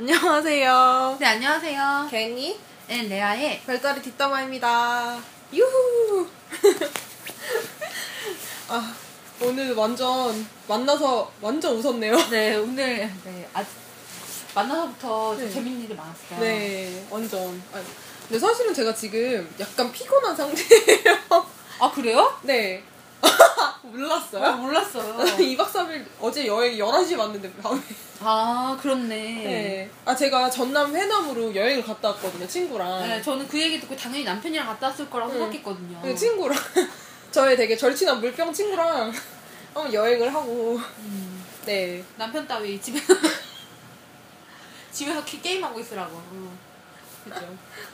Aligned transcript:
안녕하세요. 0.00 1.18
네, 1.20 1.26
안녕하세요. 1.26 2.08
괜히 2.10 2.58
네, 2.88 3.02
레아의 3.02 3.60
별자리 3.66 4.00
뒷담화입니다. 4.00 5.20
유후! 5.52 6.26
아, 8.68 8.94
오늘 9.42 9.74
완전 9.74 10.46
만나서 10.66 11.30
완전 11.42 11.76
웃었네요. 11.76 12.16
네, 12.32 12.56
오늘 12.56 13.12
네, 13.24 13.46
아, 13.52 13.62
만나서부터 14.54 15.36
좀 15.36 15.44
네. 15.44 15.52
재밌는 15.52 15.84
일이 15.84 15.94
많았어요. 15.94 16.40
네, 16.40 17.06
완전. 17.10 17.62
아, 17.70 17.82
근데 18.26 18.38
사실은 18.38 18.72
제가 18.72 18.94
지금 18.94 19.54
약간 19.60 19.92
피곤한 19.92 20.34
상태예요. 20.34 21.46
아, 21.78 21.90
그래요? 21.90 22.38
네. 22.40 22.82
아, 23.22 23.78
몰랐어요? 23.82 24.56
몰랐어요. 24.56 25.14
2박 25.36 25.58
3일 25.66 26.04
어제 26.20 26.46
여행 26.46 26.76
11시에 26.78 27.18
왔는데 27.18 27.52
밤에. 27.54 27.80
아, 28.22 28.78
그렇네. 28.80 29.16
네. 29.16 29.90
아, 30.04 30.14
제가 30.14 30.50
전남 30.50 30.94
해남으로 30.94 31.54
여행을 31.54 31.82
갔다 31.84 32.08
왔거든요, 32.10 32.46
친구랑. 32.46 33.08
네, 33.08 33.22
저는 33.22 33.48
그 33.48 33.58
얘기 33.60 33.80
듣고 33.80 33.96
당연히 33.96 34.24
남편이랑 34.24 34.66
갔다 34.66 34.88
왔을 34.88 35.08
거라고 35.08 35.32
네. 35.32 35.38
생각했거든요. 35.38 36.00
그 36.02 36.14
친구랑 36.14 36.58
저의 37.32 37.56
되게 37.56 37.76
절친한 37.76 38.20
물병 38.20 38.52
친구랑 38.52 39.12
한번 39.74 39.92
여행을 39.94 40.32
하고 40.34 40.78
음, 40.98 41.44
네 41.64 42.02
남편 42.16 42.46
따위 42.46 42.80
집에서 42.80 43.14
집에서 44.92 45.24
키- 45.24 45.40
게임하고 45.40 45.78
있으라고. 45.80 46.20
그죠 47.24 47.46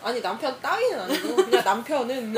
아니 0.02 0.22
남편 0.22 0.58
따위는 0.60 1.00
아니고 1.00 1.34
그냥 1.36 1.64
남편은 1.64 2.34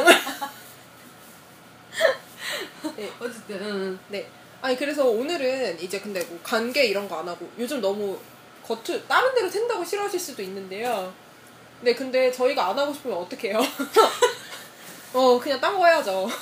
네, 2.97 3.11
어쨌든 3.21 3.61
응. 3.63 3.99
네. 4.09 4.29
아니 4.61 4.77
그래서 4.77 5.05
오늘은 5.07 5.81
이제 5.81 6.01
근데 6.01 6.23
뭐 6.25 6.39
관계 6.43 6.85
이런 6.87 7.09
거 7.09 7.17
안 7.19 7.29
하고 7.29 7.49
요즘 7.59 7.81
너무 7.81 8.19
겉을 8.67 9.07
다른 9.07 9.35
데로 9.35 9.49
샌다고 9.49 9.85
싫어하실 9.85 10.19
수도 10.19 10.43
있는데요. 10.43 11.13
네 11.81 11.95
근데 11.95 12.31
저희가 12.33 12.69
안 12.69 12.79
하고 12.79 12.93
싶으면 12.93 13.19
어떡해요? 13.19 13.59
어 15.15 15.39
그냥 15.41 15.61
딴 15.61 15.77
거 15.77 15.87
해야죠. 15.87 16.29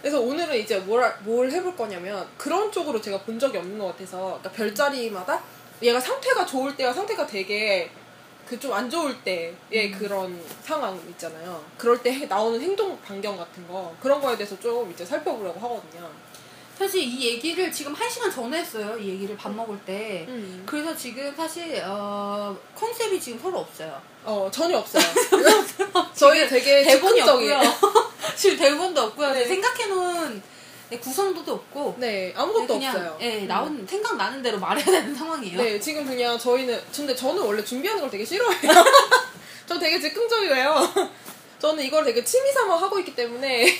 그래서 0.00 0.20
오늘은 0.20 0.56
이제 0.58 0.78
뭘, 0.78 1.02
할- 1.02 1.16
뭘 1.22 1.50
해볼 1.50 1.76
거냐면 1.76 2.26
그런 2.36 2.72
쪽으로 2.72 3.00
제가 3.00 3.20
본 3.22 3.38
적이 3.38 3.58
없는 3.58 3.78
것 3.78 3.86
같아서 3.88 4.38
그러니까 4.40 4.50
별자리마다 4.50 5.40
얘가 5.80 6.00
상태가 6.00 6.44
좋을 6.44 6.76
때와 6.76 6.92
상태가 6.92 7.24
되게 7.26 7.88
그 8.52 8.58
좀 8.60 8.70
안 8.74 8.90
좋을 8.90 9.16
때의 9.24 9.54
음. 9.72 9.98
그런 9.98 10.40
상황 10.62 10.94
있잖아요. 11.10 11.64
그럴 11.78 12.02
때 12.02 12.12
해- 12.12 12.26
나오는 12.26 12.60
행동 12.60 13.00
반경 13.00 13.36
같은 13.38 13.66
거 13.66 13.94
그런 14.00 14.20
거에 14.20 14.36
대해서 14.36 14.58
좀 14.60 14.90
이제 14.92 15.04
살펴보려고 15.06 15.58
하거든요. 15.58 16.10
사실 16.78 17.02
이 17.02 17.26
얘기를 17.28 17.70
지금 17.72 17.94
한 17.94 18.08
시간 18.10 18.30
전에 18.30 18.58
했어요. 18.58 18.96
이 18.98 19.08
얘기를 19.10 19.36
밥 19.36 19.50
먹을 19.54 19.78
때. 19.86 20.26
음. 20.28 20.62
그래서 20.66 20.94
지금 20.94 21.34
사실 21.34 21.82
어, 21.86 22.54
컨셉이 22.74 23.18
지금 23.20 23.38
서로 23.40 23.60
없어요. 23.60 24.00
어 24.24 24.48
전혀 24.52 24.76
없어요. 24.78 25.02
저희 26.14 26.46
되게 26.48 26.82
대본이. 26.82 27.20
없고요. 27.22 27.60
지금 28.36 28.56
대본도 28.58 29.00
없고요. 29.00 29.32
네. 29.32 29.46
생각해놓은 29.46 30.42
네, 30.92 30.98
구성도도 30.98 31.52
없고 31.54 31.96
네 31.98 32.34
아무것도 32.36 32.66
그냥 32.66 32.94
없어요. 32.94 33.18
예, 33.22 33.38
음. 33.40 33.48
나온 33.48 33.86
생각 33.86 34.14
나는 34.18 34.42
대로 34.42 34.58
말해야 34.58 34.84
되는 34.84 35.14
상황이에요. 35.14 35.56
네 35.56 35.80
지금 35.80 36.04
그냥 36.04 36.38
저희는 36.38 36.78
근데 36.94 37.16
저는 37.16 37.40
원래 37.42 37.64
준비하는 37.64 38.02
걸 38.02 38.10
되게 38.10 38.22
싫어해요. 38.26 38.60
저 39.66 39.78
되게 39.78 39.98
즉흥적이에요. 39.98 40.92
저는 41.58 41.82
이걸 41.82 42.04
되게 42.04 42.22
취미 42.22 42.52
삼아 42.52 42.76
하고 42.76 42.98
있기 42.98 43.14
때문에 43.14 43.74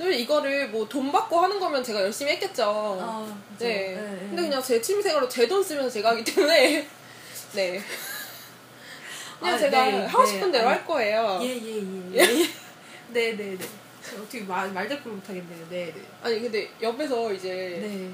이거를 0.00 0.70
뭐 0.70 0.88
돈 0.88 1.12
받고 1.12 1.38
하는 1.40 1.60
거면 1.60 1.84
제가 1.84 2.02
열심히 2.02 2.32
했겠죠. 2.32 2.64
어, 2.66 3.38
그죠. 3.52 3.64
네. 3.66 3.92
예, 3.92 3.96
예. 3.96 4.18
근데 4.28 4.42
그냥 4.42 4.60
제 4.60 4.80
취미 4.80 5.00
생활로 5.00 5.28
제 5.28 5.46
돈 5.46 5.62
쓰면서 5.62 5.88
제가 5.88 6.10
하기 6.10 6.24
때문에 6.24 6.84
네. 7.54 7.80
그냥 9.38 9.54
아, 9.54 9.58
제가 9.58 9.84
네, 9.84 10.04
하고 10.06 10.24
네. 10.24 10.32
싶은 10.32 10.50
대로 10.50 10.66
아니, 10.68 10.78
할 10.78 10.84
거예요. 10.86 11.38
예 11.42 11.46
예예. 11.46 11.82
예, 12.14 12.18
예. 12.42 12.50
네네 13.12 13.36
네. 13.36 13.58
어떻게 14.14 14.40
말 14.42 14.70
말대꾸를 14.72 15.16
못하겠네요. 15.16 15.68
네 15.68 15.92
네. 15.94 16.02
아니 16.22 16.40
근데 16.40 16.70
옆에서 16.80 17.32
이제 17.32 17.78
네. 17.80 18.10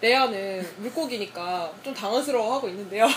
레아는 0.00 0.66
물고기니까 0.78 1.72
좀 1.82 1.94
당황스러워하고 1.94 2.68
있는데요. 2.68 3.06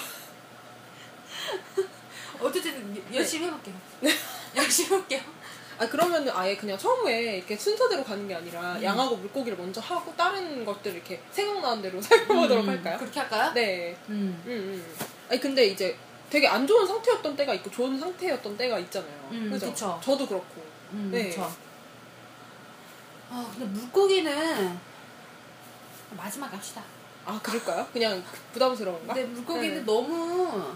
어쨌든 2.40 2.94
네. 2.94 3.02
열심히 3.18 3.47
해볼게요. 3.47 3.75
열심히 4.56 4.90
해볼게요. 4.90 5.22
아 5.79 5.88
그러면 5.88 6.29
아예 6.29 6.56
그냥 6.56 6.78
처음에 6.78 7.38
이렇게 7.38 7.56
순서대로 7.56 8.03
가는 8.03 8.28
게 8.28 8.35
아니라 8.35 8.75
음. 8.75 8.84
양하고 8.84 9.16
물고기를 9.18 9.57
먼저 9.57 9.81
하고 9.81 10.13
다른 10.16 10.63
것들 10.63 10.94
이렇게 10.94 11.19
생각나는 11.31 11.81
대로 11.81 12.00
살펴보도록 12.02 12.66
음, 12.66 12.69
할까요? 12.69 12.97
그렇게 13.00 13.19
할까요? 13.19 13.52
네. 13.53 13.96
음. 14.09 14.41
음, 14.46 14.50
음. 14.50 14.96
아니 15.29 15.40
근데 15.40 15.66
이제 15.66 15.97
되게 16.29 16.47
안 16.47 16.66
좋은 16.68 16.85
상태였던 16.85 17.35
때가 17.35 17.53
있고 17.56 17.72
좋은 17.72 18.00
상태였던 18.00 18.57
때가 18.57 18.79
있잖아요. 18.79 19.29
음, 19.31 19.50
그죠? 19.52 19.73
저도 19.75 20.28
그렇고. 20.28 20.62
음, 20.91 21.09
네. 21.12 21.29
그쵸. 21.29 21.52
아, 23.35 23.49
근데 23.51 23.66
물고기는 23.66 24.79
마지막에 26.16 26.55
합시다. 26.55 26.83
아 27.25 27.39
그럴까요? 27.41 27.88
그냥 27.91 28.23
부담스러운가? 28.51 29.11
근데 29.11 29.27
물고기는 29.29 29.77
네. 29.77 29.83
너무 29.83 30.75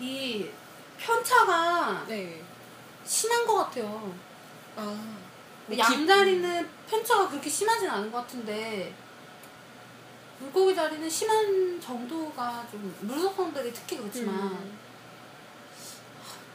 이 0.00 0.48
편차가 0.96 2.06
네. 2.08 2.42
심한 3.04 3.46
것 3.46 3.56
같아요. 3.56 4.14
아. 4.76 5.16
뭐 5.66 5.76
양다리는 5.76 6.68
편차가 6.88 7.28
그렇게 7.28 7.50
심하진 7.50 7.90
않은 7.90 8.10
것 8.10 8.18
같은데 8.18 8.94
물고기 10.38 10.74
다리는 10.74 11.10
심한 11.10 11.78
정도가 11.78 12.66
좀 12.70 12.96
물속성들이 13.00 13.74
특히 13.74 13.98
그렇지만 13.98 14.34
음. 14.36 14.78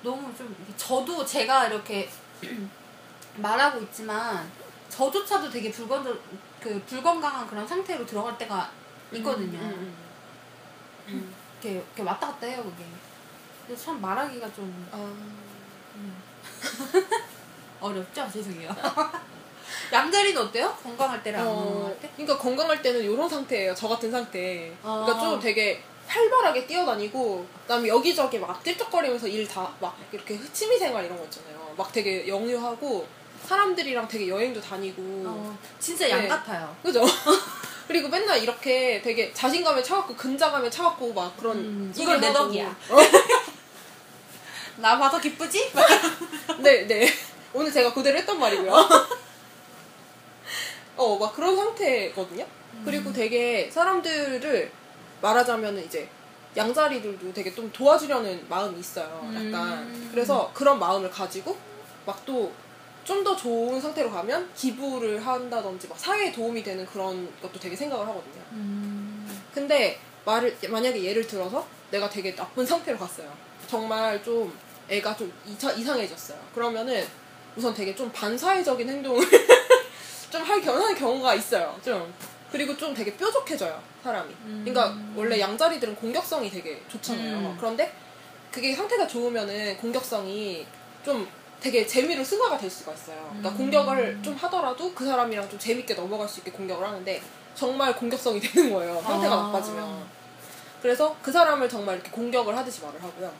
너무 0.01 0.35
좀 0.35 0.55
저도 0.75 1.23
제가 1.23 1.67
이렇게 1.67 2.09
말하고 3.37 3.79
있지만 3.81 4.49
저조차도 4.89 5.49
되게 5.49 5.71
불건 5.71 6.19
그 6.59 6.81
불건강한 6.85 7.47
그런 7.47 7.67
상태로 7.67 8.05
들어갈 8.05 8.37
때가 8.37 8.69
있거든요. 9.13 9.57
음, 9.59 9.95
음, 11.07 11.13
음. 11.13 11.35
이렇게, 11.61 11.77
이렇게 11.77 12.03
왔다 12.03 12.27
갔다 12.27 12.47
해요 12.47 12.63
그게. 12.63 12.83
그래서 13.65 13.85
참 13.85 14.01
말하기가 14.01 14.53
좀 14.53 14.87
아. 14.91 14.97
음. 15.95 16.21
어렵죠? 17.79 18.29
죄송해요. 18.31 18.69
양다리는 19.91 20.39
어때요? 20.41 20.75
건강할 20.83 21.23
때랑 21.23 21.41
안 21.41 21.47
어, 21.47 21.55
건강할 21.55 21.99
때? 21.99 22.09
그러니까 22.15 22.37
건강할 22.37 22.81
때는 22.81 23.01
이런 23.01 23.27
상태예요. 23.29 23.73
저 23.73 23.87
같은 23.87 24.11
상태. 24.11 24.71
그러니까 24.81 25.17
아. 25.17 25.19
좀 25.19 25.39
되게 25.39 25.83
활발하게 26.07 26.67
뛰어다니고, 26.67 27.45
그다음에 27.63 27.87
여기저기 27.87 28.37
막 28.37 28.63
찔쩍거리면서 28.63 29.27
일 29.27 29.47
다 29.47 29.71
막 29.79 29.97
이렇게 30.11 30.39
취미생활 30.51 31.05
이런 31.05 31.17
거 31.17 31.23
있잖아요. 31.25 31.73
막 31.77 31.91
되게 31.91 32.27
영유하고 32.27 33.07
사람들이랑 33.45 34.07
되게 34.07 34.27
여행도 34.27 34.61
다니고, 34.61 35.01
어, 35.25 35.57
진짜 35.79 36.09
양 36.09 36.21
네. 36.21 36.27
같아요. 36.27 36.75
그죠? 36.83 37.03
그리고 37.87 38.07
맨날 38.07 38.41
이렇게 38.41 39.01
되게 39.01 39.33
자신감에 39.33 39.83
차갖고 39.83 40.15
근자감에 40.15 40.69
차갖고 40.69 41.13
막 41.13 41.35
그런 41.35 41.57
음, 41.57 41.93
이걸 41.97 42.21
내. 42.21 42.31
덕이야. 42.31 42.67
어? 42.67 42.97
나 44.77 44.97
봐서 44.97 45.19
기쁘지? 45.19 45.71
네, 46.59 46.87
네. 46.87 47.07
오늘 47.53 47.71
제가 47.71 47.93
그대로 47.93 48.17
했던 48.17 48.39
말이고요. 48.39 48.71
어, 50.95 51.17
막 51.17 51.35
그런 51.35 51.55
상태거든요. 51.55 52.45
그리고 52.85 53.11
되게 53.11 53.69
사람들을 53.69 54.71
말하자면 55.21 55.79
이제 55.79 56.07
양자리들도 56.55 57.33
되게 57.33 57.53
좀 57.53 57.71
도와주려는 57.71 58.45
마음이 58.49 58.79
있어요. 58.79 59.21
약간. 59.33 59.79
음. 59.79 60.09
그래서 60.11 60.49
그런 60.53 60.79
마음을 60.79 61.09
가지고 61.11 61.57
막 62.05 62.25
또 62.25 62.51
좀 63.03 63.23
더 63.23 63.35
좋은 63.35 63.79
상태로 63.79 64.09
가면 64.11 64.49
기부를 64.55 65.25
한다든지 65.25 65.87
막 65.87 65.99
사회에 65.99 66.31
도움이 66.31 66.63
되는 66.63 66.85
그런 66.85 67.29
것도 67.41 67.59
되게 67.59 67.75
생각을 67.75 68.07
하거든요. 68.07 68.41
음, 68.51 69.41
근데 69.53 69.99
말을 70.25 70.57
만약에 70.69 71.03
예를 71.03 71.25
들어서 71.27 71.65
내가 71.91 72.09
되게 72.09 72.33
나쁜 72.35 72.65
상태로 72.65 72.97
갔어요. 72.97 73.31
정말 73.67 74.23
좀 74.23 74.51
애가 74.89 75.15
좀 75.15 75.31
이차, 75.47 75.71
이상해졌어요. 75.71 76.37
그러면은 76.53 77.05
우선 77.55 77.73
되게 77.73 77.93
좀 77.95 78.11
반사회적인 78.11 78.87
행동을 78.89 79.21
좀 80.31 80.41
할 80.43 80.61
경우는 80.61 80.95
경우가 80.95 81.35
있어요. 81.35 81.77
좀 81.83 82.11
그리고 82.51 82.75
좀 82.77 82.93
되게 82.93 83.15
뾰족해져요 83.17 83.81
사람이. 84.03 84.33
그러니까 84.65 84.95
원래 85.15 85.39
양자리들은 85.39 85.95
공격성이 85.95 86.49
되게 86.49 86.81
좋잖아요. 86.89 87.37
음. 87.37 87.57
그런데 87.59 87.93
그게 88.51 88.73
상태가 88.73 89.05
좋으면은 89.07 89.77
공격성이 89.77 90.65
좀 91.05 91.27
되게 91.61 91.85
재미로 91.85 92.23
승화가 92.23 92.57
될 92.57 92.69
수가 92.69 92.91
있어요. 92.93 93.23
그러니까 93.29 93.49
음. 93.49 93.57
공격을 93.57 94.19
좀 94.23 94.35
하더라도 94.35 94.91
그 94.93 95.05
사람이랑 95.05 95.47
좀 95.47 95.59
재밌게 95.59 95.93
넘어갈 95.93 96.27
수 96.27 96.39
있게 96.39 96.51
공격을 96.51 96.85
하는데 96.85 97.21
정말 97.53 97.95
공격성이 97.95 98.39
되는 98.41 98.73
거예요. 98.73 98.99
상태가 99.01 99.33
아. 99.35 99.43
나빠지면. 99.43 100.03
그래서 100.81 101.15
그 101.21 101.31
사람을 101.31 101.69
정말 101.69 101.95
이렇게 101.95 102.09
공격을 102.09 102.57
하듯이 102.57 102.81
말을 102.81 103.01
하고요. 103.03 103.31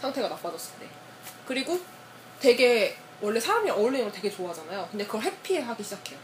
상태가 0.00 0.28
나빠졌을 0.28 0.80
때. 0.80 0.86
그리고 1.46 1.78
되게 2.40 2.96
원래 3.20 3.38
사람이랑 3.38 3.78
어울리는 3.78 4.04
걸 4.04 4.12
되게 4.12 4.28
좋아하잖아요. 4.28 4.88
근데 4.90 5.06
그걸 5.06 5.22
회피해 5.22 5.60
하기 5.62 5.84
시작해요. 5.84 6.18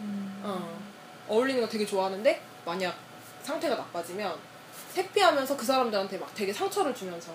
음. 0.00 0.40
어. 0.44 0.78
어울리는 1.26 1.60
거 1.60 1.68
되게 1.68 1.84
좋아하는데 1.84 2.40
만약 2.64 2.94
상태가 3.42 3.74
나빠지면 3.74 4.38
회피하면서 4.96 5.56
그 5.56 5.66
사람들한테 5.66 6.18
막 6.18 6.32
되게 6.34 6.52
상처를 6.52 6.94
주면서 6.94 7.32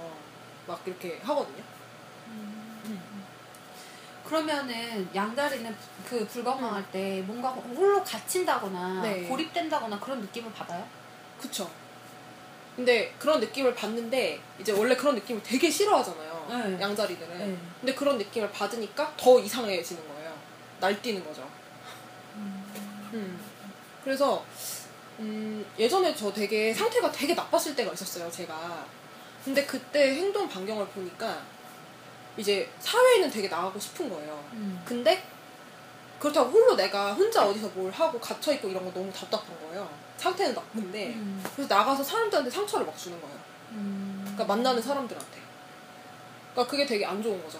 막 0.65 0.81
이렇게 0.85 1.19
하거든요. 1.23 1.61
그러면은 4.33 5.07
양다리는 5.13 5.75
그 6.09 6.25
불건강할 6.25 6.91
때 6.91 7.21
뭔가 7.27 7.49
홀로 7.49 8.03
갇힌다거나 8.03 9.03
네. 9.03 9.27
고립된다거나 9.27 9.99
그런 9.99 10.21
느낌을 10.21 10.51
받아요? 10.51 10.83
그쵸. 11.39 11.69
근데 12.75 13.13
그런 13.19 13.39
느낌을 13.39 13.75
받는데 13.75 14.41
이제 14.59 14.71
원래 14.71 14.95
그런 14.95 15.13
느낌을 15.13 15.43
되게 15.43 15.69
싫어하잖아요. 15.69 16.47
네. 16.49 16.81
양자리들은. 16.81 17.37
네. 17.37 17.57
근데 17.79 17.93
그런 17.93 18.17
느낌을 18.17 18.51
받으니까 18.51 19.13
더 19.15 19.39
이상해지는 19.39 20.07
거예요. 20.07 20.33
날뛰는 20.79 21.23
거죠. 21.23 21.47
음. 22.35 23.39
그래서 24.03 24.43
음, 25.19 25.63
예전에 25.77 26.15
저 26.15 26.33
되게 26.33 26.73
상태가 26.73 27.11
되게 27.11 27.35
나빴을 27.35 27.75
때가 27.75 27.93
있었어요. 27.93 28.31
제가. 28.31 28.83
근데 29.45 29.63
그때 29.63 30.15
행동 30.15 30.49
반경을 30.49 30.87
보니까 30.87 31.39
이제 32.37 32.69
사회에는 32.79 33.29
되게 33.29 33.47
나가고 33.47 33.79
싶은 33.79 34.09
거예요. 34.09 34.43
음. 34.53 34.81
근데 34.85 35.23
그렇다고 36.19 36.49
홀로 36.49 36.75
내가 36.75 37.13
혼자 37.13 37.45
어디서 37.45 37.67
뭘 37.69 37.91
하고 37.91 38.19
갇혀 38.19 38.53
있고 38.53 38.69
이런 38.69 38.85
거 38.85 38.91
너무 38.93 39.11
답답한 39.11 39.47
거예요. 39.67 39.87
상태는 40.17 40.53
나쁜데 40.55 41.07
음. 41.15 41.43
그래서 41.55 41.73
나가서 41.75 42.03
사람들한테 42.03 42.49
상처를 42.49 42.85
막 42.85 42.97
주는 42.97 43.19
거예요. 43.21 43.37
음. 43.71 44.21
그러니까 44.23 44.45
만나는 44.45 44.81
사람들한테. 44.81 45.37
그러니까 46.53 46.71
그게 46.71 46.85
되게 46.85 47.05
안 47.05 47.21
좋은 47.21 47.43
거죠. 47.43 47.59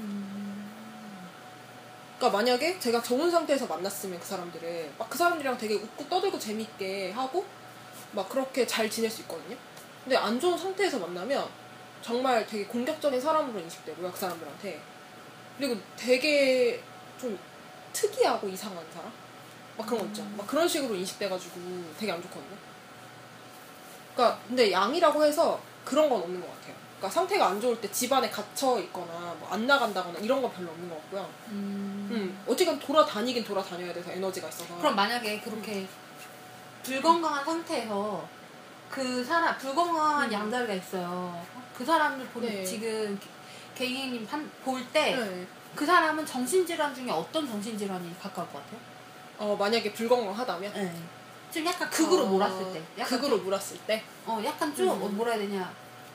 음. 0.00 0.68
그러니까 2.18 2.38
만약에 2.38 2.78
제가 2.80 3.02
좋은 3.02 3.30
상태에서 3.30 3.66
만났으면 3.66 4.18
그 4.18 4.26
사람들을 4.26 4.92
막 4.98 5.08
그 5.08 5.18
사람들이랑 5.18 5.56
되게 5.56 5.74
웃고 5.74 6.08
떠들고 6.08 6.38
재밌게 6.38 7.12
하고 7.12 7.44
막 8.12 8.28
그렇게 8.28 8.66
잘 8.66 8.90
지낼 8.90 9.08
수 9.10 9.22
있거든요. 9.22 9.56
근데 10.02 10.16
안 10.16 10.40
좋은 10.40 10.58
상태에서 10.58 10.98
만나면 10.98 11.46
정말 12.04 12.46
되게 12.46 12.66
공격적인 12.66 13.18
사람으로 13.18 13.58
인식되고요 13.60 14.12
그 14.12 14.18
사람들한테. 14.18 14.78
그리고 15.56 15.76
되게 15.96 16.82
좀 17.18 17.38
특이하고 17.94 18.46
이상한 18.48 18.84
사람? 18.92 19.10
막 19.78 19.86
그런 19.86 20.00
거 20.02 20.06
있죠. 20.08 20.22
막 20.36 20.46
그런 20.46 20.68
식으로 20.68 20.94
인식돼가지고 20.96 21.54
되게 21.98 22.12
안 22.12 22.20
좋거든요. 22.22 22.56
그러니까 24.14 24.38
근데 24.46 24.70
양이라고 24.70 25.24
해서 25.24 25.58
그런 25.84 26.10
건 26.10 26.20
없는 26.22 26.40
것 26.42 26.46
같아요. 26.46 26.74
그러니까 26.98 27.08
상태가 27.08 27.46
안 27.48 27.60
좋을 27.60 27.80
때 27.80 27.90
집안에 27.90 28.28
갇혀 28.28 28.78
있거나 28.80 29.34
뭐 29.40 29.48
안 29.50 29.66
나간다거나 29.66 30.18
이런 30.18 30.42
건 30.42 30.52
별로 30.52 30.70
없는 30.72 30.88
것 30.90 30.96
같고요. 31.02 31.30
음. 31.48 32.08
음, 32.12 32.44
어쨌든 32.46 32.78
돌아다니긴 32.78 33.44
돌아다녀야 33.44 33.94
돼서 33.94 34.10
에너지가 34.12 34.48
있어서. 34.48 34.76
그럼 34.76 34.94
만약에 34.94 35.40
그렇게 35.40 35.86
불건강한 36.82 37.44
상태에서 37.44 38.28
그 38.90 39.24
사람 39.24 39.56
불건강한 39.56 40.28
음. 40.28 40.32
양자리가 40.32 40.74
있어요. 40.74 41.53
그 41.76 41.84
사람을 41.84 42.26
보 42.28 42.40
네. 42.40 42.64
지금 42.64 43.18
개인님 43.74 44.26
볼 44.64 44.84
때그 44.92 45.46
네. 45.80 45.86
사람은 45.86 46.24
정신질환 46.24 46.94
중에 46.94 47.10
어떤 47.10 47.46
정신질환이 47.46 48.14
가까울 48.20 48.48
것 48.48 48.62
같아요? 48.62 48.80
어, 49.38 49.56
만약에 49.56 49.92
불건강하다면 49.92 50.72
네. 50.72 50.94
좀 51.52 51.66
약간 51.66 51.90
극으로 51.90 52.24
어, 52.24 52.26
몰았을 52.26 52.72
때. 52.72 52.82
약간 52.98 53.20
극으로 53.20 53.38
몰았을 53.38 53.78
때. 53.86 54.02
어, 54.26 54.42
약간 54.44 54.74
좀, 54.74 54.88
음. 54.88 55.02
어, 55.02 55.08
뭐라 55.08 55.32
해야 55.32 55.42
되냐. 55.42 55.72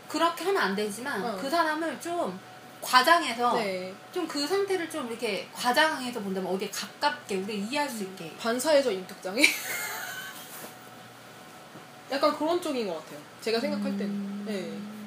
그렇게 0.07 0.43
하면 0.45 0.61
안 0.61 0.75
되지만, 0.75 1.23
어. 1.23 1.37
그 1.37 1.49
사람을 1.49 1.99
좀 2.01 2.37
과장해서, 2.81 3.53
네. 3.53 3.93
좀그 4.11 4.47
상태를 4.47 4.89
좀 4.89 5.07
이렇게 5.07 5.47
과장해서 5.53 6.19
본다면 6.21 6.53
어디에 6.53 6.69
가깝게 6.69 7.37
우리 7.37 7.59
이해할 7.59 7.89
수 7.89 8.03
있게. 8.03 8.35
반사회적 8.37 8.91
인격장애? 8.91 9.41
약간 12.11 12.37
그런 12.37 12.61
쪽인 12.61 12.87
것 12.87 12.95
같아요. 12.95 13.19
제가 13.39 13.59
생각할 13.59 13.97
때는. 13.97 14.09
음, 14.09 14.98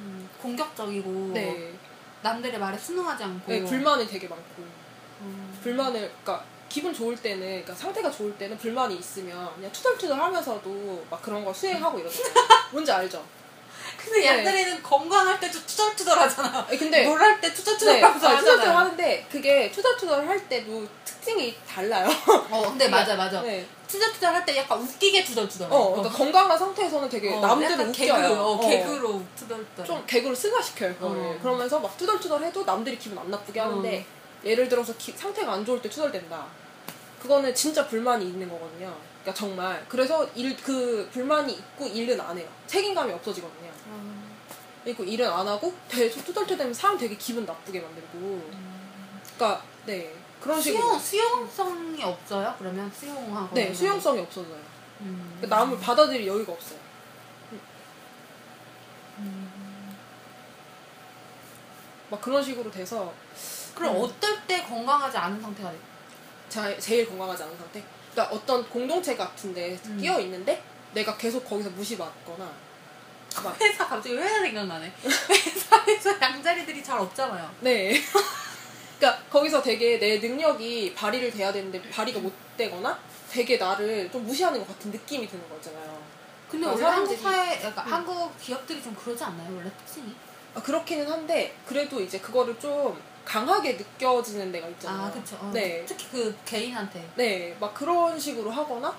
공격적이고, 0.43 1.31
네. 1.33 1.73
남들의 2.23 2.59
말에 2.59 2.77
순응하지 2.77 3.25
않고. 3.25 3.53
네. 3.53 3.65
불만이 3.65 4.07
되게 4.07 4.29
많고. 4.29 4.63
음. 5.21 5.59
불만을, 5.63 6.11
그러니까 6.23 6.45
기분 6.69 6.93
좋을 6.93 7.17
때는, 7.17 7.47
그러니까 7.47 7.75
상태가 7.75 8.11
좋을 8.11 8.37
때는 8.37 8.57
불만이 8.59 8.97
있으면 8.97 9.55
그냥 9.55 9.71
투덜투덜 9.73 10.21
하면서도 10.21 11.07
막 11.11 11.23
그런 11.23 11.45
거 11.45 11.53
수행하고 11.53 11.99
이러잖아요. 11.99 12.33
뭔지 12.73 12.91
알죠? 12.91 13.25
근데 14.05 14.21
네. 14.21 14.27
양자리는 14.27 14.83
건강할 14.83 15.39
때도 15.41 15.59
투덜투덜 15.67 16.19
하잖아. 16.19 16.67
아니, 16.69 16.77
근데. 16.79 17.05
놀랄 17.05 17.41
때 17.41 17.53
투덜투덜 17.53 17.95
네, 17.97 18.01
하면서 18.03 18.29
아, 18.29 18.39
투덜투덜. 18.39 18.75
하는데 18.77 19.27
그게 19.31 19.71
투덜투덜 19.71 20.27
할 20.29 20.49
때도 20.49 20.87
특징이 21.05 21.55
달라요. 21.69 22.09
어, 22.51 22.63
근데 22.69 22.89
맞아, 22.89 23.15
맞아. 23.17 23.41
네. 23.43 23.67
투덜투덜 23.87 24.35
할 24.35 24.45
때 24.45 24.57
약간 24.57 24.81
웃기게 24.81 25.23
투덜투덜. 25.25 25.69
어, 25.71 25.91
그러니까 25.93 26.17
건강한 26.17 26.59
상태에서는 26.59 27.09
되게 27.09 27.33
어, 27.33 27.41
남들을 27.41 27.73
약간 27.73 27.89
웃겨요. 27.89 28.15
개그, 28.15 28.35
어, 28.41 28.45
어. 28.53 28.61
개그로 28.69 29.23
투덜투덜. 29.37 29.85
좀 29.87 30.05
개그로 30.07 30.35
승화시켜요. 30.35 30.95
어. 31.01 31.39
그러면서 31.41 31.79
막 31.79 31.97
투덜투덜 31.97 32.43
해도 32.45 32.65
남들이 32.65 32.99
기분 32.99 33.19
안 33.19 33.31
나쁘게 33.31 33.61
하는데, 33.61 34.05
예를 34.45 34.69
들어서 34.69 34.93
기- 34.99 35.13
상태가 35.13 35.53
안 35.53 35.65
좋을 35.65 35.81
때 35.81 35.89
투덜댄다. 35.89 36.45
그거는 37.21 37.55
진짜 37.55 37.87
불만이 37.87 38.25
있는 38.25 38.49
거거든요. 38.51 38.93
그러니까 39.23 39.35
정말. 39.35 39.85
그래서 39.89 40.29
일, 40.35 40.57
그 40.57 41.09
불만이 41.13 41.53
있고 41.53 41.87
일은 41.87 42.21
안 42.21 42.37
해요. 42.37 42.49
책임감이 42.67 43.13
없어지거든요. 43.13 43.71
음. 43.87 44.37
그리고 44.85 45.05
일은 45.05 45.31
안 45.31 45.47
하고, 45.47 45.73
계속 45.89 46.25
투덜투덜대면 46.25 46.75
사람 46.75 46.99
되게 46.99 47.17
기분 47.17 47.45
나쁘게 47.47 47.81
만들고. 47.81 48.51
그러니까, 49.37 49.63
네. 49.87 50.15
그런 50.41 50.61
식으로. 50.61 50.99
수용, 50.99 51.47
수용성이 51.47 52.03
없어요? 52.03 52.55
그러면 52.59 52.91
수용하고. 52.93 53.55
네, 53.55 53.73
수용성이 53.73 54.21
없어져요. 54.21 54.61
음. 55.03 55.37
그러니까 55.37 55.57
남을 55.57 55.79
받아들일 55.79 56.27
여유가 56.27 56.53
없어요. 56.53 56.83
막 62.11 62.21
그런 62.21 62.43
식으로 62.43 62.71
돼서 62.71 63.13
그럼 63.75 63.97
음. 63.97 64.03
어떨 64.03 64.47
때 64.47 64.63
건강하지 64.65 65.17
않은 65.17 65.41
상태가 65.41 65.71
돼요? 65.71 65.81
자, 66.49 66.79
제일 66.79 67.09
건강하지 67.09 67.45
않은 67.45 67.57
상태. 67.57 67.83
그러니까 68.13 68.35
어떤 68.35 68.69
공동체 68.69 69.17
같은데 69.17 69.79
음. 69.87 69.99
끼어 70.01 70.21
있는데 70.21 70.63
내가 70.93 71.17
계속 71.17 71.45
거기서 71.49 71.71
무시받거나 71.71 72.51
막 73.43 73.59
회사 73.61 73.87
갑자기 73.87 74.15
회사 74.17 74.41
생각나네. 74.41 74.93
회사에서 75.03 76.21
양자리들이 76.21 76.85
잘 76.85 76.99
없잖아요. 76.99 77.51
네. 77.61 77.95
그러니까 78.99 79.23
거기서 79.31 79.63
되게 79.63 79.99
내 79.99 80.19
능력이 80.19 80.95
발휘를 80.95 81.31
돼야 81.31 81.51
되는데 81.53 81.81
발휘가 81.91 82.21
못 82.21 82.33
되거나 82.57 82.99
되게 83.31 83.57
나를 83.57 84.11
좀 84.13 84.25
무시하는 84.27 84.59
것 84.61 84.69
같은 84.69 84.91
느낌이 84.91 85.27
드는 85.27 85.49
거 85.49 85.57
있잖아요. 85.57 86.01
근데 86.51 86.67
아, 86.67 86.71
원래 86.71 86.83
사람들이- 86.85 86.91
한국 86.95 87.17
사회, 87.23 87.59
그러니까 87.59 87.83
음. 87.85 87.93
한국 87.93 88.39
기업들이 88.39 88.83
좀 88.83 88.95
그러지 88.95 89.25
않나요? 89.25 89.57
원래 89.57 89.71
특징이? 89.79 90.15
아, 90.55 90.61
그렇기는 90.63 91.11
한데 91.11 91.57
그래도 91.67 91.99
이제 92.03 92.21
그거를 92.21 92.61
좀 92.61 93.01
강하게 93.25 93.75
느껴지는 93.75 94.51
데가 94.53 94.69
있잖아요. 94.69 95.07
아, 95.07 95.11
그쵸. 95.11 95.37
어. 95.41 95.51
네. 95.53 95.85
특히 95.87 96.07
그 96.11 96.37
개인한테. 96.45 97.09
네, 97.15 97.57
막 97.61 97.73
그런 97.75 98.19
식으로 98.19 98.51
하거나, 98.51 98.95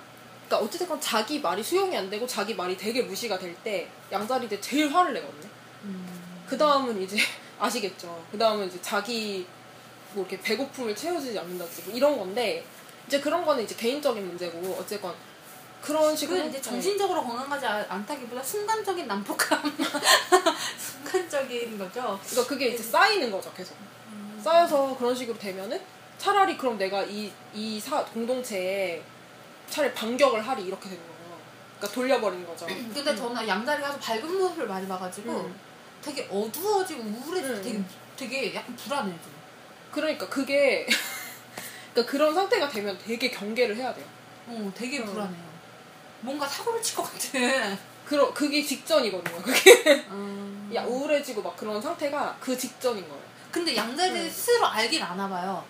그러니까 0.48 0.66
어쨌든 0.66 1.00
자기 1.02 1.40
말이 1.40 1.62
수용이 1.64 1.96
안 1.98 2.10
되고 2.10 2.26
자기 2.28 2.54
말이 2.56 2.76
되게 2.78 3.02
무시가 3.02 3.38
될 3.40 3.56
때 3.64 3.88
양자리들 4.12 4.62
제일 4.62 4.94
화를 4.94 5.14
내거든요. 5.14 5.50
음. 5.84 6.44
그 6.48 6.58
다음은 6.58 7.02
이제 7.02 7.18
아시겠죠. 7.60 8.26
그 8.32 8.38
다음은 8.38 8.68
이제 8.68 8.80
자기 8.82 9.46
뭐 10.14 10.26
이렇게 10.28 10.40
배고픔을 10.42 10.96
채워주지 10.96 11.38
않는다든지 11.40 11.82
뭐 11.84 11.94
이런 11.96 12.18
건데 12.18 12.64
이제 13.08 13.20
그런 13.20 13.44
거는 13.46 13.64
이제 13.64 13.76
개인적인 13.76 14.26
문제고 14.28 14.78
어쨌건 14.80 15.14
그런 15.82 16.16
식으로 16.16 16.38
그건 16.38 16.50
이제 16.50 16.62
정신적으로 16.62 17.24
건강하지 17.24 17.66
않- 17.66 17.86
않다기보다 17.90 18.42
순간적인 18.42 19.06
난폭함. 19.08 19.78
순간적인 20.78 21.78
거죠. 21.78 22.20
네. 22.24 22.30
그러니까 22.30 22.48
그게 22.50 22.68
이제 22.70 22.84
쌓이는 22.84 23.32
거죠 23.32 23.52
계속 23.54 23.76
쌓여서 24.44 24.96
그런 24.98 25.16
식으로 25.16 25.38
되면은 25.40 25.80
차라리 26.18 26.58
그럼 26.58 26.78
내가 26.78 27.04
이 27.04 27.32
이 27.54 27.80
사 27.80 28.04
공동체에 28.06 29.02
차라리 29.70 29.94
반격을 29.94 30.42
하리 30.48 30.64
이렇게 30.66 30.90
되는 30.90 30.98
거예요. 30.98 31.38
그러니까 31.78 31.96
돌려버리는 31.96 32.46
거죠. 32.46 32.66
근데 32.94 33.16
저는 33.16 33.48
양다리가 33.48 33.90
아주 33.90 34.00
밝은 34.00 34.38
모습을 34.40 34.68
많이 34.68 34.88
봐가지고 34.88 35.32
음. 35.32 35.60
되게 36.02 36.28
어두워지고 36.30 37.02
우울해지고 37.02 37.54
음. 37.56 37.62
되게 37.64 37.84
되게 38.42 38.56
약간 38.56 38.76
불안해요. 38.76 39.16
좀. 39.24 39.34
그러니까 39.92 40.28
그게 40.30 40.86
그러니까 41.94 42.12
그런 42.12 42.34
상태가 42.34 42.68
되면 42.70 42.98
되게 42.98 43.30
경계를 43.30 43.76
해야 43.78 43.94
돼요. 43.94 44.06
어, 44.48 44.72
되게 44.76 45.00
음. 45.00 45.06
불안해요. 45.06 45.54
뭔가 46.22 46.48
사고를 46.48 46.82
칠 46.82 46.96
것 46.96 47.04
같은. 47.04 47.78
그러 48.06 48.34
그게 48.34 48.62
직전이거든요. 48.62 49.42
그게 49.42 50.04
음. 50.10 50.70
야 50.76 50.84
우울해지고 50.84 51.42
막 51.42 51.56
그런 51.56 51.82
상태가 51.82 52.36
그 52.40 52.58
직전인 52.58 53.08
거예요. 53.08 53.23
근데 53.54 53.76
양자리 53.76 54.20
음. 54.22 54.30
스스로 54.30 54.66
알긴 54.66 55.04
아나 55.04 55.30
봐요. 55.30 55.64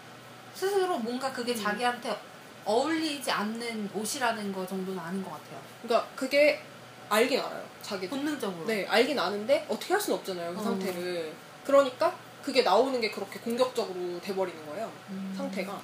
스스로 0.56 0.98
뭔가 0.98 1.34
그게 1.34 1.52
음. 1.52 1.62
자기한테 1.62 2.18
어울리지 2.64 3.30
않는 3.30 3.90
옷이라는 3.94 4.54
거 4.54 4.66
정도는 4.66 4.98
아닌 4.98 5.22
것 5.22 5.32
같아요. 5.32 5.60
그러니까 5.82 6.10
그게 6.16 6.62
알긴 7.10 7.42
알아요. 7.42 7.62
자기도. 7.82 8.16
본능적으로. 8.16 8.66
네, 8.66 8.88
알긴 8.88 9.20
아는데 9.20 9.66
어떻게 9.68 9.94
할 9.94 10.02
수는 10.02 10.20
없잖아요. 10.20 10.54
그 10.54 10.62
어. 10.62 10.64
상태를. 10.64 11.34
그러니까 11.66 12.16
그게 12.42 12.62
나오는 12.62 13.00
게 13.02 13.12
그렇게 13.12 13.38
공격적으로 13.42 14.20
돼버리는 14.22 14.66
거예요. 14.66 14.90
음. 15.10 15.34
상태가. 15.36 15.82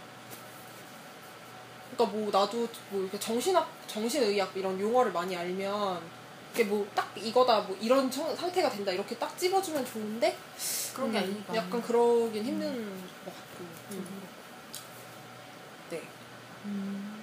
그러니까 1.98 2.18
뭐 2.18 2.32
나도 2.32 2.66
뭐 2.92 3.02
이렇게 3.02 3.20
정신학 3.20 3.70
정신의학 3.88 4.52
이런 4.56 4.80
용어를 4.80 5.12
많이 5.12 5.36
알면 5.36 6.02
이게 6.54 6.64
뭐 6.64 6.88
딱 6.96 7.12
이거다 7.16 7.60
뭐 7.62 7.78
이런 7.82 8.10
청- 8.10 8.34
상태가 8.36 8.70
된다 8.70 8.92
이렇게 8.92 9.18
딱 9.18 9.38
집어주면 9.38 9.86
좋은데 9.86 10.36
그런 11.00 11.12
게 11.12 11.20
음, 11.20 11.24
아니니까. 11.24 11.56
약간 11.56 11.82
그러긴 11.82 12.44
힘든 12.44 12.90
것 13.26 13.34
같고 13.34 13.64
음. 13.92 14.22
네 15.90 16.02
음. 16.66 17.16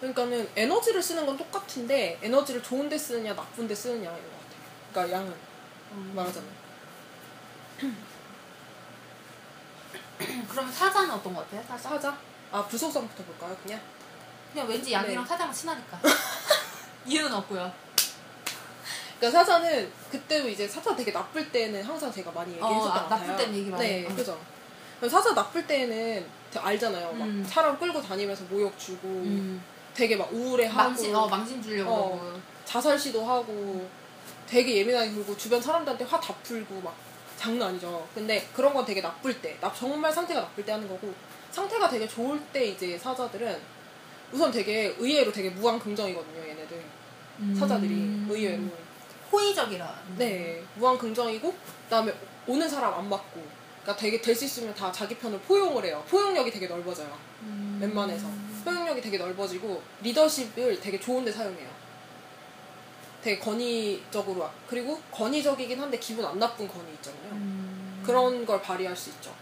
그러니까는 0.00 0.48
에너지를 0.56 1.00
쓰는 1.02 1.24
건 1.24 1.36
똑같은데 1.36 2.18
에너지를 2.22 2.62
좋은 2.62 2.88
데 2.88 2.98
쓰느냐 2.98 3.34
나쁜 3.34 3.68
데 3.68 3.74
쓰느냐인 3.74 4.04
것 4.16 4.22
같아요 4.22 4.60
그러니까 4.92 5.16
양은 5.16 5.34
음. 5.92 6.12
말하자면 6.14 6.68
그러면 10.48 10.72
사자는 10.72 11.10
어떤 11.10 11.34
것 11.34 11.44
같아요? 11.44 11.62
사자? 11.68 11.88
사자 11.90 12.18
아 12.50 12.66
불속성부터 12.66 13.22
볼까요 13.24 13.56
그냥 13.62 13.80
그냥 14.52 14.68
왠지 14.68 14.92
양이랑 14.92 15.22
네. 15.22 15.28
사자랑 15.28 15.52
친하니까. 15.52 16.00
이유는 17.06 17.32
없고요. 17.32 17.72
그러니까 19.18 19.38
사자는 19.44 19.90
그때도 20.10 20.48
이제 20.48 20.66
사자 20.68 20.94
되게 20.94 21.10
나쁠 21.10 21.50
때는 21.50 21.82
항상 21.82 22.10
제가 22.12 22.30
많이 22.30 22.52
얘기했었던 22.52 22.80
어, 22.86 22.90
아, 22.90 23.02
것 23.02 23.08
같아요. 23.08 23.30
나쁠 23.32 23.44
땐 23.46 23.54
얘기 23.56 23.70
많이 23.70 23.82
네, 23.88 24.06
어. 24.06 24.14
그죠. 24.14 24.38
사자 25.08 25.32
나쁠 25.34 25.66
때는 25.66 26.26
알잖아요. 26.56 27.12
막 27.12 27.24
음. 27.24 27.44
사람 27.48 27.78
끌고 27.78 28.00
다니면서 28.00 28.44
모욕 28.50 28.76
주고 28.78 29.08
음. 29.08 29.62
되게 29.94 30.16
막 30.16 30.32
우울해하고 30.32 30.88
망신, 30.90 31.14
어, 31.14 31.26
망신 31.28 31.62
주려고 31.62 31.90
어. 31.92 32.40
자살 32.64 32.98
시도하고 32.98 33.88
되게 34.46 34.76
예민하게 34.76 35.10
굴고 35.12 35.36
주변 35.36 35.60
사람들한테 35.60 36.04
화 36.04 36.20
다 36.20 36.34
풀고 36.42 36.80
막 36.80 36.94
장난 37.36 37.68
아니죠. 37.70 38.06
근데 38.14 38.48
그런 38.54 38.72
건 38.74 38.84
되게 38.84 39.00
나쁠 39.00 39.40
때, 39.40 39.56
나 39.60 39.72
정말 39.72 40.12
상태가 40.12 40.40
나쁠 40.40 40.64
때 40.64 40.72
하는 40.72 40.88
거고 40.88 41.12
상태가 41.52 41.88
되게 41.88 42.06
좋을 42.08 42.40
때 42.52 42.64
이제 42.66 42.96
사자들은 42.98 43.58
우선 44.32 44.50
되게 44.50 44.94
의외로 44.98 45.30
되게 45.32 45.50
무한 45.50 45.78
긍정이거든요. 45.78 46.40
얘네들 46.48 46.84
사자들이 47.58 47.94
음. 47.94 48.26
의외로. 48.30 48.62
호의적이라. 49.30 50.02
네, 50.16 50.62
무한 50.74 50.96
긍정이고 50.98 51.54
그다음에 51.84 52.12
오는 52.46 52.68
사람 52.68 52.94
안 52.94 53.08
맞고, 53.08 53.42
그러니까 53.82 53.96
되게 53.96 54.20
될 54.20 54.34
수 54.34 54.44
있으면 54.44 54.74
다 54.74 54.90
자기 54.92 55.16
편을 55.16 55.38
포용을 55.40 55.84
해요. 55.84 56.04
포용력이 56.08 56.50
되게 56.50 56.66
넓어져요. 56.66 57.16
음. 57.42 57.78
웬만해서 57.80 58.26
포용력이 58.64 59.00
되게 59.00 59.18
넓어지고 59.18 59.82
리더십을 60.02 60.80
되게 60.80 60.98
좋은데 60.98 61.30
사용해요. 61.32 61.68
되게 63.22 63.38
권위적으로 63.38 64.48
그리고 64.68 65.00
권위적이긴 65.12 65.80
한데 65.80 65.98
기분 65.98 66.24
안 66.24 66.38
나쁜 66.38 66.68
권위 66.68 66.92
있잖아요. 66.94 67.32
음. 67.32 68.02
그런 68.04 68.46
걸 68.46 68.60
발휘할 68.62 68.96
수 68.96 69.10
있죠. 69.10 69.34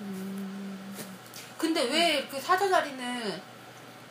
음. 0.00 0.94
근데 1.58 1.82
왜 1.84 2.26
그 2.30 2.40
사자 2.40 2.68
자리는 2.68 3.40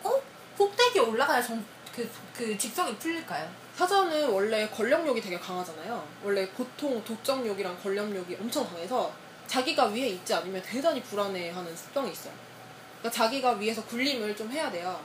꼭 0.01 0.23
꼭대기에 0.57 1.01
올라가야 1.01 1.41
정, 1.41 1.63
그, 1.95 2.09
그 2.35 2.57
직성이 2.57 2.95
풀릴까요? 2.97 3.49
사자는 3.75 4.30
원래 4.30 4.68
권력욕이 4.70 5.20
되게 5.22 5.39
강하잖아요. 5.39 6.08
원래 6.24 6.48
보통 6.51 7.03
독점욕이랑 7.03 7.80
권력욕이 7.82 8.36
엄청 8.39 8.68
강해서 8.68 9.12
자기가 9.48 9.86
위에 9.88 10.10
있지 10.10 10.34
않으면 10.34 10.62
대단히 10.62 11.01
불안해하는 11.01 11.75
습성이 11.75 12.12
있어요. 12.12 12.34
그러니까 13.00 13.10
자기가 13.24 13.51
위에서 13.53 13.84
군림을 13.86 14.36
좀 14.36 14.50
해야 14.51 14.72
돼요. 14.72 15.00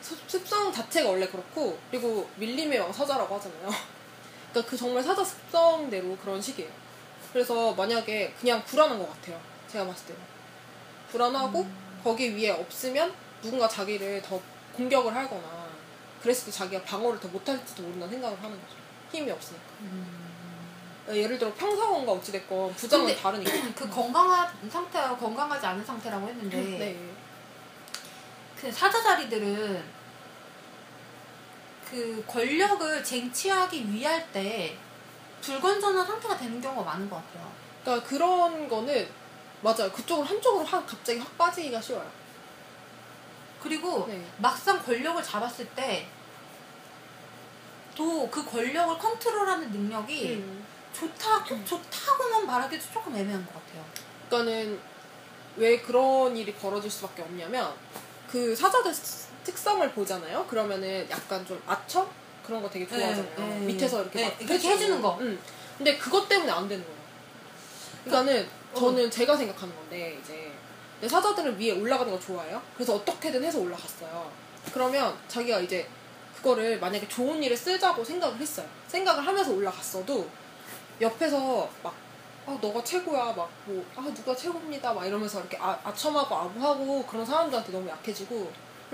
습- 0.00 0.18
습성 0.30 0.72
자체가 0.72 1.10
원래 1.10 1.26
그렇고 1.26 1.78
그리고 1.90 2.28
밀림의 2.36 2.78
왕 2.78 2.92
사자라고 2.92 3.34
하잖아요. 3.36 3.68
그러니까 4.52 4.70
그 4.70 4.76
정말 4.76 5.02
사자 5.02 5.22
습성대로 5.24 6.16
그런 6.18 6.40
식이에요. 6.40 6.70
그래서 7.32 7.72
만약에 7.74 8.32
그냥 8.40 8.64
불안한 8.64 8.98
것 8.98 9.10
같아요. 9.12 9.38
제가 9.70 9.84
봤을 9.86 10.06
때는 10.06 10.20
불안하고 11.10 11.66
거기 12.02 12.34
위에 12.36 12.50
없으면 12.50 13.12
누군가 13.42 13.68
자기를 13.68 14.22
더 14.22 14.40
공격을 14.74 15.14
하거나 15.14 15.57
그랬을 16.22 16.46
때 16.46 16.50
자기가 16.50 16.82
방어를 16.82 17.20
더 17.20 17.28
못할지도 17.28 17.82
모른다는 17.82 18.10
생각을 18.14 18.36
하는 18.42 18.60
거죠. 18.60 18.74
힘이 19.10 19.30
없으니까. 19.30 19.64
예를 21.08 21.38
들어 21.38 21.52
평사원과 21.54 22.12
어찌됐건 22.12 22.74
부장은 22.74 23.06
근데 23.06 23.20
다르니까. 23.20 23.50
그 23.74 23.88
건강한 23.88 24.48
상태와 24.70 25.16
건강하지 25.16 25.64
않은 25.66 25.84
상태라고 25.84 26.28
했는데 26.28 26.56
네. 26.78 27.14
그 28.60 28.70
사자 28.70 29.02
자리들은 29.02 29.82
그 31.90 32.22
권력을 32.26 33.02
쟁취하기 33.02 33.90
위할 33.90 34.30
때 34.32 34.76
불건전한 35.40 36.06
상태가 36.06 36.36
되는 36.36 36.60
경우가 36.60 36.82
많은 36.82 37.08
것 37.08 37.16
같아요. 37.16 37.50
그러니까 37.82 38.06
그런 38.06 38.68
거는 38.68 39.08
맞아요. 39.62 39.90
그쪽으로 39.90 40.26
한쪽으로 40.26 40.64
확 40.64 40.86
갑자기 40.86 41.18
확 41.18 41.38
빠지기가 41.38 41.80
쉬워요. 41.80 42.10
그리고 43.62 44.06
네. 44.08 44.24
막상 44.38 44.82
권력을 44.82 45.22
잡았을 45.22 45.66
때 45.70 46.06
또 47.96 48.28
그 48.30 48.44
권력을 48.44 48.96
컨트롤하는 48.98 49.70
능력이 49.72 50.34
음. 50.34 50.64
좋다 50.92 51.44
좋다고만 51.44 52.46
말하기도 52.46 52.84
조금 52.92 53.14
애매한 53.16 53.44
것 53.44 53.54
같아요. 53.54 53.84
그러니까는 54.28 54.78
왜 55.56 55.80
그런 55.80 56.36
일이 56.36 56.54
벌어질 56.54 56.88
수밖에 56.90 57.22
없냐면 57.22 57.72
그 58.30 58.54
사자들 58.54 58.94
스- 58.94 59.28
특성을 59.42 59.90
보잖아요. 59.92 60.46
그러면은 60.46 61.08
약간 61.10 61.44
좀 61.46 61.60
아첨 61.66 62.08
그런 62.46 62.62
거 62.62 62.70
되게 62.70 62.86
좋아하잖아요. 62.86 63.34
네, 63.36 63.46
네. 63.48 63.66
밑에서 63.66 64.02
이렇게 64.02 64.20
네, 64.20 64.28
막 64.28 64.38
그렇게. 64.38 64.68
해주는 64.68 65.02
거. 65.02 65.18
음. 65.18 65.38
근데 65.76 65.96
그것 65.98 66.28
때문에 66.28 66.50
안 66.52 66.68
되는 66.68 66.84
거예요. 66.84 66.98
그러니까는 68.04 68.48
어. 68.74 68.78
저는 68.78 69.10
제가 69.10 69.36
생각하는 69.36 69.74
건데 69.74 70.18
이제 70.22 70.47
내 71.00 71.08
사자들은 71.08 71.58
위에 71.58 71.72
올라가는 71.72 72.12
거 72.12 72.18
좋아해요. 72.18 72.60
그래서 72.74 72.94
어떻게든 72.94 73.42
해서 73.44 73.58
올라갔어요. 73.60 74.30
그러면 74.72 75.16
자기가 75.28 75.60
이제 75.60 75.88
그거를 76.36 76.78
만약에 76.78 77.06
좋은 77.08 77.42
일에 77.42 77.54
쓰자고 77.54 78.04
생각을 78.04 78.36
했어요. 78.38 78.66
생각을 78.88 79.26
하면서 79.26 79.52
올라갔어도 79.52 80.28
옆에서 81.00 81.68
막 81.82 81.94
아, 82.48 82.58
너가 82.62 82.82
최고야. 82.82 83.34
막, 83.34 83.50
뭐, 83.66 83.84
아, 83.94 84.10
누가 84.14 84.34
최고입니다. 84.34 84.94
막 84.94 85.04
이러면서 85.04 85.40
이렇게 85.40 85.58
아, 85.60 85.78
아첨하고 85.84 86.34
아부하고 86.34 87.04
그런 87.04 87.24
사람들한테 87.24 87.70
너무 87.70 87.86
약해지고, 87.86 88.50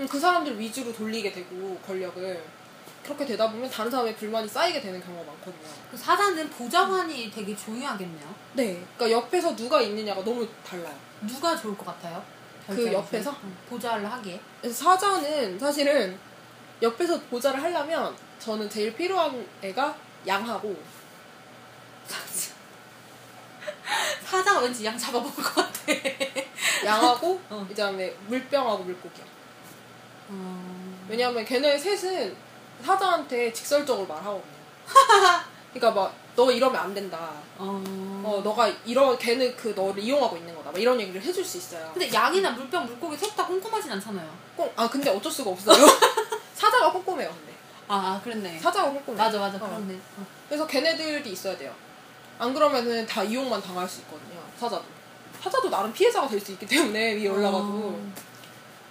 그 0.09 0.19
사람들 0.19 0.59
위주로 0.59 0.91
돌리게 0.91 1.31
되고, 1.31 1.77
권력을. 1.87 2.43
그렇게 3.05 3.23
되다 3.23 3.51
보면 3.51 3.69
다른 3.69 3.91
사람의 3.91 4.15
불만이 4.15 4.47
쌓이게 4.47 4.81
되는 4.81 4.99
경우가 4.99 5.31
많거든요. 5.31 5.69
그 5.91 5.95
사자는 5.95 6.49
보좌관이 6.49 7.29
되게 7.29 7.55
중요하겠네요. 7.55 8.35
네. 8.53 8.83
그러니까 8.97 9.11
옆에서 9.11 9.55
누가 9.55 9.79
있느냐가 9.79 10.23
너무 10.23 10.47
달라요. 10.67 10.95
누가 11.21 11.55
좋을 11.55 11.77
것 11.77 11.85
같아요? 11.85 12.25
그? 12.67 12.91
옆에서? 12.91 13.29
응, 13.43 13.55
보좌를 13.69 14.11
하기에. 14.11 14.41
그래서 14.59 14.83
사자는 14.83 15.59
사실은 15.59 16.17
옆에서 16.81 17.21
보좌를 17.21 17.61
하려면 17.61 18.15
저는 18.39 18.67
제일 18.67 18.95
필요한 18.95 19.47
애가 19.61 19.95
양하고, 20.25 20.75
사자가 24.25 24.61
왠지 24.61 24.83
양 24.83 24.97
잡아먹을 24.97 25.43
것 25.43 25.53
같아. 25.53 25.79
양하고, 26.83 27.39
어. 27.51 27.63
그 27.67 27.75
다음에 27.75 28.15
물병하고 28.27 28.83
물고기요. 28.83 29.25
어... 30.29 31.05
왜냐하면 31.07 31.45
걔네 31.45 31.77
셋은 31.77 32.35
사자한테 32.83 33.53
직설적으로 33.53 34.07
말하거든요. 34.07 34.43
그러니까 35.73 35.91
막 36.01 36.25
너 36.35 36.51
이러면 36.51 36.79
안 36.79 36.93
된다. 36.93 37.31
어... 37.57 37.81
어 38.23 38.41
너가 38.43 38.67
이런 38.85 39.17
걔는 39.17 39.55
그 39.55 39.69
너를 39.69 40.03
이용하고 40.03 40.35
있는 40.37 40.53
거다. 40.55 40.71
막 40.71 40.81
이런 40.81 40.99
얘기를 40.99 41.21
해줄 41.21 41.45
수 41.45 41.57
있어요. 41.57 41.89
근데 41.93 42.11
양이나 42.13 42.51
물병, 42.51 42.85
물고기 42.85 43.15
셋 43.15 43.33
다 43.35 43.45
꼼꼼하진 43.47 43.91
않잖아요. 43.93 44.29
꼭, 44.55 44.73
아 44.75 44.89
근데 44.89 45.09
어쩔 45.09 45.31
수가 45.31 45.51
없어요. 45.51 45.75
사자가 46.53 46.91
꼼꼼해요. 46.91 47.29
근데 47.29 47.53
아, 47.87 48.19
그랬네. 48.23 48.59
사자가 48.59 48.89
꼼꼼해. 48.91 49.17
맞아, 49.17 49.39
맞아. 49.39 49.57
어. 49.57 49.59
그렇네. 49.59 49.93
어. 50.17 50.25
그래서 50.47 50.67
걔네들이 50.67 51.31
있어야 51.31 51.57
돼요. 51.57 51.73
안 52.37 52.53
그러면은 52.53 53.05
다 53.05 53.23
이용만 53.23 53.61
당할 53.61 53.87
수 53.87 54.01
있거든요. 54.01 54.41
사자도. 54.59 54.83
사자도 55.41 55.69
나름 55.69 55.93
피해자가 55.93 56.27
될 56.27 56.39
수 56.39 56.51
있기 56.53 56.65
때문에 56.65 57.15
위에 57.15 57.27
올라가도 57.27 57.57
어. 57.63 58.13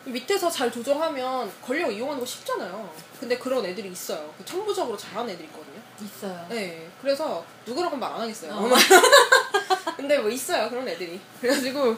밑에서 0.05 0.51
잘 0.51 0.71
조정하면 0.71 1.51
권력 1.63 1.91
이용하는 1.91 2.21
거 2.21 2.27
쉽잖아요. 2.27 2.93
근데 3.19 3.39
그런 3.39 3.65
애들이 3.65 3.91
있어요. 3.91 4.33
그 4.37 4.45
천부적으로 4.45 4.97
잘하는 4.97 5.31
애들이 5.31 5.49
있거든요. 5.49 5.81
있어요. 6.01 6.47
네, 6.51 6.89
그래서 7.01 7.45
누구라고 7.65 7.97
말 7.97 8.13
안 8.13 8.21
하겠어요. 8.23 8.53
어. 8.53 8.69
근데 9.97 10.19
뭐 10.19 10.29
있어요 10.31 10.69
그런 10.69 10.87
애들이. 10.87 11.21
그래가지고 11.41 11.97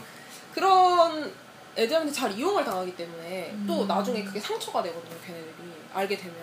그런 0.55 1.33
애들한테 1.77 2.13
잘 2.13 2.33
이용을 2.33 2.65
당하기 2.65 2.95
때문에 2.97 3.55
또 3.67 3.83
음. 3.83 3.87
나중에 3.89 4.23
그게 4.25 4.39
상처가 4.41 4.83
되거든요. 4.83 5.17
걔네들이 5.27 5.55
알게 5.93 6.17
되면. 6.17 6.37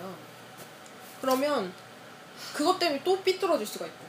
그러면 1.20 1.72
그것 2.52 2.78
때문에 2.78 3.00
또 3.02 3.20
삐뚤어질 3.22 3.66
수가 3.66 3.86
있고. 3.86 4.04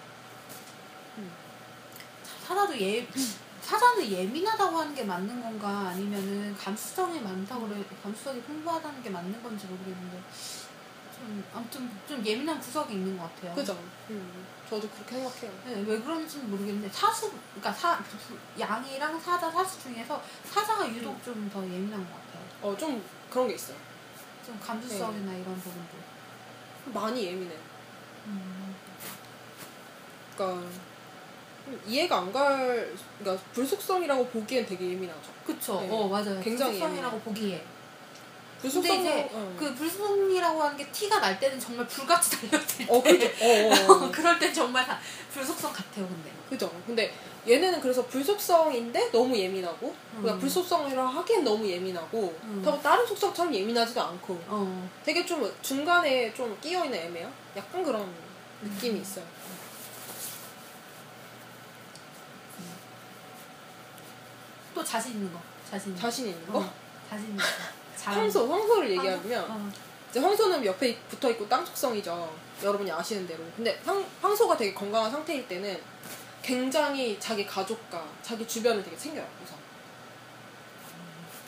사자도 2.46 2.80
예, 2.80 3.08
사자는 3.66 4.08
예민하다고 4.12 4.78
하는 4.78 4.94
게 4.94 5.04
맞는 5.04 5.42
건가 5.42 5.90
아니면은 5.90 6.56
감수성이 6.56 7.20
많다고 7.20 7.68
그래 7.68 7.84
감수성이 8.04 8.40
풍부하다는 8.44 9.02
게 9.02 9.10
맞는 9.10 9.42
건지 9.42 9.66
모르겠는데 9.66 10.22
좀 11.16 11.44
아무튼 11.52 11.90
좀 12.08 12.24
예민한 12.24 12.60
구석이 12.60 12.94
있는 12.94 13.18
것 13.18 13.24
같아요. 13.24 13.56
그죠? 13.56 13.76
음, 14.12 14.46
저도 14.70 14.88
그렇게 14.90 15.16
생각해요. 15.16 15.52
네, 15.66 15.84
왜 15.88 16.00
그런지는 16.00 16.52
모르겠는데 16.52 16.90
사수 16.90 17.32
그러니까 17.56 17.74
사 17.74 18.00
양이랑 18.60 19.20
사자 19.20 19.50
사수 19.50 19.82
중에서 19.82 20.22
사자가 20.44 20.88
유독 20.88 21.14
음. 21.14 21.22
좀더 21.26 21.64
예민한 21.64 22.06
것 22.06 22.12
같아요. 22.12 22.46
어, 22.62 22.78
좀 22.78 23.04
그런 23.32 23.48
게 23.48 23.56
있어요. 23.56 23.78
좀 24.46 24.60
감수성이나 24.60 25.32
네. 25.32 25.42
이런 25.42 25.60
부분도. 25.60 25.98
많이 26.94 27.26
예민해. 27.26 27.58
음. 28.28 28.76
그러니까 30.36 30.62
좀 30.62 30.95
이해가 31.88 32.18
안 32.20 32.32
갈, 32.32 32.94
그러니까 33.20 33.44
불속성이라고 33.54 34.28
보기엔 34.28 34.66
되게 34.66 34.92
예민하죠. 34.92 35.32
그쵸. 35.46 35.80
네. 35.82 35.90
어 35.92 36.08
맞아요. 36.08 36.40
굉장히 36.42 36.74
불속성이라고 36.74 37.20
보기에. 37.20 37.64
불속성. 38.62 38.82
근데 38.96 39.02
이제 39.02 39.30
어. 39.34 39.56
그 39.58 39.76
불속성이라고 39.76 40.62
하는 40.64 40.78
게 40.78 40.88
티가 40.92 41.20
날 41.20 41.40
때는 41.40 41.60
정말 41.60 41.86
불같이 41.88 42.32
달렸을 42.50 42.86
때. 42.86 42.86
어, 42.90 43.02
그죠. 43.02 43.26
어, 43.26 43.94
어, 43.94 44.06
어. 44.06 44.10
그럴 44.12 44.40
땐 44.40 44.54
정말 44.54 44.86
다 44.86 45.00
불속성 45.34 45.72
같아요, 45.74 46.08
근데. 46.08 46.32
그죠. 46.50 46.72
근데 46.86 47.14
얘네는 47.48 47.80
그래서 47.80 48.06
불속성인데 48.08 49.12
너무 49.12 49.38
예민하고, 49.38 49.94
그러니까 50.12 50.34
음. 50.34 50.40
불속성이라 50.40 51.06
하기엔 51.06 51.44
너무 51.44 51.68
예민하고, 51.68 52.36
음. 52.44 52.80
다른 52.82 53.06
속성처럼 53.06 53.54
예민하지도 53.54 54.02
않고, 54.02 54.40
어. 54.48 54.90
되게 55.04 55.24
좀 55.26 55.52
중간에 55.62 56.34
좀 56.34 56.58
끼어있는 56.60 56.98
애매요? 56.98 57.32
약간 57.56 57.84
그런 57.84 58.12
느낌이 58.64 59.00
있어요. 59.02 59.26
또 64.76 64.84
자신 64.84 65.14
있는 65.14 65.32
거. 65.34 65.40
자신 65.72 65.88
있는 65.90 66.02
거. 66.02 66.08
자신 66.08 66.26
있는 66.28 66.46
거? 66.48 66.60
어, 66.60 66.74
자신 67.10 67.26
있는 67.30 67.38
거. 67.38 68.12
황소, 68.12 68.52
황소를 68.52 68.96
거. 68.96 69.02
얘기하면, 69.06 69.46
어. 69.50 69.72
이제 70.12 70.20
황소는 70.20 70.64
옆에 70.66 70.98
붙어 71.10 71.32
있고 71.32 71.48
땅 71.50 71.66
속성이죠. 71.66 72.36
여러분이 72.62 72.92
아시는 72.92 73.26
대로. 73.26 73.44
근데 73.56 73.82
황, 73.86 74.06
황소가 74.22 74.56
되게 74.58 74.74
건강한 74.74 75.10
상태일 75.10 75.48
때는 75.48 75.82
굉장히 76.44 77.18
자기 77.20 77.46
가족과 77.48 78.06
자기 78.22 78.48
주변을 78.48 78.84
되게 78.84 78.96
챙겨요, 78.96 79.26
우선. 79.44 79.58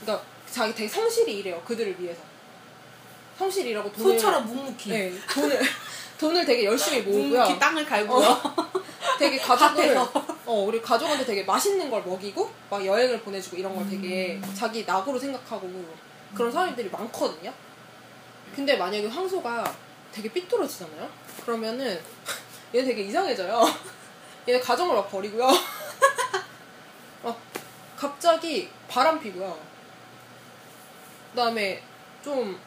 그러니까 0.02 0.26
자기 0.50 0.74
되게 0.74 0.88
성실히 0.90 1.38
일해요, 1.40 1.62
그들을 1.64 2.00
위해서. 2.02 2.22
성실히 3.38 3.70
일하고 3.72 3.92
돈을. 3.92 4.16
소처럼 4.18 4.46
묵묵히. 4.48 4.90
네, 4.90 5.14
돈을, 5.32 5.62
돈을 6.18 6.46
되게 6.46 6.66
열심히 6.66 7.02
모으고요. 7.02 7.40
묵묵히 7.42 7.60
땅을 7.60 7.86
갈고요. 7.86 8.42
되게 9.20 9.38
가족을. 9.38 9.98
어, 9.98 10.54
우리 10.66 10.82
가족한테 10.82 11.26
되게 11.26 11.44
맛있는 11.44 11.90
걸 11.90 12.04
먹이고, 12.04 12.50
막 12.70 12.86
여행을 12.86 13.22
보내주고 13.22 13.58
이런 13.58 13.76
걸 13.76 13.88
되게 13.90 14.36
음. 14.36 14.54
자기 14.56 14.86
낙으로 14.86 15.18
생각하고 15.20 15.70
그런 16.36 16.52
사람들이 16.52 16.90
많거든요. 16.90 17.54
근데 18.56 18.76
만약에 18.78 19.08
황소가 19.08 19.76
되게 20.12 20.32
삐뚤어지잖아요? 20.32 21.10
그러면은 21.46 22.00
얘 22.76 22.84
되게 22.84 23.04
이상해져요. 23.04 23.64
얘 24.50 24.60
가정을 24.60 24.96
막 24.96 25.10
버리고요. 25.12 25.48
막 27.24 27.38
갑자기 27.98 28.70
바람 28.88 29.20
피고요. 29.20 29.58
그 31.32 31.38
다음에 31.38 31.82
좀, 32.24 32.60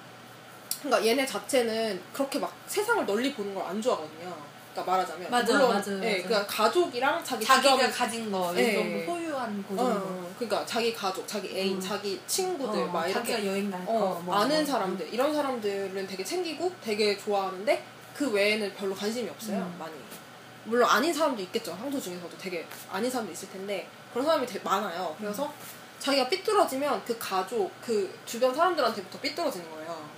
그러니까 0.83 1.07
얘네 1.07 1.27
자체는 1.27 2.01
그렇게 2.13 2.39
막 2.39 2.55
세상을 2.67 3.05
널리 3.07 3.33
보는 3.35 3.55
걸 3.55 3.65
안 3.67 3.81
좋아하거든요. 3.81 4.37
그러니까 4.73 4.93
말하자면. 4.93 5.31
맞아요, 5.31 5.45
물론, 5.47 5.69
맞아요, 5.69 6.05
예, 6.05 6.11
맞아요. 6.11 6.23
그러니까 6.23 6.47
가족이랑 6.47 7.25
자기 7.25 7.45
자기가 7.45 7.77
주변 7.77 7.91
가진 7.91 8.33
거, 8.33 8.53
이 8.53 8.57
네. 8.57 8.75
정도 8.75 9.13
소유한 9.13 9.65
그 9.69 9.81
어. 9.81 9.85
어, 9.85 10.35
그러니까 10.39 10.65
자기 10.67 10.95
가족, 10.95 11.27
자기 11.27 11.49
애인, 11.57 11.77
음. 11.77 11.81
자기 11.81 12.21
친구들 12.27 12.83
어, 12.83 12.87
막 12.87 13.09
이렇게 13.09 13.47
여행 13.47 13.71
갈 13.71 13.85
거. 13.85 13.93
어, 13.93 14.21
뭐, 14.21 14.35
아는 14.37 14.57
뭐. 14.57 14.65
사람들 14.65 15.13
이런 15.13 15.35
사람들은 15.35 16.07
되게 16.07 16.25
챙기고 16.25 16.73
되게 16.81 17.19
좋아하는데 17.19 17.85
그 18.15 18.31
외에는 18.31 18.75
별로 18.75 18.95
관심이 18.95 19.29
없어요 19.29 19.59
음. 19.59 19.77
많이 19.79 19.95
물론 20.65 20.89
아닌 20.89 21.13
사람도 21.13 21.41
있겠죠 21.43 21.73
황소 21.73 21.99
중에서도 22.01 22.37
되게 22.37 22.67
아닌 22.93 23.11
사람도 23.11 23.33
있을 23.33 23.51
텐데 23.51 23.89
그런 24.13 24.27
사람이 24.27 24.47
되게 24.47 24.61
많아요 24.63 25.17
그래서 25.19 25.47
음. 25.47 25.53
자기가 25.99 26.29
삐뚤어지면 26.29 27.03
그 27.05 27.19
가족 27.19 27.71
그 27.81 28.13
주변 28.27 28.55
사람들한테부터 28.55 29.19
삐뚤어지는 29.21 29.71
거예요 29.71 30.09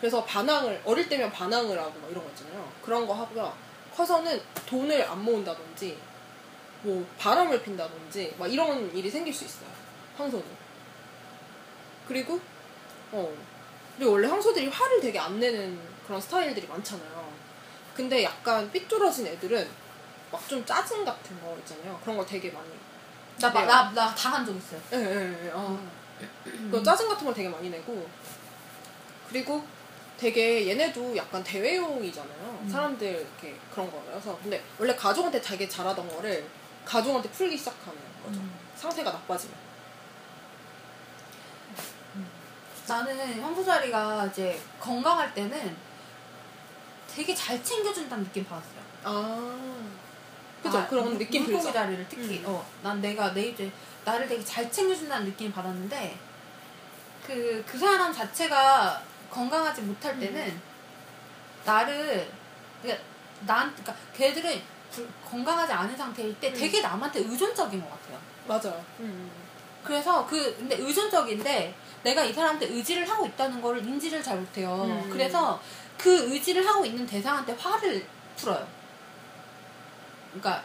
그래서 0.00 0.24
반항을 0.24 0.80
어릴 0.84 1.08
때면 1.08 1.30
반항을 1.30 1.78
하고 1.78 1.92
막 2.00 2.10
이런 2.10 2.24
거 2.24 2.30
있잖아요 2.30 2.66
그런 2.82 3.06
거 3.06 3.14
하고요 3.14 3.52
커서는 3.96 4.40
돈을 4.66 5.04
안 5.08 5.22
모은다든지 5.22 5.98
뭐 6.82 7.06
바람을 7.18 7.62
핀다든지 7.62 8.34
막 8.38 8.52
이런 8.52 8.94
일이 8.96 9.10
생길 9.10 9.32
수 9.32 9.44
있어요 9.44 9.68
황소는 10.16 10.44
그리고 12.08 12.40
어 13.12 13.32
그리고 13.96 14.12
원래 14.12 14.26
황소들이 14.26 14.68
화를 14.68 15.00
되게 15.00 15.18
안 15.18 15.38
내는 15.38 15.78
그런 16.06 16.20
스타일들이 16.20 16.66
많잖아요 16.66 17.32
근데 17.94 18.24
약간 18.24 18.70
삐뚤어진 18.72 19.26
애들은 19.26 19.68
막 20.32 20.48
좀 20.48 20.64
짜증 20.64 21.04
같은 21.04 21.40
거 21.40 21.56
있잖아요 21.58 21.98
그런 22.02 22.16
거 22.16 22.24
되게 22.24 22.50
많이 22.50 22.68
나, 23.38 23.52
나, 23.52 23.60
네. 23.60 23.66
나, 23.66 23.92
나 23.92 24.14
당한 24.14 24.44
적 24.46 24.54
있어요. 24.56 24.80
예예 24.92 25.46
예 25.46 25.50
어. 25.52 25.78
그 26.70 26.82
짜증 26.82 27.08
같은 27.08 27.24
걸 27.24 27.34
되게 27.34 27.48
많이 27.48 27.68
내고 27.70 28.08
그리고 29.28 29.64
되게 30.26 30.68
얘네도 30.68 31.16
약간 31.16 31.42
대외용이잖아요. 31.42 32.58
음. 32.62 32.68
사람들 32.70 33.08
이렇게 33.08 33.58
그런 33.74 33.90
거라서 33.90 34.38
근데 34.40 34.62
원래 34.78 34.94
가족한테 34.94 35.40
되게 35.40 35.68
잘하던 35.68 36.08
거를 36.08 36.46
가족한테 36.84 37.28
풀기 37.30 37.58
시작하는 37.58 37.98
거죠. 38.24 38.38
음. 38.38 38.54
상태가 38.76 39.10
나빠지면. 39.10 39.56
나는 42.86 43.42
황소자리가 43.42 44.26
이제 44.26 44.60
건강할 44.78 45.34
때는 45.34 45.76
되게 47.12 47.34
잘 47.34 47.62
챙겨준다는 47.64 48.22
느낌 48.24 48.44
받았어요. 48.44 48.80
아 49.02 49.56
그죠 50.62 50.78
아, 50.78 50.86
그런 50.86 51.04
물- 51.06 51.18
느낌 51.18 51.42
물고기 51.42 51.62
들죠. 51.64 51.72
자리를 51.76 52.06
특히 52.08 52.38
음. 52.38 52.44
어, 52.46 52.64
난 52.84 53.00
내가 53.00 53.32
내 53.34 53.48
이제 53.48 53.70
나를 54.04 54.28
되게 54.28 54.44
잘 54.44 54.70
챙겨준다는 54.70 55.26
느낌을 55.26 55.50
받았는데 55.52 56.16
그 57.26 57.64
그 57.66 57.76
사람 57.78 58.12
자체가 58.12 59.02
건강하지 59.32 59.82
못할 59.82 60.18
때는 60.18 60.60
나를 61.64 62.28
그러니까 62.82 63.04
난 63.46 63.70
그러니까 63.74 63.94
걔들은 64.14 64.60
불- 64.90 65.08
건강하지 65.28 65.72
않은 65.72 65.96
상태일 65.96 66.38
때 66.38 66.48
음. 66.48 66.54
되게 66.54 66.80
남한테 66.80 67.20
의존적인 67.20 67.80
것 67.80 67.90
같아요. 67.90 68.18
맞아요. 68.46 68.84
음. 69.00 69.30
그래서 69.82 70.26
그 70.26 70.54
근데 70.56 70.76
의존적인데 70.76 71.74
내가 72.02 72.22
이 72.24 72.32
사람한테 72.32 72.66
의지를 72.66 73.08
하고 73.08 73.26
있다는 73.26 73.60
거를 73.60 73.84
인지를 73.84 74.22
잘 74.22 74.36
못해요. 74.38 74.84
음. 74.84 75.08
그래서 75.10 75.60
그 75.96 76.32
의지를 76.32 76.66
하고 76.66 76.84
있는 76.84 77.06
대상한테 77.06 77.52
화를 77.54 78.04
풀어요. 78.36 78.66
그러니까 80.32 80.62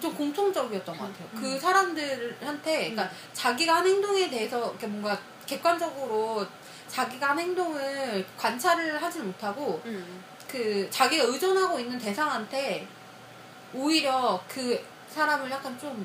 좀 0.00 0.14
공통적이었던 0.14 0.96
것 0.98 1.04
같아요. 1.04 1.28
음. 1.34 1.40
그 1.40 1.58
사람들한테 1.58 2.90
그러니까 2.90 3.10
자기가 3.32 3.76
한 3.76 3.86
행동에 3.86 4.28
대해서 4.28 4.58
이렇게 4.70 4.86
뭔가 4.86 5.18
객관적으로 5.46 6.46
자기가 6.90 7.30
한 7.30 7.38
행동을 7.38 8.26
관찰을 8.36 9.00
하지 9.02 9.20
못하고 9.20 9.80
음. 9.84 10.24
그 10.48 10.88
자기가 10.90 11.24
의존하고 11.24 11.78
있는 11.78 11.98
대상한테 11.98 12.86
오히려 13.72 14.42
그 14.48 14.84
사람을 15.08 15.50
약간 15.50 15.78
좀 15.78 16.04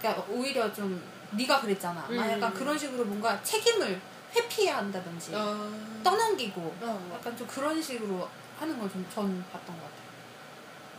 그러니까 0.00 0.24
오히려 0.30 0.72
좀 0.72 1.02
네가 1.32 1.60
그랬잖아. 1.60 2.00
막 2.00 2.10
음. 2.10 2.18
약간 2.30 2.52
그런 2.54 2.78
식으로 2.78 3.04
뭔가 3.04 3.40
책임을 3.42 4.00
회피해야 4.34 4.78
한다든지 4.78 5.32
아. 5.34 5.70
떠넘기고 6.02 6.60
어. 6.80 7.10
약간 7.14 7.36
좀 7.36 7.46
그런 7.46 7.80
식으로 7.82 8.26
하는 8.58 8.78
걸 8.78 8.88
좀 8.90 9.04
전 9.14 9.44
봤던 9.52 9.76
것 9.76 9.82
같아요. 9.82 10.00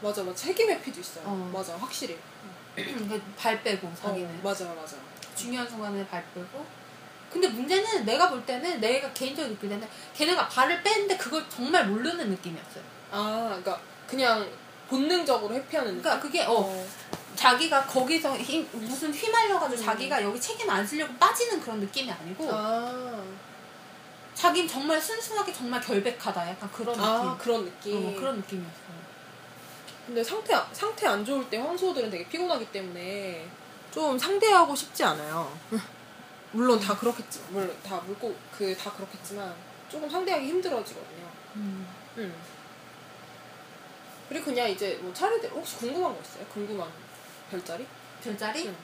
맞아 0.02 0.24
맞아 0.24 0.36
책임 0.36 0.70
회피도 0.70 1.00
있어요. 1.00 1.24
어. 1.28 1.50
맞아 1.54 1.76
확실히. 1.78 2.18
그발 2.76 3.62
빼고 3.64 3.92
자기는 3.96 4.30
어, 4.30 4.40
맞아요 4.44 4.74
맞아. 4.76 4.96
중요한 5.36 5.68
순간에 5.68 6.06
발 6.08 6.24
빼고 6.34 6.66
근데 7.32 7.48
문제는 7.48 8.06
내가 8.06 8.30
볼 8.30 8.46
때는 8.46 8.80
내가 8.82 9.12
개인적으로 9.14 9.54
느낄 9.54 9.70
때는 9.70 9.88
걔네가 10.16 10.48
발을 10.50 10.84
빼는데 10.84 11.18
그걸 11.18 11.44
정말 11.50 11.88
모르는 11.88 12.30
느낌이었어요. 12.30 12.84
아 13.12 13.46
그러니까 13.48 13.80
그냥 14.08 14.48
본능적으로 14.90 15.54
회피하는 15.56 15.92
느낌. 15.92 16.02
그러니까 16.04 16.22
그게 16.28 16.44
어 16.48 16.86
자기가 17.36 17.86
거기서 17.86 18.38
힘, 18.38 18.68
무슨 18.74 19.14
휘말려가지고 19.14 19.82
음. 19.82 19.86
자기가 19.86 20.22
여기 20.22 20.40
책임 20.40 20.70
안 20.70 20.86
지려고 20.86 21.14
빠지는 21.16 21.62
그런 21.62 21.80
느낌이 21.80 22.12
아니고 22.12 22.50
아, 22.52 23.24
자기는 24.36 24.68
정말 24.68 25.02
순수하게 25.02 25.54
정말 25.54 25.80
결백하다 25.82 26.50
약간 26.50 26.70
그런 26.72 26.94
느낌 26.96 27.10
아 27.10 27.38
그런 27.38 27.66
느낌. 27.66 28.08
어, 28.08 28.20
그런 28.20 28.36
느낌이었어요 28.38 29.02
근데 30.06 30.24
상태 30.24 30.54
상태 30.74 31.08
안 31.08 31.24
좋을 31.24 31.50
때 31.50 31.58
황소들은 31.58 32.10
되게 32.10 32.28
피곤하기 32.28 32.66
때문에 32.72 33.48
좀 33.94 34.18
상대하고 34.18 34.76
싶지 34.76 35.04
않아요. 35.04 35.58
물론 36.52 36.80
다 36.80 36.96
그렇겠지. 36.98 37.42
물론 37.50 37.76
다 37.84 37.98
물고 38.06 38.36
그 38.58 38.76
다 38.78 38.92
그렇겠지만 38.92 39.54
조금 39.90 40.10
상대하기 40.10 40.46
힘들어지거든요. 40.48 41.26
음. 41.56 41.88
음. 42.18 42.34
그리고 44.30 44.46
그냥 44.46 44.70
이제 44.70 44.98
뭐 45.02 45.14
차례대로 45.14 45.58
혹시 45.58 45.76
궁금한 45.78 46.14
거 46.16 46.22
있어요? 46.22 46.46
궁금한 46.46 46.88
별자리? 47.50 47.86
별자리? 48.24 48.68
응. 48.68 48.76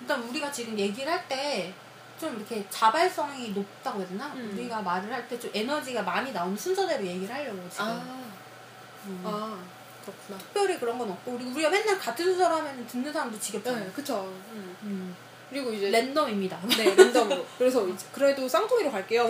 일단 0.00 0.22
우리가 0.22 0.50
지금 0.52 0.78
얘기를 0.78 1.10
할 1.12 1.28
때 1.28 1.72
좀 2.20 2.36
이렇게 2.36 2.64
자발성이 2.70 3.48
높다고 3.50 3.98
해야 4.00 4.08
되나? 4.08 4.26
음. 4.34 4.50
우리가 4.54 4.80
말을 4.80 5.12
할 5.12 5.26
때 5.28 5.36
좀 5.40 5.50
에너지가 5.52 6.02
많이 6.02 6.30
나오는 6.32 6.56
순서대로 6.56 7.04
얘기를 7.04 7.34
하려고 7.34 7.68
지금. 7.68 7.84
아, 7.86 8.22
음. 9.06 9.22
아 9.24 9.58
그렇구나. 10.04 10.38
특별히 10.38 10.78
그런 10.78 10.98
건 10.98 11.10
없고 11.10 11.32
우리 11.32 11.44
우리가 11.44 11.70
맨날 11.70 11.98
같은 11.98 12.24
순서로 12.24 12.56
하면 12.56 12.86
듣는 12.86 13.12
사람도 13.12 13.40
지겹잖아요. 13.40 13.84
네, 13.86 13.90
그쵸. 13.92 14.22
음. 14.52 15.16
음. 15.52 15.54
그리고 15.54 15.72
이제 15.72 15.90
랜덤입니다. 15.90 16.58
네 16.76 16.94
랜덤으로. 16.94 17.44
그래서 17.58 17.86
이제 17.86 18.06
그래도 18.12 18.48
쌍둥이로 18.48 18.90
갈게요. 18.90 19.28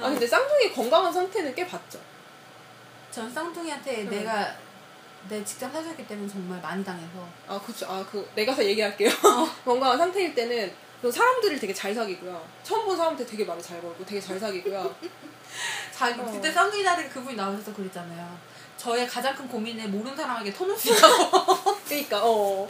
아 0.00 0.08
근데 0.10 0.26
쌍둥이 0.26 0.72
건강한 0.72 1.12
상태는 1.12 1.54
꽤 1.54 1.66
봤죠. 1.66 1.98
전 3.10 3.32
쌍둥이한테 3.32 4.02
음. 4.02 4.10
내가 4.10 4.54
내 5.28 5.42
직장 5.44 5.72
사줬기 5.72 6.06
때문에 6.06 6.28
정말 6.28 6.60
많이 6.60 6.84
당해서 6.84 7.26
아 7.46 7.60
그쵸. 7.64 7.86
아그 7.86 8.28
내가 8.34 8.52
서 8.52 8.64
얘기할게요. 8.64 9.10
건강한 9.64 9.96
상태일 9.96 10.34
때는 10.34 10.74
그 11.00 11.10
사람들을 11.10 11.58
되게 11.60 11.72
잘 11.72 11.94
사귀고요. 11.94 12.44
처음 12.62 12.84
본 12.84 12.96
사람한테 12.96 13.24
되게 13.24 13.44
말을 13.44 13.62
잘 13.62 13.80
걸고 13.80 14.04
되게 14.04 14.20
잘 14.20 14.38
사귀고요. 14.38 14.94
자기 15.92 16.20
어. 16.20 16.24
그때 16.26 16.50
쌍둥이 16.50 16.82
다들 16.82 17.08
그분이 17.08 17.36
나오셔서 17.36 17.72
그랬잖아요. 17.74 18.53
저의 18.76 19.06
가장 19.06 19.34
큰 19.34 19.48
고민을 19.48 19.88
모르는 19.88 20.16
사람에게 20.16 20.50
있다고. 20.50 21.74
그러니까 21.86 22.20
어. 22.24 22.68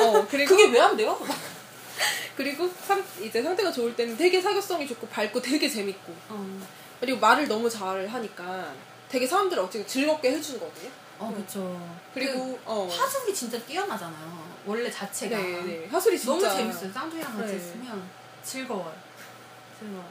어 0.00 0.26
그리고 0.30 0.54
그게 0.56 0.68
왜 0.70 0.80
안 0.80 0.96
돼요? 0.96 1.18
그리고 2.36 2.68
상, 2.86 3.02
이제 3.22 3.42
상태가 3.42 3.72
좋을 3.72 3.96
때는 3.96 4.16
되게 4.16 4.40
사교성이 4.40 4.86
좋고 4.86 5.08
밝고 5.08 5.40
되게 5.40 5.68
재밌고 5.68 6.14
어, 6.28 6.60
그리고 7.00 7.18
말을 7.18 7.48
너무 7.48 7.68
잘 7.70 8.06
하니까 8.06 8.72
되게 9.08 9.26
사람들을 9.26 9.62
어떻게 9.62 9.86
즐겁게 9.86 10.32
해주거든요. 10.32 10.90
어 11.18 11.32
그쵸. 11.34 11.80
그리고 12.12 12.58
어. 12.66 12.86
그 12.90 12.94
화술이 12.94 13.34
진짜 13.34 13.58
뛰어나잖아요. 13.60 14.56
원래 14.66 14.90
자체가. 14.90 15.34
네, 15.38 15.62
네. 15.62 15.88
하술이 15.90 16.18
진짜 16.18 16.48
너무 16.48 16.56
재밌어요. 16.58 16.92
쌍둥이랑 16.92 17.36
같이 17.38 17.52
네. 17.52 17.56
있으면 17.56 18.10
즐거워요. 18.44 18.94
즐거워. 19.78 20.04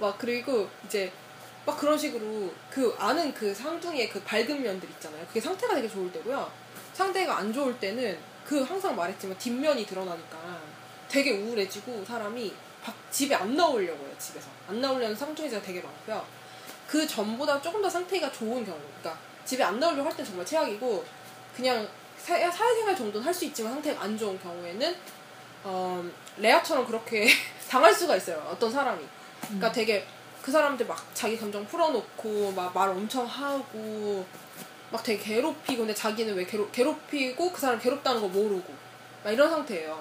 막 0.00 0.18
그리고 0.18 0.68
이제 0.84 1.12
막 1.66 1.76
그런 1.76 1.98
식으로 1.98 2.50
그 2.70 2.94
아는 2.98 3.34
그 3.34 3.52
상둥이의 3.54 4.08
그 4.08 4.20
밝은 4.22 4.62
면들 4.62 4.88
있잖아요. 4.90 5.26
그게 5.26 5.40
상태가 5.40 5.74
되게 5.74 5.88
좋을 5.88 6.10
때고요. 6.12 6.50
상태가 6.94 7.38
안 7.38 7.52
좋을 7.52 7.78
때는 7.78 8.16
그 8.46 8.62
항상 8.62 8.94
말했지만 8.96 9.36
뒷면이 9.36 9.84
드러나니까 9.84 10.38
되게 11.08 11.32
우울해지고 11.32 12.04
사람이 12.04 12.54
밖- 12.82 12.94
집에 13.10 13.34
안 13.34 13.56
나오려고 13.56 14.04
해요. 14.06 14.14
집에서 14.18 14.46
안 14.68 14.80
나오려는 14.80 15.14
상둥이가 15.16 15.60
되게 15.60 15.80
많고요. 15.82 16.24
그 16.86 17.04
전보다 17.06 17.60
조금 17.60 17.82
더 17.82 17.90
상태가 17.90 18.30
좋은 18.30 18.64
경우, 18.64 18.78
그러니까 19.00 19.20
집에 19.44 19.64
안 19.64 19.80
나오려고 19.80 20.08
할 20.08 20.16
땐 20.16 20.24
정말 20.24 20.46
최악이고 20.46 21.04
그냥 21.56 21.88
사, 22.16 22.38
사회생활 22.50 22.94
정도는 22.96 23.26
할 23.26 23.34
수 23.34 23.44
있지만 23.46 23.72
상태가 23.72 24.02
안 24.02 24.16
좋은 24.16 24.40
경우에는 24.40 24.96
어, 25.64 26.04
레아처럼 26.36 26.86
그렇게 26.86 27.26
당할 27.68 27.92
수가 27.92 28.14
있어요. 28.16 28.38
어떤 28.48 28.70
사람이. 28.70 29.04
그러니까 29.42 29.72
되게 29.72 30.06
그 30.46 30.52
사람들 30.52 30.86
막 30.86 31.04
자기 31.12 31.36
감정 31.36 31.66
풀어놓고 31.66 32.52
막 32.52 32.72
말 32.72 32.88
엄청 32.90 33.26
하고 33.26 34.24
막 34.92 35.02
되게 35.02 35.20
괴롭히고 35.20 35.78
근데 35.78 35.92
자기는 35.92 36.36
왜 36.36 36.46
괴롭, 36.46 36.70
괴롭히고 36.70 37.50
그 37.50 37.60
사람 37.60 37.80
괴롭다는 37.80 38.20
거 38.20 38.28
모르고 38.28 38.72
막 39.24 39.32
이런 39.32 39.50
상태예요. 39.50 40.00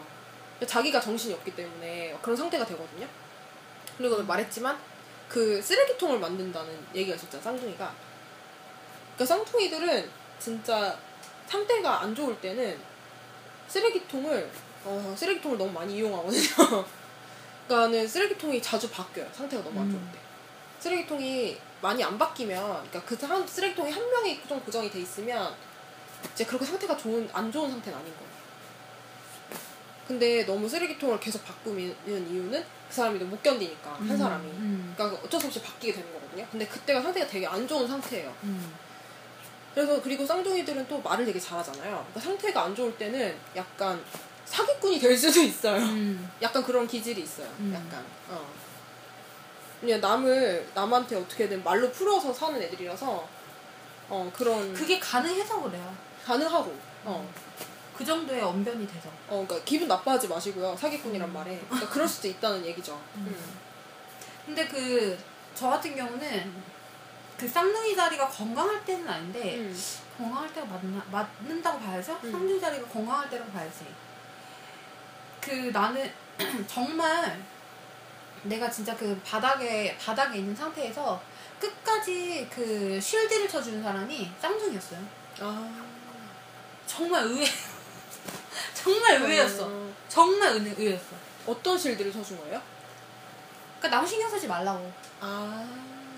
자기가 0.67 1.01
정신이 1.01 1.33
없기 1.33 1.55
때문에 1.55 2.15
그런 2.21 2.37
상태가 2.37 2.63
되거든요. 2.63 3.07
그리고 3.97 4.21
말했지만 4.21 4.77
그 5.27 5.59
쓰레기통을 5.59 6.19
만든다는 6.19 6.85
얘기가 6.93 7.15
있었잖아 7.15 7.41
쌍둥이가. 7.41 7.95
그러니까 9.15 9.25
쌍둥이들은 9.25 10.11
진짜 10.37 10.95
상태가 11.47 12.01
안 12.03 12.13
좋을 12.13 12.39
때는 12.39 12.79
쓰레기통을 13.67 14.51
어, 14.83 15.15
쓰레기통을 15.17 15.57
너무 15.57 15.71
많이 15.71 15.95
이용하거든요. 15.95 16.85
그러니까는 17.67 18.07
쓰레기통이 18.07 18.61
자주 18.61 18.87
바뀌어요. 18.91 19.27
상태가 19.33 19.63
너무 19.63 19.79
안 19.79 19.89
좋을 19.89 19.99
음. 19.99 20.11
때. 20.13 20.24
쓰레기통이 20.85 21.57
많이 21.81 22.03
안 22.03 22.15
바뀌면, 22.17 22.89
그러니까 22.89 23.03
그 23.03 23.25
한, 23.25 23.45
쓰레기통이 23.47 23.91
한 23.91 24.11
명이 24.11 24.41
좀 24.47 24.59
고정이 24.59 24.91
돼 24.91 24.99
있으면 24.99 25.51
이제 26.33 26.45
그렇게 26.45 26.63
상태가 26.65 26.95
좋은 26.95 27.27
안 27.33 27.51
좋은 27.51 27.69
상태는 27.71 27.97
아닌 27.97 28.13
거예요. 28.13 28.35
근데 30.07 30.45
너무 30.45 30.69
쓰레기통을 30.69 31.19
계속 31.19 31.43
바꾸는 31.43 31.95
이유는 32.07 32.63
그 32.87 32.93
사람이 32.93 33.17
못 33.19 33.41
견디니까 33.41 33.93
한 33.93 34.11
음, 34.11 34.17
사람이. 34.17 34.47
음, 34.47 34.93
그러니까 34.95 35.19
어쩔 35.25 35.41
수 35.41 35.47
없이 35.47 35.59
바뀌게 35.63 35.93
되는 35.93 36.13
거거든요. 36.13 36.45
근데 36.51 36.67
그때가 36.67 37.01
상태가 37.01 37.25
되게 37.25 37.47
안 37.47 37.67
좋은 37.67 37.87
상태예요. 37.87 38.31
음. 38.43 38.75
그래서 39.73 39.99
그리고 40.03 40.23
쌍둥이들은 40.23 40.87
또 40.87 41.01
말을 41.01 41.25
되게 41.25 41.39
잘하잖아요. 41.39 41.81
그러니까 41.81 42.19
상태가 42.19 42.63
안 42.65 42.75
좋을 42.75 42.95
때는 42.95 43.35
약간 43.55 43.99
사기꾼이 44.45 44.99
될 44.99 45.17
수도 45.17 45.41
있어요. 45.41 45.81
음. 45.81 46.29
약간 46.43 46.63
그런 46.63 46.87
기질이 46.87 47.23
있어요. 47.23 47.47
음. 47.59 47.73
약간. 47.73 48.05
어. 48.29 48.64
그냥 49.81 50.01
남을 50.01 50.69
남한테 50.73 51.15
어떻게든 51.17 51.63
말로 51.63 51.91
풀어서 51.91 52.33
사는 52.33 52.61
애들이라서 52.61 53.27
어 54.09 54.31
그런 54.35 54.73
그게 54.73 54.99
가능해서 54.99 55.61
그래요. 55.61 55.95
가능하고 56.25 56.75
어. 57.05 57.33
그 57.97 58.03
정도의 58.03 58.41
언변이 58.41 58.85
돼서. 58.85 59.07
어, 59.29 59.45
그러니까 59.47 59.63
기분 59.63 59.87
나빠하지 59.87 60.27
마시고요. 60.27 60.75
사기꾼이란 60.75 61.29
음. 61.29 61.33
말에. 61.33 61.59
그러니까 61.69 61.89
그럴 61.89 62.07
수도 62.07 62.27
있다는 62.27 62.65
얘기죠. 62.65 62.99
음. 63.15 63.35
근데 64.45 64.67
그, 64.67 65.17
저 65.55 65.69
같은 65.69 65.95
경우는 65.95 66.53
그 67.37 67.47
쌍둥이 67.47 67.95
자리가 67.95 68.27
건강할 68.27 68.83
때는 68.83 69.07
아닌데, 69.07 69.55
음. 69.55 69.81
건강할 70.17 70.53
때가 70.53 70.67
맞나, 70.67 71.03
맞는다고 71.09 71.79
봐야죠? 71.79 72.19
음. 72.23 72.31
쌍둥이 72.31 72.59
자리가 72.59 72.85
건강할 72.87 73.29
때라고 73.29 73.49
봐야지. 73.51 73.85
그 75.39 75.51
나는 75.71 76.11
정말 76.67 77.41
내가 78.45 78.69
진짜 78.69 78.95
그 78.95 79.19
바닥에, 79.25 79.97
바닥에 79.97 80.37
있는 80.39 80.55
상태에서 80.55 81.21
끝까지 81.59 82.47
그 82.53 82.99
쉴드를 83.01 83.47
쳐주는 83.47 83.81
사람이 83.81 84.31
쌍둥이였어요. 84.39 84.99
아. 85.41 85.85
정말 86.85 87.23
의외, 87.23 87.45
정말 88.73 89.21
의외였어. 89.21 89.67
어. 89.67 89.93
정말 90.07 90.53
의, 90.53 90.75
의외였어. 90.77 91.15
어떤 91.47 91.77
실드를 91.77 92.11
쳐준 92.11 92.37
거예요? 92.37 92.61
그러니까 93.79 93.97
남 93.97 94.05
신경 94.05 94.29
쓰지 94.29 94.47
말라고. 94.47 94.91
아. 95.19 95.67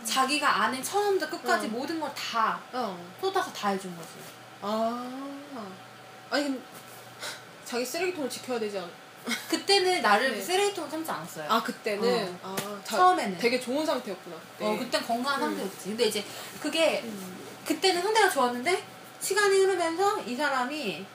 자기가 0.03 0.63
아는 0.63 0.81
처음부터 0.81 1.29
끝까지 1.29 1.67
어. 1.67 1.69
모든 1.69 1.99
걸다 1.99 2.59
어. 2.71 3.13
쏟아서 3.19 3.51
다 3.51 3.69
해준 3.69 3.95
거지. 3.95 4.09
아. 4.61 5.37
아니 6.29 6.61
자기 7.65 7.85
쓰레기통을 7.85 8.29
지켜야 8.29 8.59
되지 8.59 8.79
않? 8.79 8.89
그때는 9.49 10.01
나를 10.01 10.31
네. 10.31 10.41
쓰레기통을 10.41 10.89
참지 10.89 11.11
않았어요. 11.11 11.49
아 11.51 11.61
그때는 11.63 12.37
아 12.43 12.55
자, 12.83 12.97
처음에는. 12.97 13.37
되게 13.37 13.59
좋은 13.59 13.85
상태였구나 13.85 14.35
그때. 14.53 14.65
어, 14.65 14.77
그땐 14.77 15.05
건강한 15.05 15.41
음. 15.43 15.47
상태였지. 15.57 15.89
근데 15.89 16.05
이제 16.05 16.23
그게 16.61 17.01
음. 17.03 17.37
그때는 17.65 18.01
상태가 18.01 18.29
좋았는데 18.29 18.83
시간이 19.19 19.57
흐르면서 19.57 20.21
이 20.21 20.35
사람이 20.35 21.05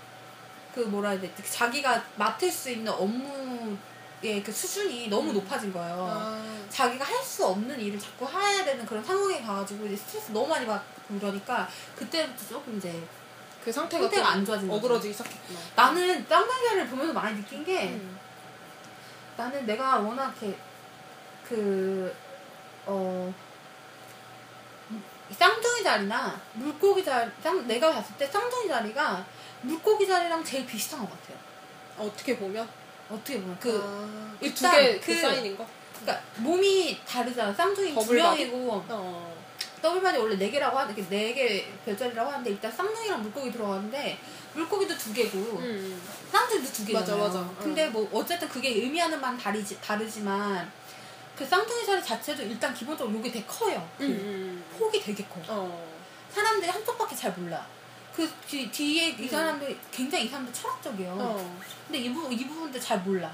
그 0.74 0.80
뭐라 0.80 1.10
해야 1.10 1.20
되지? 1.20 1.34
자기가 1.50 2.02
맡을 2.16 2.50
수 2.50 2.70
있는 2.70 2.90
업무의 2.92 4.42
그 4.44 4.50
수준이 4.52 5.08
너무 5.08 5.30
음. 5.30 5.34
높아진 5.34 5.72
거예요. 5.72 6.08
아. 6.10 6.42
자기가 6.68 7.04
할 7.04 7.22
수 7.22 7.46
없는 7.46 7.80
일을 7.80 7.98
자꾸 7.98 8.26
해야 8.28 8.62
되는 8.64 8.84
그런 8.84 9.02
상황에 9.02 9.40
가가지고 9.40 9.86
이제 9.86 9.96
스트레스 9.96 10.32
너무 10.32 10.48
많이 10.48 10.66
받고 10.66 11.18
그러니까 11.18 11.66
그때부터 11.96 12.46
조금 12.48 12.76
이제 12.76 13.02
그 13.64 13.70
상태가, 13.72 14.02
상태가 14.04 14.24
좀안 14.24 14.44
좋아진 14.44 14.68
거지. 14.68 14.78
어그러지기 14.78 15.14
시작했구나. 15.14 15.60
나는 15.76 16.26
쌍둥이를 16.28 16.88
보면서 16.88 17.12
많이 17.12 17.36
느낀 17.36 17.64
게 17.64 17.90
음. 17.90 18.18
나는 19.36 19.64
내가 19.66 19.98
워낙 19.98 20.34
이렇게 20.40 20.58
그, 21.48 22.14
어, 22.86 23.32
이 25.30 25.34
쌍둥이 25.34 25.82
자리나 25.82 26.40
물고기 26.54 27.04
자리, 27.04 27.30
쌍, 27.42 27.66
내가 27.66 27.92
봤을 27.92 28.16
때 28.16 28.26
쌍둥이 28.26 28.68
자리가 28.68 29.24
물고기 29.62 30.06
자리랑 30.06 30.44
제일 30.44 30.66
비슷한 30.66 31.00
것 31.00 31.10
같아요. 31.10 31.38
어떻게 31.98 32.36
보면 32.36 32.68
어떻게 33.08 33.40
보면. 33.40 33.56
그, 33.60 33.80
아, 33.82 34.36
일단 34.40 34.72
그두개 34.72 34.98
그- 35.00 35.06
그 35.06 35.20
사인인 35.20 35.56
거. 35.56 35.66
그러니까 36.00 36.24
몸이 36.38 37.00
다르잖아. 37.06 37.52
쌍둥이 37.52 37.94
두? 37.94 38.12
명이고, 38.14 38.84
어. 38.88 39.31
double 39.82 40.04
body 40.04 40.18
원래 40.18 40.36
네 40.36 40.50
개라고 40.50 40.78
하는데, 40.78 41.00
이렇게 41.00 41.16
네개 41.16 41.72
별자리라고 41.84 42.30
하는데, 42.30 42.50
일단 42.50 42.70
쌍둥이랑 42.70 43.22
물고기 43.22 43.50
들어가는데, 43.50 44.18
물고기도 44.54 44.96
두 44.96 45.12
개고, 45.12 45.38
음. 45.58 46.00
쌍둥이도 46.30 46.72
두 46.72 46.86
개잖아요. 46.86 47.24
맞아, 47.24 47.38
맞아. 47.40 47.54
근데 47.58 47.86
응. 47.86 47.92
뭐 47.92 48.08
어쨌든 48.12 48.48
그게 48.48 48.68
의미하는 48.68 49.20
바는 49.20 49.38
다르지, 49.38 49.78
다르지만 49.80 50.70
그 51.36 51.44
쌍둥이 51.44 51.84
자리 51.84 52.02
자체도 52.02 52.42
일단 52.42 52.72
기본적으로 52.74 53.16
요게 53.16 53.32
되게 53.32 53.44
커요. 53.46 53.88
그 53.98 54.04
음. 54.04 54.64
폭이 54.78 55.00
되게 55.00 55.24
커. 55.24 55.40
어. 55.48 55.92
사람들이 56.30 56.70
한쪽밖에 56.70 57.16
잘 57.16 57.32
몰라. 57.32 57.66
그 58.14 58.30
뒤, 58.46 58.70
뒤에 58.70 59.08
이 59.18 59.22
음. 59.22 59.28
사람들 59.28 59.78
굉장히 59.90 60.26
이 60.26 60.28
사람들 60.28 60.52
철학적이에요. 60.52 61.16
어. 61.18 61.60
근데 61.86 61.98
이, 61.98 62.12
부, 62.12 62.32
이 62.32 62.46
부분도 62.46 62.78
잘 62.78 63.00
몰라. 63.00 63.32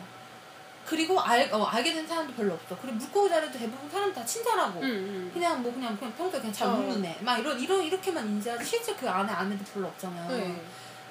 그리고 0.89 1.21
알, 1.21 1.53
어, 1.53 1.65
알게 1.65 1.93
된 1.93 2.07
사람도 2.07 2.33
별로 2.33 2.55
없어. 2.55 2.75
그리고 2.81 2.97
물고기 2.97 3.29
자리도 3.29 3.59
대부분 3.59 3.91
사람 3.91 4.11
다 4.11 4.25
친절하고 4.25 4.81
음, 4.81 4.87
음. 4.87 5.31
그냥 5.35 5.63
뭐 5.63 5.71
그냥 5.71 5.95
그냥 5.99 6.15
평소에 6.15 6.41
그냥 6.41 6.53
잘 6.53 6.69
어. 6.69 6.73
묻는 6.73 7.05
애. 7.05 7.19
막 7.21 7.39
이런 7.39 7.61
이런 7.61 7.83
이렇게만 7.83 8.27
인지하지 8.27 8.65
실제 8.65 8.95
그 8.95 9.09
안에 9.09 9.31
애들 9.31 9.67
별로 9.75 9.89
없잖아요. 9.89 10.29
네. 10.31 10.65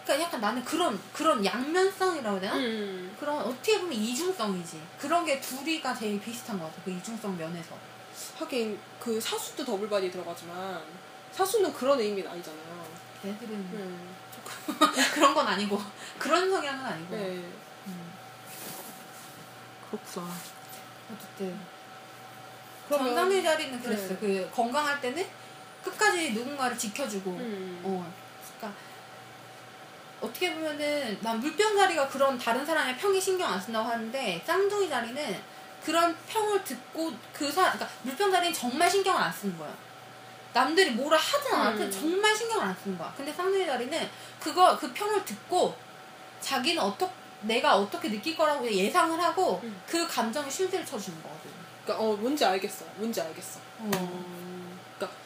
그러니까 0.04 0.26
약간 0.26 0.42
나는 0.42 0.66
그런 0.66 1.00
그런 1.14 1.46
양면성이라고 1.46 2.40
해야 2.40 2.42
되나? 2.42 2.56
음. 2.56 3.16
그런 3.20 3.38
어떻게 3.38 3.80
보면 3.80 3.94
이중성이지. 3.94 4.82
그런 4.98 5.24
게 5.24 5.40
둘이가 5.40 5.94
제일 5.94 6.20
비슷한 6.20 6.58
것 6.58 6.66
같아. 6.66 6.82
그 6.84 6.92
이중성 6.92 7.38
면에서. 7.38 7.76
하긴 8.40 8.80
그 9.00 9.22
사수도 9.22 9.64
double 9.64 9.91
body 9.91 10.10
들어가지만 10.10 10.82
사수는 11.32 11.72
그런 11.74 12.00
의미는 12.00 12.32
아니잖아요. 12.32 12.88
걔들은 13.22 13.54
음. 13.54 14.16
그런 15.14 15.36
건 15.36 15.48
아니고 15.48 15.80
그런 16.18 16.50
성향은 16.50 16.84
아니고. 16.84 17.16
네. 17.16 17.44
음. 19.94 20.00
그렇구나. 20.00 20.34
어쨌든 21.14 21.60
쌍둥이 22.90 23.44
자리는 23.44 23.82
그랬어. 23.82 24.10
네. 24.10 24.18
그 24.20 24.52
건강할 24.54 25.02
때는 25.02 25.26
끝까지 25.84 26.32
누군가를 26.34 26.78
지켜주고. 26.78 27.32
음. 27.32 27.82
어. 27.84 28.14
그러니까 28.58 28.80
어떻게 30.22 30.54
보면은 30.54 31.18
난 31.22 31.40
물병 31.40 31.78
자리가 31.78 32.08
그런 32.08 32.38
다른 32.38 32.66
사람의 32.66 32.98
평에 32.98 33.20
신경 33.20 33.52
안 33.54 33.60
쓴다고 33.60 33.88
하는데 33.88 34.44
쌍둥이 34.46 34.90
자리는 34.90 35.42
그런 35.84 36.16
평을 36.28 36.64
듣고 36.64 37.14
그 37.32 37.52
사람 37.52 37.74
그러니까 37.74 37.98
물병 38.04 38.32
자리는 38.32 38.54
정말 38.54 38.90
신경을 38.90 39.22
안 39.22 39.32
쓰는 39.32 39.58
거야. 39.58 39.72
남들이 40.54 40.92
뭐라 40.92 41.18
하든 41.18 41.54
안 41.54 41.68
하든 41.68 41.86
음. 41.86 41.92
정말 41.92 42.36
신경을 42.36 42.66
안 42.66 42.76
쓰는 42.76 42.98
거야. 42.98 43.14
근데 43.16 43.32
쌍둥이 43.32 43.66
자리는 43.66 44.10
그거 44.40 44.78
그 44.78 44.92
평을 44.92 45.24
듣고 45.24 45.76
자기는 46.42 46.82
어떻게 46.82 47.12
내가 47.42 47.76
어떻게 47.78 48.10
느낄 48.10 48.36
거라고 48.36 48.70
예상을 48.70 49.20
하고 49.22 49.60
음. 49.64 49.82
그 49.88 50.08
감정에 50.08 50.50
쉴드를 50.50 50.86
쳐주는 50.86 51.22
거거든. 51.22 51.52
그러니까 51.84 52.06
어 52.06 52.16
뭔지 52.16 52.44
알겠어. 52.44 52.86
뭔지 52.96 53.22
알겠어. 53.22 53.60
어. 53.80 53.92
음. 53.94 54.80
그러니까 54.98 55.18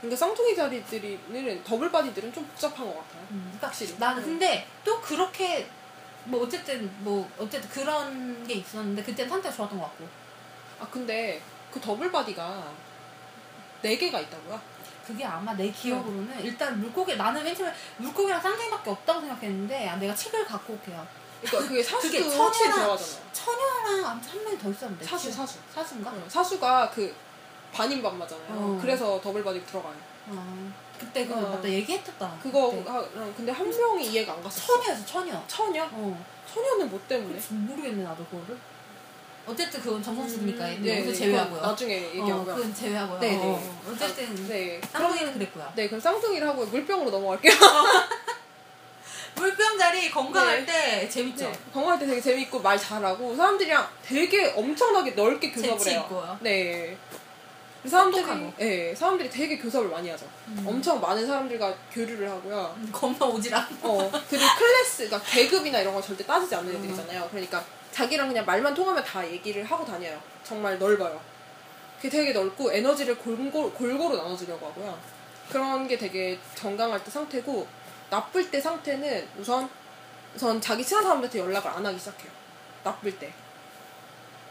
그러니까 0.00 0.16
쌍둥이 0.16 0.54
자리들은 0.54 1.64
double 1.64 1.90
body들은 1.90 2.32
좀 2.32 2.46
복잡한 2.46 2.86
것 2.86 2.94
같아요. 2.94 3.22
음, 3.30 3.42
그러니까 3.46 3.66
확실히. 3.66 3.96
나는 3.98 4.22
음. 4.22 4.28
근데 4.28 4.66
또 4.84 5.00
그렇게 5.00 5.68
뭐 6.24 6.42
어쨌든 6.44 6.90
뭐 7.02 7.28
어쨌든 7.38 7.68
그런 7.70 8.46
게 8.46 8.54
있었는데 8.54 9.02
그때는 9.02 9.28
상태가 9.28 9.54
좋았던 9.54 9.78
것 9.78 9.84
같고 9.86 10.06
아 10.80 10.86
근데 10.90 11.40
그 11.70 11.80
double 11.80 12.10
body가 12.12 12.70
네 13.82 13.96
개가 13.96 14.20
있다고요? 14.20 14.60
그게 15.08 15.24
아마 15.24 15.54
내 15.54 15.70
기억으로는 15.70 16.38
일단 16.44 16.78
물고기 16.78 17.16
나는 17.16 17.42
맨 17.42 17.54
처음에 17.56 17.72
물고기랑 17.96 18.38
쌍둥이밖에 18.42 18.90
없다고 18.90 19.20
생각했는데 19.22 19.88
아, 19.88 19.96
내가 19.96 20.14
책을 20.14 20.44
갖고 20.44 20.74
올게요 20.74 21.06
그러니까 21.40 21.66
그게 21.68 21.82
사수도 21.82 22.12
그게 22.18 22.28
처녀랑- 22.28 22.74
들어가잖아요. 22.74 23.22
처녀랑 23.32 24.06
아무튼 24.06 24.30
한 24.30 24.44
명이 24.44 24.58
더 24.58 24.70
있었는데 24.70 25.04
사수 25.04 25.32
사수. 25.32 25.58
사수인가? 25.74 26.10
어, 26.10 26.24
사수가 26.28 26.90
그 26.90 27.14
반인 27.72 28.02
반마잖아요. 28.02 28.48
어. 28.50 28.78
그래서 28.82 29.18
double 29.22 29.42
body 29.42 29.64
들어가요. 29.64 29.94
어, 30.26 30.72
그때 30.98 31.26
그거 31.26 31.38
어. 31.40 31.50
맞다 31.54 31.66
얘기했었다 31.68 32.36
그거 32.42 32.70
그때. 32.70 32.90
하, 32.90 33.00
근데 33.36 33.50
한 33.52 33.70
명이 33.70 34.06
이해가 34.10 34.34
안 34.34 34.42
갔었어. 34.42 34.74
처녀였어 34.74 35.06
처녀 35.06 35.42
처녀? 35.46 35.88
어 35.90 36.24
처녀는 36.52 36.90
뭐 36.90 37.00
때문에? 37.08 37.40
모르겠네 37.50 38.02
나도 38.04 38.24
그거를 38.26 38.58
어쨌든 39.48 39.80
그건 39.80 40.02
전공수니까 40.02 40.66
음, 40.66 40.82
네, 40.82 41.00
여기서 41.00 41.18
제외하고요 41.18 41.60
나중에 41.60 41.98
어, 41.98 42.08
얘기하고요. 42.08 42.54
그건 42.54 42.74
제외하고요 42.74 43.20
네, 43.20 43.30
네. 43.30 43.36
어, 43.38 43.48
어. 43.50 43.82
어쨌든 43.92 44.48
네. 44.48 44.80
쌍둥이는 44.92 45.32
그랬고요 45.34 45.72
네, 45.74 45.86
그럼 45.86 46.00
쌍둥이를 46.00 46.46
하고 46.46 46.66
물병으로 46.66 47.10
넘어갈게요. 47.10 47.52
물병 49.34 49.78
자리 49.78 50.10
건강할 50.10 50.66
네. 50.66 50.72
때 51.00 51.08
재밌죠? 51.08 51.44
네, 51.44 51.58
건강할 51.72 51.98
때 51.98 52.06
되게 52.06 52.20
재밌고 52.20 52.60
말 52.60 52.76
잘하고 52.78 53.36
사람들이랑 53.36 53.88
되게 54.02 54.52
엄청나게 54.56 55.12
넓게 55.12 55.52
교섭을 55.52 55.86
해요. 55.92 56.00
있고요. 56.04 56.38
네. 56.40 56.96
사람들이 57.86 58.22
똑똑하고. 58.24 58.52
네, 58.58 58.94
사람들이 58.94 59.30
되게 59.30 59.56
교섭을 59.58 59.88
많이 59.88 60.10
하죠. 60.10 60.26
음. 60.48 60.64
엄청 60.66 61.00
많은 61.00 61.24
사람들과 61.24 61.72
교류를 61.92 62.28
하고요. 62.28 62.74
음, 62.78 62.88
겁나 62.92 63.20
오지랖. 63.26 63.54
어, 63.82 64.10
그리고 64.28 64.44
클래스, 64.58 65.06
그러니까 65.08 65.20
계급이나 65.30 65.78
이런 65.80 65.94
걸 65.94 66.02
절대 66.02 66.26
따지지 66.26 66.56
않는 66.56 66.72
음. 66.74 66.76
애들이잖아요. 66.76 67.28
그러니까 67.30 67.64
자기랑 67.98 68.28
그냥 68.28 68.46
말만 68.46 68.74
통하면 68.74 69.02
다 69.02 69.28
얘기를 69.28 69.64
하고 69.64 69.84
다녀요. 69.84 70.22
정말 70.44 70.78
넓어요. 70.78 71.20
그게 71.96 72.08
되게 72.08 72.32
넓고 72.32 72.72
에너지를 72.72 73.18
골고루, 73.18 73.72
골고루 73.72 74.16
나눠주려고 74.16 74.68
하고요. 74.68 74.96
그런 75.50 75.88
게 75.88 75.98
되게 75.98 76.38
건강할 76.56 77.02
때 77.02 77.10
상태고 77.10 77.66
나쁠 78.08 78.52
때 78.52 78.60
상태는 78.60 79.28
우선 79.36 79.68
우선 80.36 80.60
자기 80.60 80.84
친한 80.84 81.02
사람한테 81.02 81.40
연락을 81.40 81.68
안 81.68 81.84
하기 81.84 81.98
시작해요. 81.98 82.30
나쁠 82.84 83.18
때. 83.18 83.32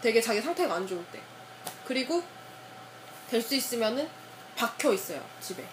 되게 0.02 0.20
자기 0.20 0.42
상태가 0.42 0.76
안 0.76 0.86
좋을 0.86 1.02
때. 1.14 1.22
그리고 1.86 2.22
될 3.30 3.42
수 3.42 3.56
있으면은 3.56 4.10
박혀 4.58 4.92
있어요 4.92 5.24
집에. 5.40 5.64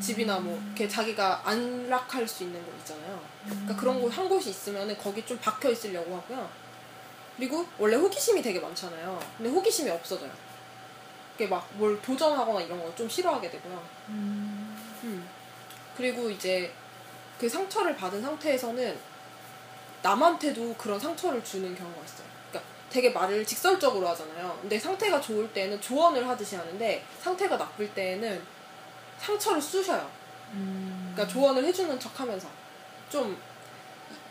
집이나 0.00 0.40
뭐 0.40 0.60
이렇게 0.66 0.88
자기가 0.88 1.42
안락할 1.44 2.26
수 2.26 2.42
있는 2.42 2.60
곳 2.64 2.74
있잖아요. 2.78 3.22
그러니까 3.44 3.76
그런 3.76 4.00
곳 4.00 4.16
한 4.18 4.28
곳이 4.28 4.50
있으면은 4.50 4.98
거기 4.98 5.24
좀 5.24 5.38
박혀 5.38 5.70
있으려고 5.70 6.16
하고요. 6.16 6.61
그리고 7.36 7.66
원래 7.78 7.96
호기심이 7.96 8.42
되게 8.42 8.60
많잖아요. 8.60 9.18
근데 9.36 9.50
호기심이 9.50 9.90
없어져요. 9.90 10.30
이게 11.34 11.46
막 11.46 11.66
뭘 11.74 12.00
도전하거나 12.02 12.60
이런 12.60 12.82
거좀 12.82 13.08
싫어하게 13.08 13.50
되고요. 13.50 13.82
음. 14.08 15.28
그리고 15.96 16.28
이제 16.30 16.72
그 17.38 17.48
상처를 17.48 17.96
받은 17.96 18.20
상태에서는 18.22 18.98
남한테도 20.02 20.74
그런 20.74 20.98
상처를 21.00 21.42
주는 21.44 21.74
경우가 21.74 22.04
있어요. 22.04 22.26
그러니까 22.50 22.70
되게 22.90 23.10
말을 23.10 23.44
직설적으로 23.46 24.08
하잖아요. 24.08 24.58
근데 24.60 24.78
상태가 24.78 25.20
좋을 25.20 25.52
때는 25.52 25.80
조언을 25.80 26.28
하듯이 26.28 26.56
하는데 26.56 27.04
상태가 27.20 27.56
나쁠 27.56 27.92
때는 27.94 28.42
상처를 29.18 29.60
쑤셔요. 29.62 30.08
그러니까 31.14 31.26
조언을 31.26 31.64
해주는 31.64 31.98
척하면서 31.98 32.48
좀 33.10 33.36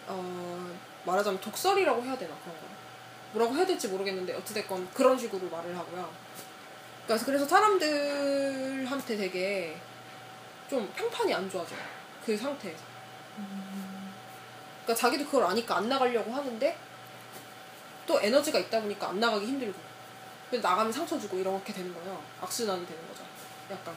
어, 0.07 0.71
말하자면 1.05 1.39
독설이라고 1.41 2.03
해야 2.03 2.17
되나 2.17 2.33
그런 2.43 2.55
거 2.59 2.67
뭐라고 3.33 3.55
해야 3.55 3.65
될지 3.65 3.87
모르겠는데 3.87 4.33
어찌됐건 4.35 4.93
그런 4.93 5.17
식으로 5.17 5.49
말을 5.49 5.77
하고요. 5.77 6.11
그러니까 7.05 7.25
그래서 7.25 7.45
사람들한테 7.47 9.17
되게 9.17 9.77
좀 10.69 10.91
평판이 10.95 11.33
안 11.33 11.49
좋아져요. 11.49 11.79
그 12.25 12.37
상태에서. 12.37 12.83
그러니까 14.83 14.95
자기도 14.95 15.25
그걸 15.25 15.45
아니까 15.45 15.77
안 15.77 15.89
나가려고 15.89 16.33
하는데 16.33 16.77
또 18.05 18.19
에너지가 18.21 18.59
있다 18.59 18.81
보니까 18.81 19.09
안 19.09 19.19
나가기 19.19 19.45
힘들고 19.45 19.79
근데 20.49 20.67
나가면 20.67 20.91
상처 20.91 21.17
주고 21.17 21.37
이렇게 21.37 21.71
되는 21.71 21.93
거예요. 21.93 22.21
악순환이 22.41 22.85
되는 22.85 23.07
거죠. 23.07 23.23
약간 23.71 23.95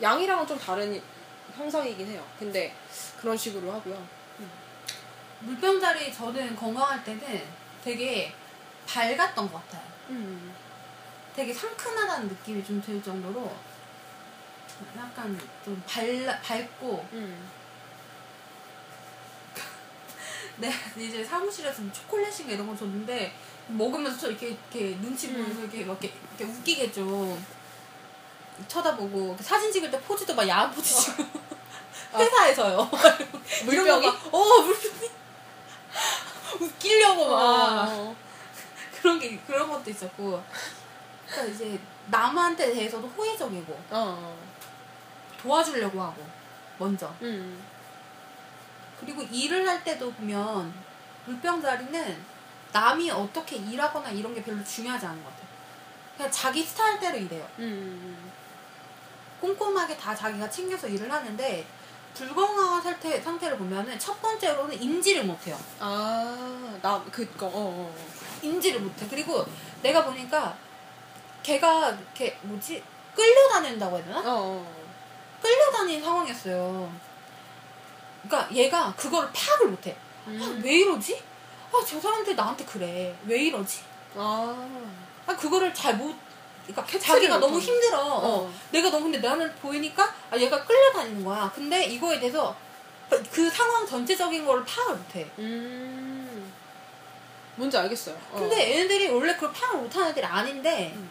양이랑은 0.00 0.46
좀 0.46 0.58
다른 0.58 1.00
형상이긴 1.54 2.06
해요. 2.06 2.24
근데 2.38 2.74
그런 3.20 3.36
식으로 3.36 3.70
하고요. 3.72 4.02
물병 5.40 5.80
자리 5.80 6.12
저는 6.12 6.56
건강할 6.56 7.04
때는 7.04 7.42
되게 7.84 8.32
밝았던 8.86 9.50
것 9.50 9.62
같아요. 9.62 9.82
음. 10.10 10.54
되게 11.34 11.52
상큼하다는 11.54 12.28
느낌이 12.28 12.64
좀 12.64 12.80
들 12.82 13.02
정도로 13.02 13.54
약간 14.96 15.38
좀 15.64 15.82
발, 15.86 16.40
밝고 16.42 17.06
음. 17.12 17.50
내가 20.56 20.74
이제 20.96 21.24
사무실에서 21.24 21.82
뭐 21.82 21.92
초콜릿인가 21.92 22.52
이런 22.52 22.66
거 22.66 22.76
줬는데 22.76 23.32
먹으면서 23.68 24.18
저 24.18 24.28
이렇게 24.30 24.48
이렇게 24.48 24.96
눈치 25.00 25.28
음. 25.28 25.34
보면서 25.34 25.60
이렇게 25.62 25.84
막 25.84 26.02
이렇게, 26.02 26.18
이렇게 26.36 26.44
웃기게 26.52 26.92
좀 26.92 27.44
쳐다보고 28.68 29.36
사진 29.40 29.72
찍을 29.72 29.90
때 29.90 30.00
포즈도 30.00 30.34
막 30.34 30.46
야한 30.46 30.70
포즈 30.70 30.94
찍고 30.94 31.24
회사에서요. 32.14 32.90
이런 32.90 33.86
거 33.86 34.00
물병이? 34.00 34.06
막, 34.06 34.34
어 34.34 34.60
물병이 34.62 35.10
웃기려고 36.60 37.28
막 37.30 37.88
어. 37.88 38.16
그런 39.00 39.18
게 39.18 39.38
그런 39.46 39.68
것도 39.68 39.90
있었고 39.90 40.42
그러니까 41.26 41.54
이제 41.54 41.80
남한테 42.06 42.72
대해서도 42.72 43.06
호의적이고 43.08 43.78
어. 43.90 44.36
도와주려고 45.40 46.00
하고 46.00 46.24
먼저 46.78 47.12
음. 47.22 47.62
그리고 49.00 49.22
일을 49.22 49.66
할 49.66 49.82
때도 49.82 50.12
보면 50.12 50.72
물병자리는 51.26 52.24
남이 52.72 53.10
어떻게 53.10 53.56
일하거나 53.56 54.10
이런 54.10 54.34
게 54.34 54.42
별로 54.42 54.62
중요하지 54.62 55.06
않은 55.06 55.24
것 55.24 55.30
같아요. 55.30 55.48
그냥 56.16 56.30
자기 56.30 56.62
스타일대로 56.62 57.16
일해요. 57.16 57.48
음. 57.58 58.30
꼼꼼하게 59.40 59.96
다 59.96 60.14
자기가 60.14 60.50
챙겨서 60.50 60.86
일을 60.86 61.10
하는데 61.10 61.66
불건강한 62.14 62.82
상태, 62.82 63.20
상태를 63.20 63.56
보면은 63.56 63.98
첫 63.98 64.20
번째로는 64.20 64.80
인지를 64.80 65.24
못해요. 65.24 65.58
아, 65.78 66.78
나 66.82 67.02
그거 67.10 67.46
어. 67.46 67.52
어. 67.54 67.94
인지를 68.42 68.80
못해. 68.80 69.06
그리고 69.08 69.44
내가 69.82 70.04
보니까 70.04 70.56
걔가 71.42 71.90
이렇게 71.90 72.38
뭐지 72.42 72.82
끌려다닌다고 73.14 73.96
해야 73.96 74.04
되나? 74.04 74.18
어. 74.20 74.22
어. 74.26 74.80
끌려다니는 75.42 76.02
상황이었어요. 76.02 76.92
그러니까 78.22 78.54
얘가 78.54 78.92
그거를 78.96 79.30
파악을 79.32 79.68
못해. 79.68 79.96
아, 80.26 80.30
음. 80.30 80.60
왜 80.62 80.72
이러지? 80.80 81.20
아, 81.72 81.82
저 81.86 81.98
사람들 82.00 82.36
나한테 82.36 82.64
그래. 82.64 83.16
왜 83.24 83.44
이러지? 83.44 83.80
아. 84.16 84.68
아, 85.26 85.36
그거를 85.36 85.72
잘 85.72 85.96
못, 85.96 86.14
그러니까 86.66 86.98
자기가 86.98 87.38
너무 87.38 87.54
못하는. 87.54 87.74
힘들어. 87.74 87.98
어. 88.02 88.42
어. 88.44 88.52
내가 88.70 88.90
너무 88.90 89.04
근데 89.04 89.18
나는 89.18 89.52
보이니까 89.56 90.14
아, 90.30 90.36
얘가 90.36 90.62
끌려다니는 90.64 91.24
거야. 91.24 91.50
근데 91.54 91.84
이거에 91.86 92.20
대해서 92.20 92.54
그 93.32 93.50
상황 93.50 93.86
전체적인 93.86 94.44
거를 94.46 94.64
파악을 94.64 94.96
못해. 94.96 95.30
음. 95.38 96.09
뭔지 97.60 97.76
알겠어요. 97.76 98.16
어. 98.32 98.38
근데 98.40 98.72
얘네들이 98.72 99.08
원래 99.10 99.34
그걸 99.34 99.52
파악을 99.52 99.80
못하는 99.82 100.08
애들이 100.08 100.24
아닌데 100.24 100.92
음. 100.96 101.10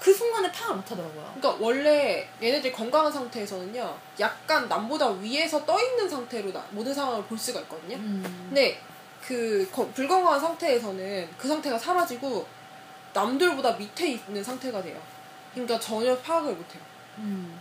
그 0.00 0.12
순간에 0.12 0.50
파악을 0.50 0.76
못하더라고요. 0.76 1.34
그러니까 1.38 1.64
원래 1.64 2.26
얘네들이 2.42 2.72
건강한 2.72 3.12
상태에서는요, 3.12 3.96
약간 4.18 4.66
남보다 4.68 5.10
위에서 5.10 5.64
떠 5.66 5.78
있는 5.80 6.08
상태로 6.08 6.50
나- 6.52 6.66
모든 6.70 6.92
상황을 6.94 7.22
볼 7.24 7.38
수가 7.38 7.60
있거든요. 7.60 7.96
음. 7.96 8.46
근데 8.48 8.80
그 9.24 9.68
거- 9.70 9.86
불건강한 9.88 10.40
상태에서는 10.40 11.28
그 11.38 11.46
상태가 11.46 11.78
사라지고 11.78 12.46
남들보다 13.12 13.72
밑에 13.74 14.08
있는 14.12 14.42
상태가 14.42 14.82
돼요. 14.82 15.00
그러니까 15.52 15.78
전혀 15.78 16.16
파악을 16.18 16.54
못해요. 16.54 16.82
음. 17.18 17.60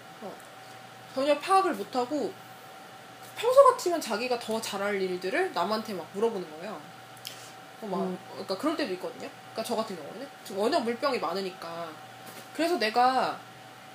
전혀 1.14 1.38
파악을 1.38 1.74
못하고 1.74 2.34
평소 3.36 3.64
같으면 3.66 4.00
자기가 4.00 4.40
더 4.40 4.60
잘할 4.62 5.00
일들을 5.02 5.52
남한테 5.54 5.94
막 5.94 6.08
물어보는 6.14 6.50
거예요. 6.60 6.80
어, 7.82 7.88
막, 7.88 8.02
음. 8.02 8.18
그러니까 8.32 8.58
그럴 8.58 8.76
때도 8.78 8.94
있거든요. 8.94 9.30
그러니까 9.52 9.64
저 9.64 9.76
같은 9.76 9.96
경우는 9.96 10.28
좀 10.46 10.58
워낙 10.60 10.80
물병이 10.82 11.20
많으니까 11.20 11.90
그래서 12.56 12.78
내가 12.78 13.38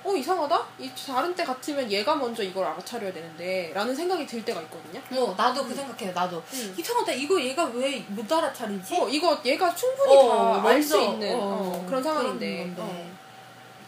어 0.03 0.13
이상하다? 0.15 0.65
이 0.79 0.91
다른 0.95 1.33
때 1.35 1.43
같으면 1.43 1.91
얘가 1.91 2.15
먼저 2.15 2.43
이걸 2.43 2.63
알아차려야 2.65 3.11
되는데 3.11 3.71
라는 3.73 3.95
생각이 3.95 4.25
들 4.25 4.43
때가 4.45 4.61
있거든요. 4.63 5.01
어, 5.21 5.33
나도 5.35 5.65
그 5.65 5.73
생각해요. 5.73 6.13
나도 6.13 6.37
음. 6.53 6.75
이상하다. 6.77 7.11
이거 7.13 7.41
얘가 7.41 7.65
왜 7.65 8.05
못 8.09 8.31
알아차리지? 8.31 8.95
어 8.95 9.09
이거 9.09 9.39
얘가 9.43 9.73
충분히 9.73 10.15
어, 10.15 10.61
다알 10.61 10.81
수 10.81 11.01
있는 11.01 11.35
어, 11.35 11.39
어, 11.39 11.85
그런 11.87 12.01
상황인데 12.03 12.71
그런. 12.75 12.87
어. 12.87 13.11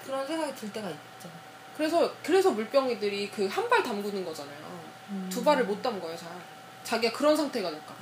그런 0.05 0.25
생각이 0.27 0.55
들 0.55 0.73
때가 0.73 0.89
있죠. 0.89 1.29
그래서 1.77 2.11
그래서 2.23 2.51
물병이들이 2.51 3.29
그 3.29 3.47
한 3.47 3.69
발 3.69 3.83
담그는 3.83 4.25
거잖아요. 4.25 4.57
음. 5.11 5.29
두 5.31 5.43
발을 5.43 5.65
못 5.65 5.81
담궈요 5.81 6.17
잘. 6.17 6.29
자기가 6.83 7.15
그런 7.15 7.37
상태가 7.37 7.69
될까 7.69 7.93
봐. 7.93 7.98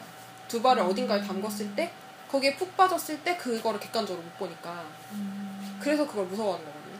두 0.47 0.61
발을 0.61 0.83
음. 0.83 0.89
어딘가에 0.89 1.21
담궜을 1.21 1.75
때 1.75 1.91
거기에 2.29 2.55
푹 2.55 2.75
빠졌을 2.75 3.23
때 3.23 3.37
그거를 3.37 3.79
객관적으로 3.79 4.23
못 4.23 4.37
보니까 4.37 4.85
음. 5.13 5.79
그래서 5.81 6.05
그걸 6.05 6.25
무서워하는 6.25 6.65
거거든요. 6.65 6.99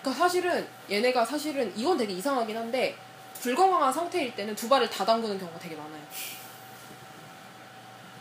그러니까 0.00 0.22
사실은 0.22 0.68
얘네가 0.90 1.24
사실은 1.24 1.72
이건 1.76 1.96
되게 1.98 2.12
이상하긴 2.14 2.56
한데 2.56 2.96
불건강한 3.40 3.92
상태일 3.92 4.34
때는 4.34 4.54
두 4.54 4.68
발을 4.68 4.88
다 4.88 5.04
담그는 5.04 5.38
경우가 5.38 5.58
되게 5.58 5.76
많아요. 5.76 6.02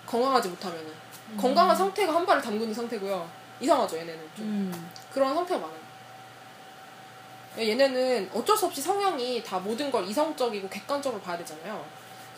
건강하지 0.06 0.50
못하면은 0.50 0.92
음. 1.32 1.38
건강한 1.38 1.76
상태가 1.76 2.14
한 2.16 2.26
발을 2.26 2.42
담그는 2.42 2.74
상태고요. 2.74 3.30
이상하죠 3.62 3.98
얘네는 3.98 4.30
좀. 4.36 4.46
음. 4.46 4.92
그런 5.14 5.34
상태가 5.34 5.60
많아요. 5.60 5.80
얘네는 7.58 8.30
어쩔 8.34 8.56
수 8.56 8.68
없이 8.68 8.82
성향이 8.82 9.44
다 9.44 9.60
모든 9.60 9.92
걸 9.92 10.06
이성적이고 10.06 10.70
객관적으로 10.70 11.22
봐야 11.22 11.38
되잖아요. 11.38 11.84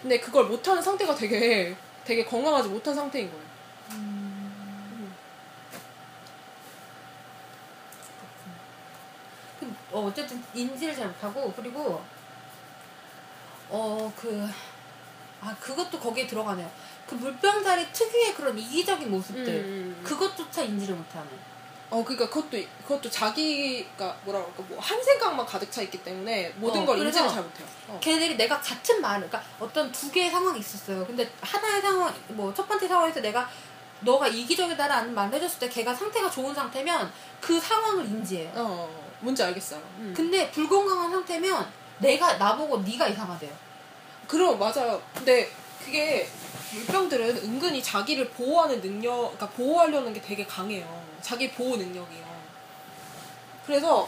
근데 0.01 0.19
그걸 0.19 0.45
못하는 0.45 0.81
상태가 0.81 1.13
되게 1.15 1.75
되게 2.03 2.25
건강하지 2.25 2.69
못한 2.69 2.95
상태인 2.95 3.29
거예요. 3.29 3.45
음. 3.91 5.13
그, 9.59 9.73
어, 9.91 10.05
어쨌든 10.07 10.43
인지를 10.53 10.95
잘 10.95 11.07
못하고 11.07 11.53
그리고 11.53 12.01
어 13.69 14.11
그 14.15 14.49
아 15.41 15.55
그것도 15.59 15.99
거기에 15.99 16.27
들어가네요. 16.27 16.69
그 17.07 17.15
물병자리 17.15 17.91
특유의 17.91 18.35
그런 18.35 18.57
이기적인 18.57 19.09
모습들 19.09 19.47
음. 19.47 20.01
그것조차 20.03 20.61
인지를 20.61 20.95
못하는. 20.95 21.27
어 21.91 22.01
그러니까 22.03 22.29
그것도 22.29 22.57
그것도 22.83 23.09
자기가 23.11 24.15
뭐라 24.23 24.39
그럴까 24.41 24.63
뭐 24.69 24.79
한 24.79 25.03
생각만 25.03 25.45
가득 25.45 25.69
차 25.71 25.81
있기 25.81 26.01
때문에 26.03 26.53
모든 26.55 26.81
어, 26.81 26.85
걸 26.85 26.97
인지를 26.99 27.27
잘 27.29 27.43
못해요. 27.43 27.67
어. 27.89 27.99
걔네들이 28.01 28.37
내가 28.37 28.59
같은 28.61 29.01
말을 29.01 29.27
그러니까 29.27 29.49
어떤 29.59 29.91
두 29.91 30.09
개의 30.11 30.29
상황이 30.31 30.57
있었어요. 30.59 31.05
근데 31.05 31.29
하나의 31.41 31.81
상황 31.81 32.13
뭐 32.29 32.53
첫 32.55 32.67
번째 32.67 32.87
상황에서 32.87 33.19
내가 33.19 33.47
너가 33.99 34.27
이기적이다라는 34.27 35.13
말을 35.13 35.33
해줬을 35.35 35.59
때 35.59 35.69
걔가 35.69 35.93
상태가 35.93 36.29
좋은 36.29 36.55
상태면 36.55 37.11
그 37.41 37.59
상황을 37.59 38.05
인지해요. 38.05 38.51
어 38.55 38.89
뭔지 39.19 39.43
알겠어요. 39.43 39.79
음. 39.99 40.13
근데 40.15 40.49
불건강한 40.49 41.11
상태면 41.11 41.67
내가 41.99 42.37
나보고 42.37 42.79
네가 42.79 43.07
이상하대요. 43.09 43.51
그럼 44.27 44.57
맞아요. 44.57 44.99
근데 45.13 45.51
그게 45.83 46.27
물병들은 46.73 47.37
은근히 47.37 47.83
자기를 47.83 48.29
보호하는 48.29 48.79
능력, 48.81 49.11
그러니까 49.37 49.49
보호하려는 49.49 50.13
게 50.13 50.21
되게 50.21 50.45
강해요. 50.45 50.87
자기 51.21 51.51
보호 51.51 51.75
능력이요. 51.77 52.41
그래서 53.65 54.07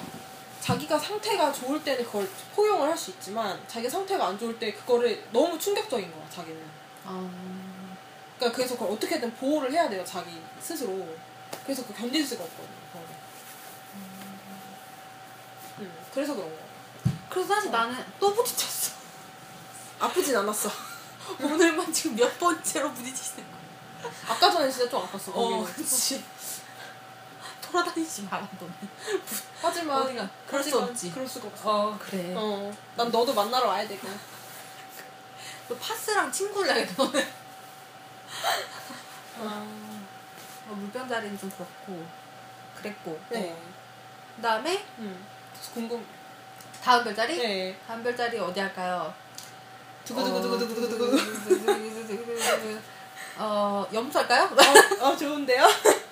자기가 0.62 0.98
상태가 0.98 1.52
좋을 1.52 1.84
때는 1.84 2.06
그걸 2.06 2.30
포용을 2.56 2.90
할 2.90 2.98
수 2.98 3.12
있지만 3.12 3.62
자기 3.68 3.90
상태가 3.90 4.28
안 4.28 4.40
좋을 4.40 4.58
때 4.60 4.72
그거를 4.74 5.26
너무 5.32 5.58
충격적인 5.60 6.12
거야 6.12 6.30
자기는. 6.30 6.62
아, 7.06 7.30
그러니까 8.38 8.56
그래서 8.56 8.76
그걸 8.76 8.92
어떻게든 8.92 9.34
보호를 9.36 9.72
해야 9.72 9.90
돼요 9.90 10.04
자기 10.06 10.42
스스로. 10.62 11.06
그래서 11.66 11.86
그 11.86 11.94
견딜 11.94 12.26
수가 12.26 12.44
없거든요. 12.44 12.84
음, 15.80 15.94
그래서 16.14 16.34
그런 16.36 16.50
거. 16.50 16.56
그래서 17.30 17.54
사실 17.56 17.72
나는 17.72 17.96
또 18.20 18.34
부딪혔어. 18.34 18.94
아프진 20.00 20.36
않았어. 20.36 20.70
오늘만 21.42 21.92
지금 21.92 22.16
몇 22.16 22.38
번째로 22.40 22.92
부딪히는 22.94 23.46
거야. 23.52 24.12
아까 24.28 24.52
전에 24.52 24.70
진짜 24.70 24.90
좀 24.90 25.02
아팠어. 25.08 25.32
어. 25.34 25.66
그치. 25.76 26.24
돌아다니지 27.74 28.28
마라, 28.30 28.48
너는. 28.60 28.74
하지만 29.60 30.02
어디가? 30.04 30.30
그럴 30.48 30.64
수 30.64 30.78
없지. 30.80 31.12
그럴 31.12 31.28
수가 31.28 31.48
없어. 31.48 31.70
어, 31.90 32.00
그래. 32.00 32.32
어, 32.38 32.72
난 32.96 33.10
너도 33.12 33.34
만나러 33.34 33.68
와야 33.68 33.88
되고. 33.88 34.08
너 35.68 35.76
파스랑 35.78 36.32
친구를 36.32 36.70
해야겠다, 36.70 37.04
너는. 37.04 37.28
아, 39.40 39.68
어, 40.70 40.74
물병 40.76 41.08
자리는 41.10 41.36
좀 41.40 41.50
그렇고. 41.50 42.06
그랬고. 42.78 43.20
네. 43.30 43.58
그 44.36 44.42
다음에 44.42 44.86
음. 45.00 45.26
궁금. 45.74 46.06
다음 46.84 47.04
별자리? 47.04 47.38
네. 47.38 47.76
다음 47.88 48.04
별자리 48.04 48.38
어디 48.38 48.60
할까요? 48.60 49.12
두구두구두구두구두구. 50.06 50.90
두구두구두구두구두구. 50.90 52.80
어, 53.38 53.88
염소 53.92 54.20
할까요? 54.20 54.50
어, 55.00 55.06
어, 55.08 55.18
좋은데요? 55.18 55.66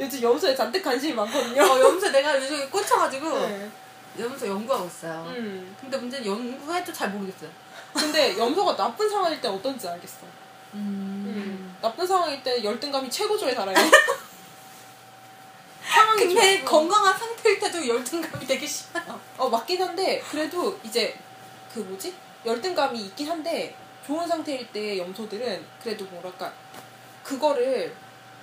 요즘 0.00 0.22
염소에 0.22 0.54
잔뜩 0.54 0.82
관심이 0.82 1.12
많거든요. 1.14 1.62
어, 1.62 1.80
염소 1.80 2.10
내가 2.10 2.36
요즘에 2.40 2.66
꽂혀가지고 2.68 3.38
네. 3.48 3.70
염소 4.18 4.46
연구하고 4.48 4.86
있어요. 4.86 5.24
음. 5.28 5.76
근데 5.80 5.96
문제는 5.96 6.26
연구해도 6.26 6.92
잘 6.92 7.10
모르겠어요. 7.10 7.50
근데 7.94 8.36
염소가 8.38 8.76
나쁜 8.76 9.08
상황일 9.08 9.40
때 9.40 9.48
어떤지 9.48 9.88
알겠어. 9.88 10.18
음. 10.74 11.24
음. 11.26 11.76
나쁜 11.80 12.06
상황일 12.06 12.42
때 12.42 12.62
열등감이 12.62 13.10
최고조에 13.10 13.54
달아요. 13.54 13.74
상황이 15.82 16.26
근데 16.26 16.60
좋- 16.60 16.64
건강한 16.66 17.16
상태일 17.16 17.58
때도 17.58 17.86
열등감이 17.88 18.46
되게 18.46 18.66
심해요. 18.66 19.18
어 19.36 19.48
맞긴 19.48 19.80
한데 19.82 20.22
그래도 20.30 20.78
이제 20.82 21.16
그 21.72 21.80
뭐지 21.80 22.14
열등감이 22.44 23.00
있긴 23.06 23.30
한데 23.30 23.74
좋은 24.06 24.26
상태일 24.26 24.66
때 24.72 24.98
염소들은 24.98 25.64
그래도 25.82 26.04
뭐랄까 26.06 26.52
그거를 27.22 27.94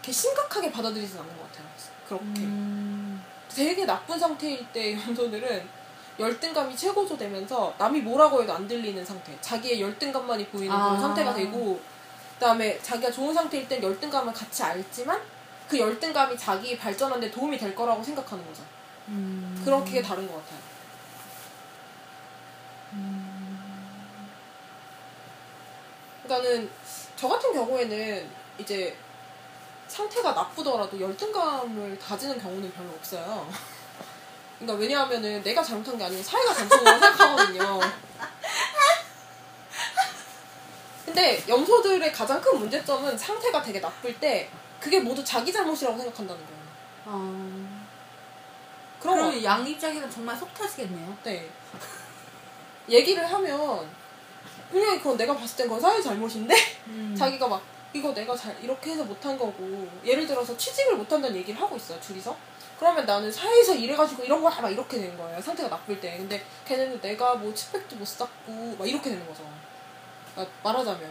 이렇게 0.05 0.11
심각하게 0.11 0.71
받아들이진 0.71 1.17
않는 1.17 1.35
것 1.35 1.51
같아요. 1.51 1.65
그렇게 2.07 2.41
음. 2.41 3.23
되게 3.49 3.85
나쁜 3.85 4.19
상태일 4.19 4.63
때 4.71 4.93
염소들은 4.93 5.67
열등감이 6.19 6.77
최고조 6.77 7.17
되면서 7.17 7.73
남이 7.79 8.01
뭐라고 8.01 8.43
해도 8.43 8.53
안 8.53 8.67
들리는 8.67 9.03
상태 9.03 9.35
자기의 9.41 9.81
열등감만이 9.81 10.47
보이는 10.47 10.71
아. 10.71 10.89
그런 10.89 11.01
상태가 11.01 11.33
되고 11.33 11.81
그 12.37 12.39
다음에 12.39 12.79
자기가 12.81 13.11
좋은 13.11 13.33
상태일 13.33 13.67
땐 13.67 13.81
열등감을 13.81 14.31
같이 14.31 14.61
알지만 14.61 15.19
그 15.67 15.79
열등감이 15.79 16.37
자기 16.37 16.77
발전하는 16.77 17.21
데 17.21 17.31
도움이 17.31 17.57
될 17.57 17.73
거라고 17.73 18.03
생각하는 18.03 18.45
거죠. 18.45 18.61
음. 19.07 19.59
그렇게 19.65 20.01
다른 20.03 20.27
것 20.27 20.35
같아요. 20.35 20.59
그러니까는 26.23 26.69
저 27.15 27.27
같은 27.27 27.53
경우에는 27.53 28.29
이제 28.59 28.95
상태가 29.87 30.31
나쁘더라도 30.33 30.99
열등감을 30.99 31.97
가지는 31.99 32.41
경우는 32.41 32.71
별로 32.73 32.89
없어요. 32.91 33.47
그러니까 34.59 34.81
왜냐하면은 34.81 35.43
내가 35.43 35.63
잘못한 35.63 35.97
게 35.97 36.03
아니고 36.03 36.23
사회가 36.23 36.53
잘못한 36.53 36.83
거라고 36.83 36.99
생각하거든요. 36.99 37.79
근데 41.05 41.43
염소들의 41.47 42.11
가장 42.11 42.41
큰 42.41 42.59
문제점은 42.59 43.17
상태가 43.17 43.61
되게 43.61 43.79
나쁠 43.79 44.19
때 44.19 44.49
그게 44.79 44.99
모두 44.99 45.23
자기 45.23 45.53
잘못이라고 45.53 45.97
생각한다는 45.97 46.41
거예요. 46.45 46.61
어. 47.05 47.85
그런 48.99 49.17
거 49.17 49.25
그럼 49.27 49.43
양 49.43 49.67
입장에서는 49.67 50.09
정말 50.09 50.35
속 50.35 50.53
터지겠네요. 50.53 51.17
네. 51.23 51.49
얘기를 52.89 53.25
하면 53.25 53.89
분명히 54.71 54.97
그건 54.97 55.17
내가 55.17 55.35
봤을 55.35 55.57
땐 55.57 55.67
그건 55.67 55.79
사회 55.79 56.01
잘못인데 56.01 56.55
음. 56.87 57.15
자기가 57.17 57.47
막 57.47 57.61
이거 57.95 58.13
내가 58.13 58.35
잘 58.35 58.53
이렇게 58.61 58.91
해서 58.91 59.05
못한 59.05 59.37
거고 59.37 59.87
예를 60.03 60.27
들어서 60.27 60.55
취직을 60.57 60.97
못한다는 60.97 61.37
얘기를 61.37 61.59
하고 61.59 61.77
있어요 61.77 61.97
둘이서. 62.01 62.35
그러면 62.77 63.05
나는 63.05 63.31
사회에서 63.31 63.73
일해가지고 63.73 64.23
이런 64.25 64.41
거야 64.41 64.59
막 64.59 64.69
이렇게 64.69 64.99
되는 64.99 65.17
거예요. 65.17 65.41
상태가 65.41 65.69
나쁠 65.69 66.01
때. 66.01 66.17
근데 66.17 66.45
걔네는 66.65 66.99
내가 66.99 67.35
뭐 67.35 67.53
치백도 67.53 67.95
못 67.95 68.05
쌌고 68.05 68.75
막 68.77 68.85
이렇게 68.85 69.11
되는 69.11 69.25
거죠. 69.25 69.49
그러니까 70.33 70.53
말하자면 70.61 71.09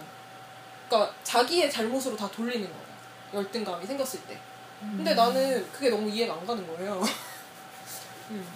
그러니까 0.87 1.15
자기의 1.23 1.71
잘못으로 1.71 2.15
다 2.19 2.31
돌리는 2.31 2.69
거야 2.69 2.85
열등감이 3.33 3.87
생겼을 3.87 4.21
때. 4.27 4.39
근데 4.79 5.13
음. 5.13 5.17
나는 5.17 5.73
그게 5.73 5.89
너무 5.89 6.11
이해가 6.11 6.35
안 6.35 6.47
가는 6.47 6.67
거예요. 6.67 7.03
음. 8.29 8.47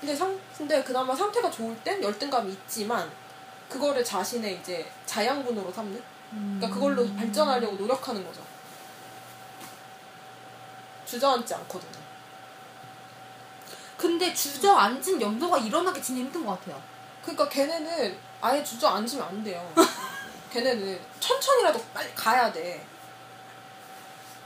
근데 0.00 0.16
상 0.16 0.40
근데 0.56 0.82
그나마 0.82 1.14
상태가 1.14 1.50
좋을 1.50 1.76
땐 1.84 2.02
열등감이 2.02 2.50
있지만 2.52 3.10
그거를 3.68 4.02
자신의 4.02 4.60
이제 4.60 4.90
자양분으로 5.04 5.70
삼는 5.70 6.02
그러니까 6.30 6.68
그걸로 6.68 7.02
음. 7.02 7.16
발전하려고 7.16 7.76
노력하는 7.76 8.24
거죠 8.24 8.42
주저앉지 11.06 11.54
않거든요 11.54 12.08
근데 13.98 14.32
주저앉은 14.32 15.20
염소가 15.20 15.58
일어나기 15.58 16.00
진짜 16.00 16.20
힘든 16.22 16.46
것 16.46 16.52
같아요. 16.52 16.80
그러니까 17.20 17.48
걔네는 17.48 18.16
아예 18.40 18.62
주저앉으면 18.62 19.26
안 19.26 19.42
돼요. 19.42 19.72
걔네는 20.52 21.00
천천히라도 21.18 21.84
빨리 21.92 22.14
가야 22.14 22.50
돼. 22.52 22.86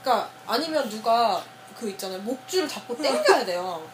그러니까 0.01 0.29
아니면 0.47 0.89
누가 0.89 1.41
그 1.77 1.87
있잖아요 1.91 2.19
목줄을 2.21 2.67
잡고 2.67 2.97
당겨야 2.97 3.45
돼요. 3.45 3.87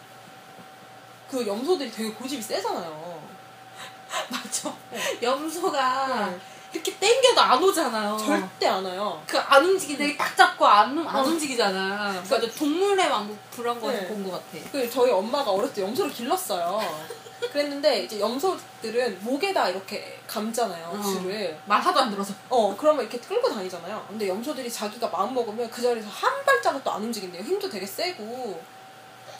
그 1.30 1.46
염소들이 1.46 1.92
되게 1.92 2.10
고집이 2.10 2.42
세잖아요. 2.42 3.22
맞아. 4.32 4.74
염소가 5.22 6.30
네. 6.30 6.40
이렇게 6.72 6.96
땡겨도 6.98 7.40
안 7.40 7.62
오잖아요. 7.62 8.16
절대 8.16 8.66
안 8.66 8.84
와요. 8.84 9.20
그 9.26 9.36
안 9.38 9.64
움직이는데 9.64 10.16
딱 10.16 10.36
잡고 10.36 10.64
안, 10.66 10.96
안 11.06 11.16
어. 11.16 11.22
움직이잖아. 11.24 12.22
맞아. 12.30 12.40
동물의 12.52 13.08
왕국 13.08 13.36
그런 13.50 13.80
거 13.80 13.90
네. 13.90 14.06
본 14.06 14.22
것 14.24 14.30
같아. 14.32 14.64
그 14.70 14.88
저희 14.88 15.10
엄마가 15.10 15.50
어렸을 15.50 15.74
때 15.74 15.82
염소를 15.82 16.12
길렀어요. 16.12 16.80
그랬는데 17.52 18.04
이제 18.04 18.20
염소들은 18.20 19.24
목에다 19.24 19.70
이렇게 19.70 20.20
감잖아요 20.26 20.86
어. 20.88 21.02
줄을. 21.02 21.58
말 21.66 21.80
하도 21.80 21.98
안 22.00 22.10
들어서. 22.10 22.32
어, 22.48 22.76
그러면 22.78 23.02
이렇게 23.02 23.18
끌고 23.18 23.48
다니잖아요. 23.48 24.04
근데 24.08 24.28
염소들이 24.28 24.70
자기가 24.70 25.08
마음 25.08 25.34
먹으면 25.34 25.68
그 25.70 25.82
자리에서 25.82 26.08
한 26.08 26.44
발자국도 26.44 26.90
안 26.90 27.02
움직인대요. 27.02 27.42
힘도 27.42 27.68
되게 27.68 27.84
세고. 27.86 28.62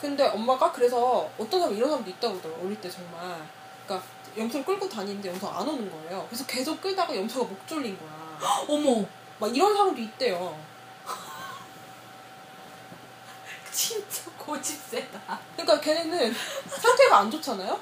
근데 0.01 0.27
엄마가 0.27 0.71
그래서 0.71 1.29
어떤 1.37 1.59
사람 1.61 1.75
이런 1.75 1.89
사람도 1.89 2.09
있다고 2.09 2.33
그러더라고요. 2.33 2.65
어릴 2.65 2.81
때 2.81 2.89
정말. 2.89 3.37
그러니까 3.85 4.07
염소를 4.37 4.65
끌고 4.65 4.87
다니는데 4.89 5.29
염소가 5.29 5.59
안 5.59 5.67
오는 5.67 5.89
거예요. 5.91 6.25
그래서 6.29 6.45
계속 6.45 6.79
끌다가 6.81 7.15
염소가 7.15 7.49
목 7.49 7.67
졸린 7.67 7.97
거야. 7.99 8.39
어머. 8.67 9.05
막 9.39 9.55
이런 9.55 9.73
사람도 9.75 9.99
있대요. 10.01 10.57
진짜 13.71 14.29
고집세다. 14.37 15.39
그러니까 15.55 15.79
걔네는 15.81 16.33
상태가 16.67 17.19
안 17.19 17.31
좋잖아요? 17.31 17.79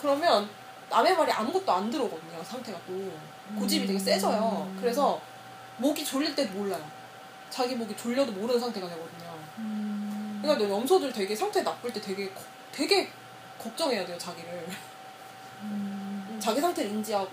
그러면 0.00 0.48
남의 0.88 1.16
말이 1.16 1.30
아무것도 1.32 1.70
안 1.72 1.90
들어오거든요. 1.90 2.42
상태가 2.42 2.78
또. 2.86 3.12
고집이 3.58 3.86
되게 3.86 3.98
세져요. 3.98 4.66
음. 4.70 4.78
그래서 4.80 5.20
목이 5.78 6.04
졸릴 6.04 6.34
때도 6.34 6.52
몰라요. 6.54 6.82
자기 7.50 7.74
목이 7.74 7.94
졸려도 7.96 8.32
모르는 8.32 8.58
상태가 8.58 8.88
되거든요. 8.88 9.30
음. 9.58 10.38
그러니까 10.42 10.66
너 10.66 10.74
염소들 10.74 11.12
되게 11.12 11.36
상태 11.36 11.62
나쁠 11.62 11.92
때 11.92 12.00
되게 12.00 12.30
거- 12.32 12.40
되게 12.72 13.10
걱정해야 13.58 14.04
돼요 14.06 14.16
자기를 14.18 14.66
음. 15.62 15.91
자기 16.42 16.60
상태를 16.60 16.90
인지하고. 16.90 17.30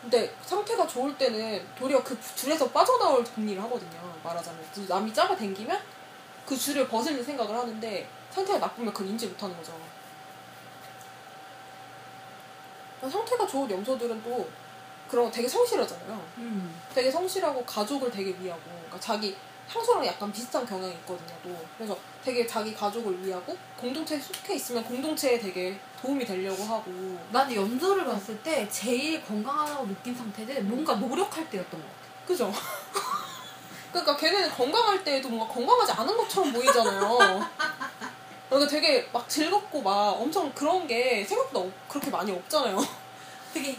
근데 0.00 0.32
상태가 0.46 0.86
좋을 0.86 1.18
때는 1.18 1.66
도리어 1.76 2.02
그 2.02 2.16
줄에서 2.34 2.70
빠져나올 2.70 3.22
궁리를 3.24 3.60
하거든요 3.64 4.14
말하자면. 4.22 4.64
그 4.72 4.86
남이 4.88 5.12
잡아 5.12 5.36
당기면 5.36 5.78
그 6.46 6.56
줄을 6.56 6.88
벗을 6.88 7.22
생각을 7.22 7.54
하는데 7.54 8.08
상태가 8.30 8.58
나쁘면 8.60 8.92
그걸 8.94 9.08
인지 9.08 9.26
못하는 9.26 9.56
거죠. 9.56 9.72
그러니까 12.96 13.18
상태가 13.18 13.46
좋은 13.46 13.70
염소들은 13.70 14.22
또 14.22 14.48
그런 15.10 15.24
거 15.26 15.30
되게 15.30 15.48
성실하잖아요. 15.48 16.22
음. 16.38 16.80
되게 16.94 17.10
성실하고 17.10 17.64
가족을 17.64 18.10
되게 18.10 18.30
위하고. 18.38 18.62
그러니까 18.64 19.00
자기 19.00 19.36
향수랑 19.72 20.04
약간 20.06 20.32
비슷한 20.32 20.66
경향이 20.66 20.92
있거든요 20.94 21.32
또 21.44 21.56
그래서 21.76 21.96
되게 22.24 22.44
자기 22.46 22.74
가족을 22.74 23.24
위하고 23.24 23.56
공동체에 23.76 24.18
속해 24.18 24.54
있으면 24.54 24.82
공동체에 24.84 25.38
되게 25.38 25.78
도움이 26.00 26.24
되려고 26.24 26.64
하고 26.64 27.18
나는 27.30 27.54
염소를 27.54 28.04
봤을 28.04 28.36
때 28.42 28.68
제일 28.68 29.22
건강하다고 29.24 29.86
느낀 29.86 30.14
상태는 30.14 30.68
뭔가 30.68 30.94
노력할 30.96 31.48
때였던 31.48 31.80
것 31.80 31.86
같아. 31.86 32.26
그죠? 32.26 32.52
그러니까 33.92 34.16
걔네는 34.16 34.50
건강할 34.50 35.02
때에도 35.04 35.28
뭔가 35.28 35.52
건강하지 35.52 35.92
않은 35.92 36.16
것처럼 36.16 36.52
보이잖아요 36.52 37.40
그러니까 38.48 38.70
되게 38.70 39.08
막 39.12 39.28
즐겁고 39.28 39.82
막 39.82 40.10
엄청 40.20 40.52
그런 40.52 40.86
게 40.86 41.24
생각보다 41.24 41.60
없- 41.66 41.88
그렇게 41.88 42.10
많이 42.10 42.30
없잖아요 42.32 42.78
되게 43.54 43.76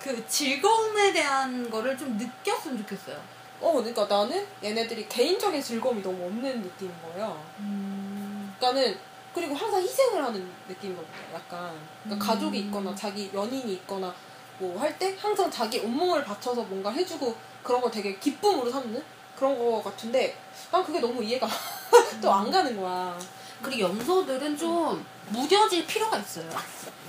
그 0.00 0.26
즐거움에 0.26 1.12
대한 1.12 1.70
거를 1.70 1.96
좀 1.96 2.16
느꼈으면 2.18 2.78
좋겠어요. 2.78 3.20
어 3.62 3.72
그러니까 3.74 4.04
나는 4.06 4.46
얘네들이 4.62 5.08
개인적인 5.08 5.62
즐거움이 5.62 6.02
너무 6.02 6.26
없는 6.26 6.62
느낌인 6.62 6.92
거예요 7.02 7.40
음. 7.60 8.52
그러니까는 8.58 8.98
그리고 9.34 9.54
항상 9.54 9.80
희생을 9.80 10.22
하는 10.22 10.46
느낌이거든요. 10.68 11.10
약간 11.34 11.72
그러니까 12.04 12.24
음. 12.24 12.28
가족이 12.28 12.58
있거나 12.58 12.94
자기 12.94 13.30
연인이 13.32 13.72
있거나 13.74 14.14
뭐 14.58 14.78
할 14.78 14.96
때 14.98 15.16
항상 15.18 15.50
자기 15.50 15.78
온몸을 15.80 16.22
바쳐서 16.24 16.62
뭔가 16.64 16.90
해주고 16.90 17.34
그런 17.62 17.80
걸 17.80 17.90
되게 17.90 18.18
기쁨으로 18.18 18.70
삼는 18.70 19.02
그런 19.36 19.58
거 19.58 19.82
같은데 19.82 20.36
난 20.70 20.84
그게 20.84 21.00
너무 21.00 21.22
이해가 21.24 21.48
또 22.20 22.30
안 22.30 22.50
가는 22.50 22.76
거야. 22.76 23.18
그리고 23.62 23.80
염소들은 23.88 24.56
좀 24.56 25.04
무뎌질 25.28 25.86
필요가 25.86 26.18
있어요. 26.18 26.48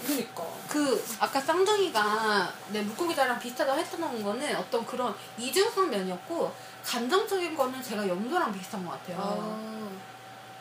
그러니까. 0.06 0.44
그 0.68 1.04
아까 1.20 1.40
쌍둥이가 1.40 2.54
내 2.70 2.82
물고기자랑 2.82 3.40
비슷하다고 3.40 3.80
했던 3.80 4.24
거는 4.24 4.56
어떤 4.56 4.86
그런 4.86 5.14
이중성 5.38 5.90
면이었고 5.90 6.52
감정적인 6.86 7.56
거는 7.56 7.82
제가 7.82 8.08
염소랑 8.08 8.52
비슷한 8.54 8.86
것 8.86 8.92
같아요. 8.92 9.18
아, 9.20 9.90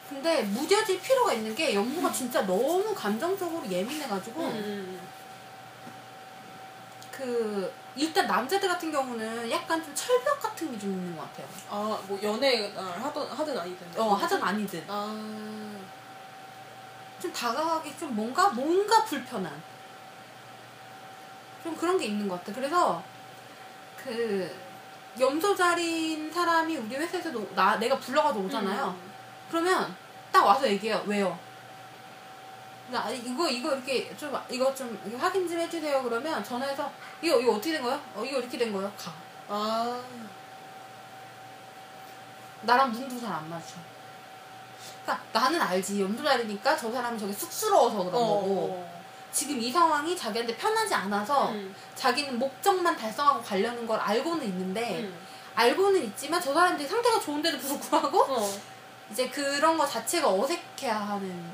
근데 0.08 0.42
무뎌질 0.42 1.00
필요가 1.00 1.32
있는 1.32 1.54
게 1.54 1.74
염소가 1.74 2.12
진짜 2.12 2.42
너무 2.46 2.94
감정적으로 2.94 3.66
예민해가지고 3.68 4.40
음. 4.42 5.00
그 7.10 7.72
일단 7.94 8.26
남자들 8.26 8.68
같은 8.68 8.90
경우는 8.90 9.50
약간 9.50 9.82
좀 9.82 9.94
철벽 9.94 10.40
같은 10.40 10.70
게 10.72 10.78
좀 10.78 10.90
있는 10.90 11.16
것 11.16 11.22
같아요. 11.22 11.46
아, 11.68 11.98
뭐 12.06 12.18
연애 12.22 12.72
하든 12.74 13.22
하든 13.26 13.58
아니든. 13.58 13.86
어 13.96 14.14
하든 14.14 14.42
아니든 14.42 14.84
아, 14.88 15.71
좀 17.22 17.32
다가가기 17.32 17.96
좀 17.98 18.14
뭔가 18.16 18.48
뭔가 18.50 19.04
불편한 19.04 19.62
좀 21.62 21.76
그런 21.76 21.96
게 21.96 22.06
있는 22.06 22.26
것 22.28 22.38
같아. 22.40 22.52
그래서 22.52 23.02
그 23.96 24.52
염소자리인 25.20 26.32
사람이 26.32 26.76
우리 26.76 26.96
회사에서 26.96 27.30
노- 27.30 27.48
나 27.54 27.76
내가 27.76 27.96
불러가지고 27.98 28.46
오잖아요. 28.46 28.86
음. 28.88 29.12
그러면 29.48 29.94
딱 30.32 30.44
와서 30.44 30.66
얘기해요. 30.68 31.02
왜요? 31.06 31.38
나 32.90 33.08
이거 33.10 33.48
이거 33.48 33.72
이렇게 33.74 34.14
좀 34.16 34.36
이거 34.50 34.74
좀 34.74 35.00
확인 35.20 35.48
좀 35.48 35.58
해주세요. 35.60 36.02
그러면 36.02 36.42
전화해서 36.42 36.90
이거 37.22 37.38
이거 37.38 37.52
어떻게 37.52 37.72
된 37.72 37.82
거야? 37.82 37.94
어 38.14 38.24
이거 38.24 38.38
이렇게 38.38 38.58
된 38.58 38.72
거야? 38.72 38.90
가. 38.98 39.12
아, 39.48 40.02
나랑 42.62 42.92
눈도 42.92 43.20
잘 43.20 43.32
안 43.32 43.48
맞춰. 43.48 43.76
그러니까 45.04 45.24
나는 45.32 45.60
알지 45.60 46.00
염소자리니까 46.02 46.76
저 46.76 46.90
사람이 46.92 47.18
저게 47.18 47.32
쑥스러워서 47.32 47.96
그런 47.98 48.12
거고 48.12 48.68
어. 48.70 49.02
지금 49.32 49.58
이 49.60 49.72
상황이 49.72 50.16
자기한테 50.16 50.56
편하지 50.56 50.94
않아서 50.94 51.48
음. 51.50 51.74
자기는 51.94 52.38
목적만 52.38 52.96
달성하고 52.96 53.42
가려는 53.42 53.86
걸 53.86 53.98
알고는 53.98 54.44
있는데 54.44 55.00
음. 55.00 55.18
알고는 55.54 56.02
있지만 56.04 56.40
저 56.40 56.52
사람들이 56.54 56.88
상태가 56.88 57.18
좋은데도 57.20 57.58
불구하고 57.58 58.22
어. 58.28 58.52
이제 59.10 59.28
그런 59.28 59.76
거 59.76 59.86
자체가 59.86 60.28
어색해하는. 60.32 61.52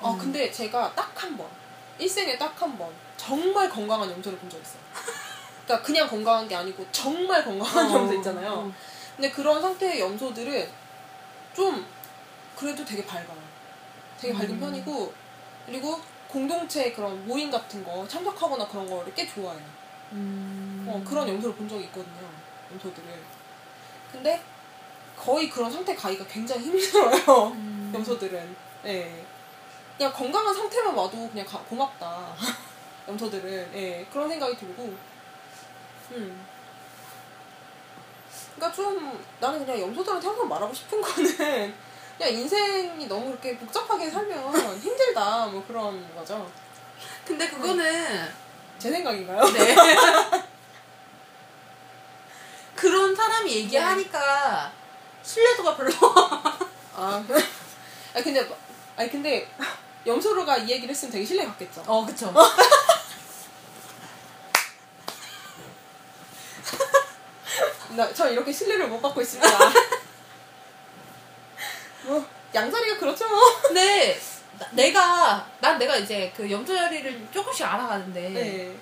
어, 0.00 0.12
음. 0.12 0.18
근데 0.18 0.50
제가 0.50 0.92
딱 0.94 1.12
한 1.14 1.36
번, 1.36 1.46
일생에 1.98 2.36
딱 2.36 2.52
한 2.60 2.76
번, 2.76 2.90
정말 3.16 3.68
건강한 3.68 4.10
염소를 4.10 4.36
본 4.38 4.50
적 4.50 4.60
있어요. 4.60 4.80
그러니까 5.64 5.86
그냥 5.86 6.08
건강한 6.08 6.48
게 6.48 6.56
아니고 6.56 6.84
정말 6.90 7.44
건강한 7.44 7.86
어. 7.90 7.94
염소 7.94 8.14
있잖아요. 8.14 8.72
근데 9.16 9.30
그런 9.30 9.62
상태의 9.62 10.00
염소들은 10.00 10.68
좀 11.54 11.86
그래도 12.62 12.84
되게 12.84 13.04
밝아요. 13.04 13.36
되게 14.20 14.32
밝은 14.32 14.50
음. 14.52 14.60
편이고 14.60 15.12
그리고 15.66 16.00
공동체 16.28 16.92
그런 16.92 17.26
모임 17.26 17.50
같은 17.50 17.84
거 17.84 18.06
참석하거나 18.06 18.68
그런 18.68 18.88
거를 18.88 19.12
꽤 19.14 19.26
좋아해요. 19.26 19.60
음. 20.12 20.86
어, 20.88 21.02
그런 21.08 21.28
염소를 21.28 21.56
본 21.56 21.68
적이 21.68 21.84
있거든요. 21.84 22.28
염소들을. 22.70 23.08
근데 24.12 24.40
거의 25.16 25.50
그런 25.50 25.70
상태 25.72 25.94
가기가 25.96 26.24
굉장히 26.28 26.62
힘들어요. 26.66 27.48
음. 27.48 27.90
염소들은. 27.94 28.56
예. 28.86 29.24
그냥 29.96 30.12
건강한 30.12 30.54
상태만 30.54 30.94
와도 30.94 31.28
그냥 31.30 31.44
가- 31.44 31.58
고맙다. 31.64 32.34
염소들은. 33.08 33.70
예. 33.74 34.06
그런 34.12 34.28
생각이 34.28 34.56
들고. 34.56 34.84
음. 36.12 36.46
그러니까 38.54 38.72
좀 38.76 39.20
나는 39.40 39.64
그냥 39.66 39.80
염소들한테 39.80 40.26
항상 40.28 40.48
말하고 40.48 40.72
싶은 40.72 41.00
거는 41.00 41.74
그냥 42.22 42.38
인생이 42.38 43.06
너무 43.08 43.26
그렇게 43.26 43.58
복잡하게 43.58 44.08
살면 44.08 44.78
힘들다. 44.78 45.46
뭐 45.46 45.64
그런 45.66 46.14
거죠. 46.14 46.48
근데 47.26 47.48
그거는 47.48 48.32
제 48.78 48.92
생각인가요? 48.92 49.42
네. 49.52 49.74
그런 52.76 53.12
사람이 53.16 53.52
얘기하니까 53.52 54.70
신뢰도가 55.24 55.76
별로. 55.76 55.90
아, 56.94 57.24
아 58.14 58.22
근데 58.22 58.48
아니 58.96 59.10
근데 59.10 59.48
염소로가 60.06 60.58
이 60.58 60.70
얘기를 60.70 60.90
했으면 60.90 61.10
되게 61.10 61.24
신뢰 61.24 61.44
갔겠죠. 61.44 61.82
어, 61.88 62.06
그쵸. 62.06 62.32
나, 67.96 68.14
저 68.14 68.30
이렇게 68.30 68.52
신뢰를 68.52 68.86
못 68.86 69.00
받고 69.00 69.20
있습니다. 69.20 69.58
뭐 72.52 72.62
양자리가 72.62 72.98
그렇죠. 72.98 73.28
뭐. 73.28 73.38
근데 73.62 74.18
나- 74.58 74.68
내가 74.72 75.46
난 75.60 75.78
내가 75.78 75.96
이제 75.96 76.32
그 76.36 76.50
염소자리를 76.50 77.28
조금씩 77.32 77.66
알아가는데 77.66 78.28
네. 78.30 78.76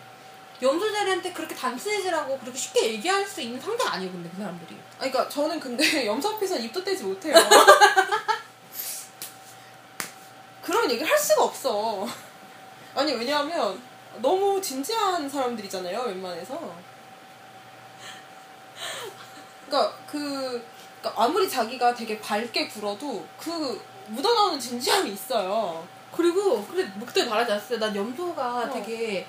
염소자리한테 0.63 1.33
그렇게 1.33 1.55
단순해지라고 1.55 2.39
그렇게 2.39 2.59
쉽게 2.59 2.93
얘기할 2.95 3.25
수 3.27 3.41
있는 3.41 3.59
상대가 3.61 3.95
아니에요 3.95 4.13
근데 4.13 4.29
그 4.31 4.37
사람들이 4.39 4.77
아, 4.77 4.99
그러니까 4.99 5.29
저는 5.29 5.59
근데 5.61 5.85
염소 6.07 6.31
앞에서 6.31 6.57
입도 6.59 6.83
떼지 6.85 7.05
못해요. 7.05 7.35
그런 10.63 10.91
얘기를 10.91 11.11
할 11.11 11.19
수가 11.19 11.45
없어. 11.45 12.07
아니 12.95 13.13
왜냐하면 13.15 13.81
너무 14.19 14.61
진지한 14.61 15.29
사람들이잖아요 15.29 16.01
웬만해서. 16.03 16.75
그러니까 19.67 19.97
그 20.07 20.63
그러니까 21.01 21.23
아무리 21.23 21.49
자기가 21.49 21.95
되게 21.95 22.19
밝게 22.21 22.69
굴어도 22.69 23.27
그 23.39 23.83
묻어나오는 24.09 24.59
진지함이 24.59 25.11
있어요. 25.13 25.87
그리고 26.15 26.59
뭐 26.59 27.07
그때 27.07 27.25
말하지 27.25 27.53
않았어요 27.53 27.79
난 27.79 27.95
염소가 27.95 28.65
어. 28.65 28.71
되게 28.71 29.27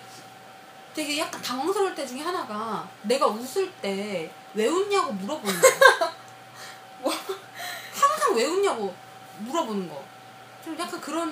되게 0.93 1.19
약간 1.19 1.41
당황스러울 1.41 1.93
때 1.95 2.05
중에 2.05 2.21
하나가 2.21 2.87
내가 3.03 3.27
웃을 3.27 3.71
때 3.81 4.31
왜 4.53 4.67
웃냐고 4.67 5.13
물어보는 5.13 5.61
거 5.61 5.67
뭐? 6.99 7.13
항상 7.93 8.35
왜 8.35 8.45
웃냐고 8.45 8.93
물어보는 9.39 9.87
거 9.87 10.11
좀 10.63 10.77
약간 10.77 10.99
그런 11.01 11.31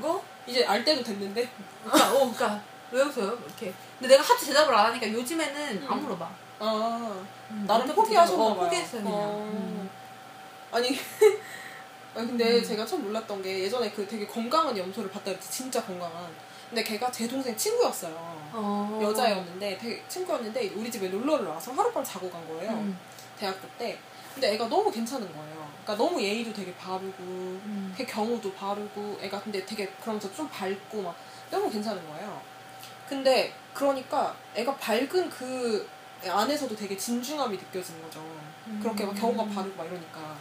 거 0.00 0.22
이제 0.46 0.64
알 0.64 0.84
때도 0.84 1.02
됐는데. 1.02 1.48
그러니까, 1.84 2.10
어, 2.12 2.18
그러니까 2.32 2.62
왜 2.90 3.02
웃어요? 3.02 3.38
이렇게. 3.44 3.72
근데 3.98 4.14
내가 4.14 4.22
하도 4.22 4.44
대답을 4.44 4.74
안 4.74 4.86
하니까 4.86 5.10
요즘에는 5.12 5.86
안 5.88 5.98
음. 5.98 6.02
물어봐. 6.02 6.28
아 6.64 7.24
음, 7.50 7.64
나름 7.66 7.82
어차피 7.84 7.96
포기하셨나 7.96 8.44
봐요. 8.44 8.54
포기했어요 8.54 9.02
그냥. 9.02 9.18
어. 9.18 9.50
음. 9.52 9.90
아니 10.70 10.88
아니, 12.14 12.26
근데 12.28 12.58
음. 12.58 12.64
제가 12.64 12.86
참 12.86 13.02
놀랐던 13.02 13.42
게 13.42 13.64
예전에 13.64 13.90
그 13.90 14.06
되게 14.06 14.26
건강한 14.26 14.76
염소를 14.76 15.10
봤다 15.10 15.24
그랬지 15.26 15.50
진짜 15.50 15.82
건강한 15.84 16.26
근데 16.68 16.84
걔가 16.84 17.10
제 17.10 17.26
동생 17.26 17.56
친구였어요 17.56 18.14
어. 18.52 19.00
여자였는데 19.02 19.76
되게 19.76 20.02
친구였는데 20.08 20.68
우리 20.76 20.90
집에 20.90 21.08
놀러를 21.08 21.46
와서 21.46 21.72
하룻밤 21.72 22.04
자고 22.04 22.30
간 22.30 22.46
거예요 22.46 22.70
음. 22.72 22.96
대학교 23.38 23.66
때 23.78 23.98
근데 24.34 24.54
애가 24.54 24.68
너무 24.68 24.90
괜찮은 24.90 25.26
거예요 25.26 25.68
그러니까 25.82 25.96
너무 25.96 26.22
예의도 26.22 26.52
되게 26.52 26.72
바르고 26.76 27.12
음. 27.18 27.92
걔 27.96 28.04
경우도 28.06 28.52
바르고 28.54 29.18
애가 29.20 29.40
근데 29.42 29.66
되게 29.66 29.86
그러면서 30.00 30.32
좀 30.32 30.48
밝고 30.48 31.02
막 31.02 31.16
너무 31.50 31.68
괜찮은 31.68 32.06
거예요 32.08 32.40
근데 33.08 33.52
그러니까 33.74 34.34
애가 34.54 34.76
밝은 34.76 35.28
그 35.28 35.86
안에서도 36.30 36.74
되게 36.76 36.96
진중함이 36.96 37.56
느껴지는 37.56 38.02
거죠. 38.02 38.24
그렇게 38.80 39.04
막 39.04 39.14
경우가 39.14 39.44
바르고 39.54 39.76
막 39.76 39.86
이러니까. 39.86 40.36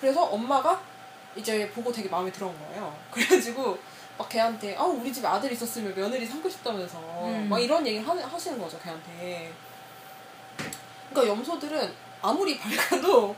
그래서 0.00 0.24
엄마가 0.24 0.80
이제 1.34 1.68
보고 1.70 1.92
되게 1.92 2.08
마음에 2.08 2.30
들어온 2.30 2.54
거예요. 2.58 2.96
그래가지고 3.10 3.78
막 4.18 4.28
걔한테 4.28 4.76
아 4.76 4.84
우리 4.84 5.12
집에 5.12 5.26
아들 5.26 5.50
있었으면 5.52 5.94
며느리 5.94 6.24
삼고 6.26 6.48
싶다면서. 6.48 6.98
음. 7.24 7.48
막 7.48 7.58
이런 7.58 7.86
얘기 7.86 7.98
하, 7.98 8.14
하시는 8.14 8.58
거죠 8.58 8.78
걔한테. 8.80 9.52
그러니까 11.10 11.34
염소들은 11.34 11.92
아무리 12.22 12.58
밝아도 12.60 13.34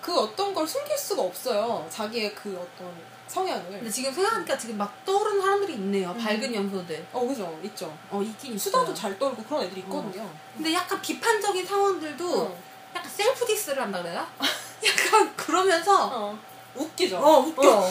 그 0.00 0.16
어떤 0.18 0.54
걸 0.54 0.66
숨길 0.66 0.96
수가 0.96 1.22
없어요. 1.22 1.86
자기의 1.90 2.34
그 2.34 2.56
어떤 2.56 2.92
성향을 3.28 3.64
근데 3.70 3.90
지금 3.90 4.12
생각하니까 4.12 4.56
지금 4.56 4.78
막 4.78 5.04
떠오르는 5.04 5.40
사람들이 5.42 5.74
있네요. 5.74 6.10
음. 6.10 6.18
밝은 6.18 6.54
염소들. 6.54 7.06
어 7.12 7.26
그죠 7.26 7.58
있죠 7.64 7.96
어, 8.10 8.22
있긴 8.22 8.54
있어요. 8.54 8.58
수다도 8.58 8.94
잘 8.94 9.18
떨고 9.18 9.42
그런 9.42 9.62
애들이 9.64 9.80
있거든요 9.80 10.30
근데 10.54 10.72
약간 10.72 11.00
비판적인 11.02 11.66
상황들도 11.66 12.42
어. 12.42 12.58
약간 12.94 13.10
self 13.10 13.44
diss를 13.44 13.82
한다 13.82 14.00
그래야? 14.02 14.26
약간 14.86 15.34
그러면서 15.36 16.06
어. 16.12 16.38
웃기죠 16.74 17.18
어, 17.18 17.38
웃겨. 17.40 17.90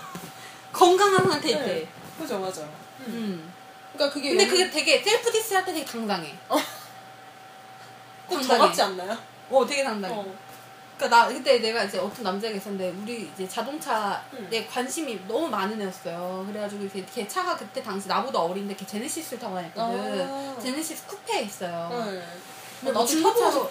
건강한 0.72 1.30
상태일 1.30 1.58
네. 1.58 1.64
때. 1.64 1.88
그죠 2.18 2.38
맞아요 2.38 2.68
음. 3.06 3.52
그러니까 3.92 4.12
그게 4.14 4.30
근데 4.30 4.44
염- 4.44 4.50
그게 4.50 4.70
되게 4.70 5.02
self 5.02 5.30
diss 5.30 5.54
할 5.54 5.64
때 5.64 5.72
되게 5.72 5.84
당당해. 5.84 6.34
꼭 8.26 8.36
당당해. 8.38 8.46
저같지 8.46 8.82
않나요? 8.82 9.16
어, 9.50 9.66
되게 9.66 9.84
당당해. 9.84 10.14
어. 10.94 10.96
그러니까 10.96 11.08
나 11.08 11.28
그때 11.28 11.58
내가 11.58 11.84
이제 11.84 11.98
어떤 11.98 12.22
남자가 12.24 12.54
있었는데 12.54 12.90
우리 13.02 13.30
이제 13.34 13.48
자동차에 13.48 14.20
음. 14.34 14.66
관심이 14.70 15.26
너무 15.26 15.48
많은 15.48 15.80
애였어요. 15.80 16.44
그래가지고 16.48 16.88
걔, 16.88 17.04
걔 17.12 17.26
차가 17.28 17.56
그때 17.56 17.82
당시 17.82 18.08
나보다 18.08 18.40
어린데 18.40 18.74
걔 18.76 18.86
제네시스를 18.86 19.38
타고 19.38 19.56
다녔거든. 19.56 20.22
아. 20.30 20.56
제네시스 20.60 21.06
쿠페 21.06 21.42
있어요. 21.42 21.88
네. 21.90 22.22
근데 22.80 22.92
나도 22.92 23.06
중고차로 23.06 23.70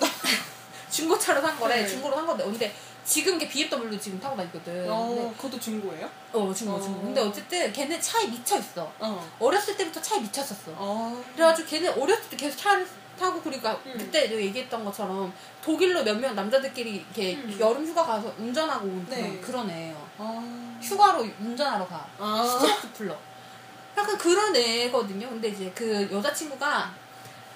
중고차로 0.89 1.41
산 1.41 1.59
거래. 1.59 1.81
네. 1.81 1.87
중고로 1.87 2.15
산 2.15 2.25
건데 2.27 2.43
근데 2.43 2.73
지금 3.05 3.37
걔 3.37 3.47
BMW 3.47 3.99
지금 3.99 4.19
타고 4.19 4.35
다니거든. 4.35 4.89
어, 4.89 5.07
근데 5.07 5.35
그것도 5.35 5.59
중고예요? 5.59 6.09
어 6.33 6.53
중고 6.53 6.75
어. 6.75 6.81
중고. 6.81 7.01
근데 7.01 7.21
어쨌든 7.21 7.71
걔는 7.73 7.99
차에 8.01 8.27
미쳐 8.27 8.57
있어. 8.59 8.91
어. 8.99 9.29
어렸을 9.39 9.75
때부터 9.77 10.01
차에 10.01 10.19
미쳤었어. 10.19 10.71
어. 10.75 11.23
그래가지고 11.35 11.69
걔는 11.69 12.01
어렸을 12.01 12.29
때 12.29 12.37
계속 12.37 12.57
차를 12.57 12.87
타고 13.23 13.41
그러니까 13.41 13.71
음. 13.85 13.93
그때 13.97 14.29
얘기했던 14.29 14.83
것처럼 14.83 15.31
독일로 15.63 16.03
몇 16.03 16.13
명 16.19 16.35
남자들끼리 16.35 16.95
이렇게 16.95 17.35
음. 17.35 17.57
여름 17.59 17.85
휴가 17.85 18.03
가서 18.05 18.33
운전하고 18.37 18.85
온 18.85 19.05
네. 19.09 19.39
그런, 19.39 19.41
그런 19.41 19.69
애예요. 19.69 20.07
아. 20.17 20.79
휴가로 20.81 21.25
운전하러 21.39 21.87
가. 21.87 22.05
아. 22.19 22.43
스트레스 22.45 22.91
풀러. 22.91 23.15
약간 23.97 24.17
그런 24.17 24.53
애거든요. 24.55 25.29
근데 25.29 25.47
이제 25.49 25.71
그 25.73 26.09
여자친구가 26.11 26.93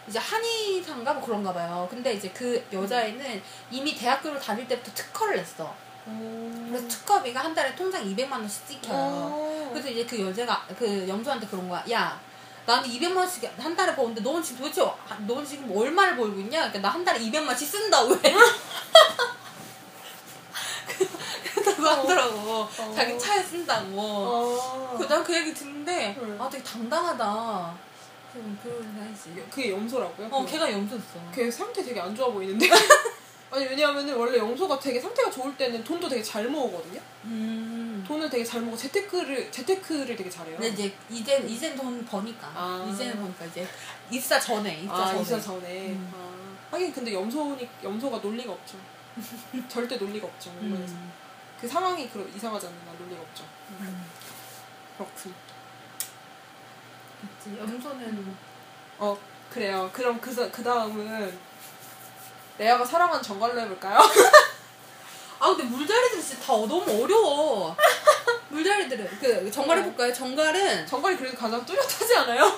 이제 0.08 0.18
한의사인가 0.20 1.14
뭐 1.16 1.22
그런가 1.26 1.52
봐요. 1.52 1.86
근데 1.90 2.14
이제 2.14 2.30
그 2.30 2.66
여자애는 2.72 3.42
이미 3.72 3.94
대학교를 3.94 4.40
다닐 4.40 4.66
때부터 4.68 4.92
특허를 4.94 5.36
냈어. 5.36 5.76
그래서 6.70 6.88
특허비가 6.88 7.42
한 7.44 7.54
달에 7.54 7.76
통장 7.76 8.02
200만 8.06 8.32
원씩 8.32 8.66
찍혀요. 8.68 8.94
어. 8.96 9.70
그래서 9.74 9.90
이제 9.90 10.06
그 10.06 10.22
여자가 10.22 10.66
그 10.80 11.06
염소한테 11.06 11.46
그런 11.48 11.68
거야. 11.68 11.84
야, 11.92 12.18
나는 12.68 12.90
200만 12.90 13.16
원씩 13.18 13.50
한 13.58 13.76
달에 13.76 13.96
버는데 13.96 14.20
너는 14.22 14.44
지금 14.44 14.62
도대체 14.64 14.82
어- 14.82 14.98
넌 15.26 15.44
지금 15.46 15.72
얼마를 15.76 16.18
벌고 16.18 16.38
있냐? 16.42 16.60
그러니까 16.70 16.80
나 16.80 16.90
한 16.94 17.04
달에 17.06 17.20
200만 17.22 17.48
원씩 17.48 17.68
쓴다 17.68 18.04
왜? 18.04 18.18
그렇다고 21.56 21.88
하더라고. 21.88 22.38
어. 22.78 22.94
자기 22.96 23.18
차에 23.18 23.42
쓴다고. 23.44 24.00
어. 24.00 24.98
난 25.08 25.24
그 25.24 25.34
얘기 25.36 25.54
듣는데 25.54 26.18
응. 26.20 26.38
아 26.40 26.50
되게 26.50 26.64
당당하다. 26.64 27.74
좀 28.34 28.60
그런 28.62 28.82
생각이지. 28.84 29.48
그게 29.50 29.72
염소라고요? 29.72 30.28
어, 30.32 30.46
걔가 30.46 30.72
염소였어. 30.72 31.20
걔 31.34 31.50
상태 31.50 31.84
되게 31.84 32.00
안 32.02 32.14
좋아 32.16 32.30
보이는데? 32.32 32.68
아니 33.50 33.66
왜냐하면 33.66 34.10
원래 34.14 34.38
염소가 34.38 34.80
되게 34.80 35.00
상태가 35.00 35.32
좋을 35.32 35.56
때는 35.56 35.84
돈도 35.84 36.10
되게 36.10 36.22
잘 36.22 36.48
모으거든요. 36.48 37.00
음. 37.26 38.04
돈을 38.06 38.30
되게 38.30 38.44
잘 38.44 38.62
모고 38.62 38.76
재테크를 38.76 39.52
재테크를 39.52 40.16
되게 40.16 40.30
잘해요. 40.30 40.58
근데 40.58 40.70
이제 40.70 40.96
이젠 41.10 41.48
이젠 41.48 41.76
돈 41.76 42.06
버니까. 42.06 42.52
아. 42.54 42.90
이제는 42.92 43.22
버니까 43.22 43.46
이제 43.46 43.68
입사 44.12 44.40
전에 44.40 44.82
입사 44.82 44.96
아 44.96 45.06
전에. 45.08 45.22
입사 45.22 45.40
전에. 45.40 45.88
음. 45.90 46.12
아. 46.14 46.72
하긴 46.72 46.92
근데 46.92 47.14
염소니 47.14 47.68
염소가 47.84 48.18
논리가 48.18 48.52
없죠. 48.52 48.78
절대 49.70 49.96
논리가 49.96 50.28
없죠. 50.28 50.50
음. 50.62 51.12
그 51.60 51.68
상황이 51.68 52.10
그 52.10 52.30
이상하지 52.36 52.66
한 52.68 52.76
논리가 53.00 53.22
없죠. 53.22 53.46
음. 53.80 54.06
그렇군. 54.98 55.34
그치. 57.22 57.58
염소는 57.58 58.36
어 59.00 59.18
그래요. 59.50 59.90
그럼 59.94 60.20
그, 60.20 60.52
그 60.52 60.64
다음은 60.64 61.47
레아가 62.58 62.84
사랑하는 62.86 63.22
정갈로 63.22 63.60
해볼까요? 63.62 64.00
아 65.40 65.48
근데 65.50 65.64
물자리들 65.64 66.22
진짜 66.22 66.42
다 66.46 66.54
너무 66.54 67.04
어려워. 67.04 67.76
물자리들은 68.50 69.20
그 69.20 69.52
정갈 69.52 69.78
해볼까요? 69.80 70.12
정갈은 70.14 70.88
정갈이 70.88 71.18
그래도 71.18 71.38
가장 71.38 71.64
뚜렷하지 71.66 72.16
않아요? 72.18 72.52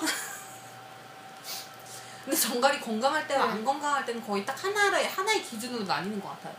근데 2.24 2.36
정갈이 2.36 2.80
건강할 2.80 3.26
때와 3.26 3.46
네. 3.46 3.52
안 3.52 3.64
건강할 3.64 4.04
때는 4.06 4.24
거의 4.26 4.44
딱 4.46 4.62
하나의 4.62 5.06
하나의 5.08 5.42
기준으로 5.42 5.84
나뉘는 5.84 6.20
것 6.20 6.28
같아요. 6.30 6.54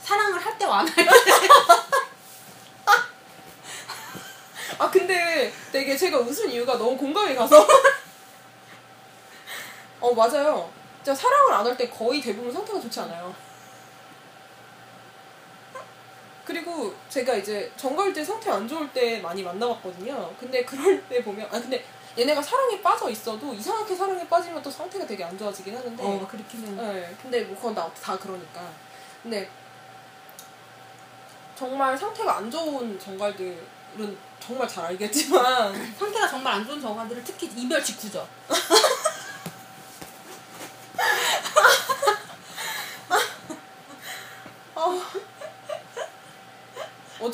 사랑을 0.00 0.44
할 0.44 0.58
때와 0.58 0.80
안 0.80 0.88
할 0.88 0.94
때. 0.96 1.06
아 4.78 4.90
근데 4.90 5.52
되게 5.70 5.96
제가 5.96 6.18
웃은 6.18 6.50
이유가 6.50 6.76
너무 6.76 6.96
공감이 6.96 7.34
가서 7.36 7.66
어 10.00 10.12
맞아요 10.14 10.68
진짜 11.02 11.14
사랑을 11.14 11.52
안 11.54 11.66
할 11.66 11.76
때 11.76 11.88
거의 11.88 12.20
대부분 12.20 12.52
상태가 12.52 12.80
좋지 12.80 13.00
않아요 13.00 13.34
그리고 16.44 16.94
제가 17.08 17.34
이제 17.36 17.70
정갈 17.76 18.12
때 18.12 18.24
상태 18.24 18.50
안 18.50 18.66
좋을 18.68 18.92
때 18.92 19.20
많이 19.20 19.42
만나봤거든요 19.42 20.34
근데 20.38 20.64
그럴 20.64 21.02
때 21.08 21.22
보면 21.22 21.46
아 21.46 21.60
근데 21.60 21.84
얘네가 22.18 22.42
사랑에 22.42 22.80
빠져 22.82 23.08
있어도 23.08 23.54
이상하게 23.54 23.94
사랑에 23.96 24.26
빠지면 24.28 24.62
또 24.62 24.70
상태가 24.70 25.06
되게 25.06 25.24
안 25.24 25.36
좋아지긴 25.38 25.74
하는데 25.76 26.02
어 26.04 26.26
그렇긴 26.28 26.66
해요. 26.66 26.92
네, 26.92 27.16
근데 27.22 27.42
뭐 27.44 27.56
그건 27.56 27.74
다, 27.74 27.90
다 28.02 28.18
그러니까. 28.18 28.60
근데 29.22 29.48
정말 31.56 31.96
상태가 31.96 32.36
안 32.36 32.50
좋은 32.50 32.98
정갈들은 32.98 34.18
정말 34.38 34.68
잘 34.68 34.84
알겠지만 34.86 35.72
상태가 35.98 36.28
정말 36.28 36.54
안 36.54 36.66
좋은 36.66 36.78
정관들은 36.80 37.24
특히 37.24 37.46
이별 37.56 37.82
직후죠. 37.82 38.28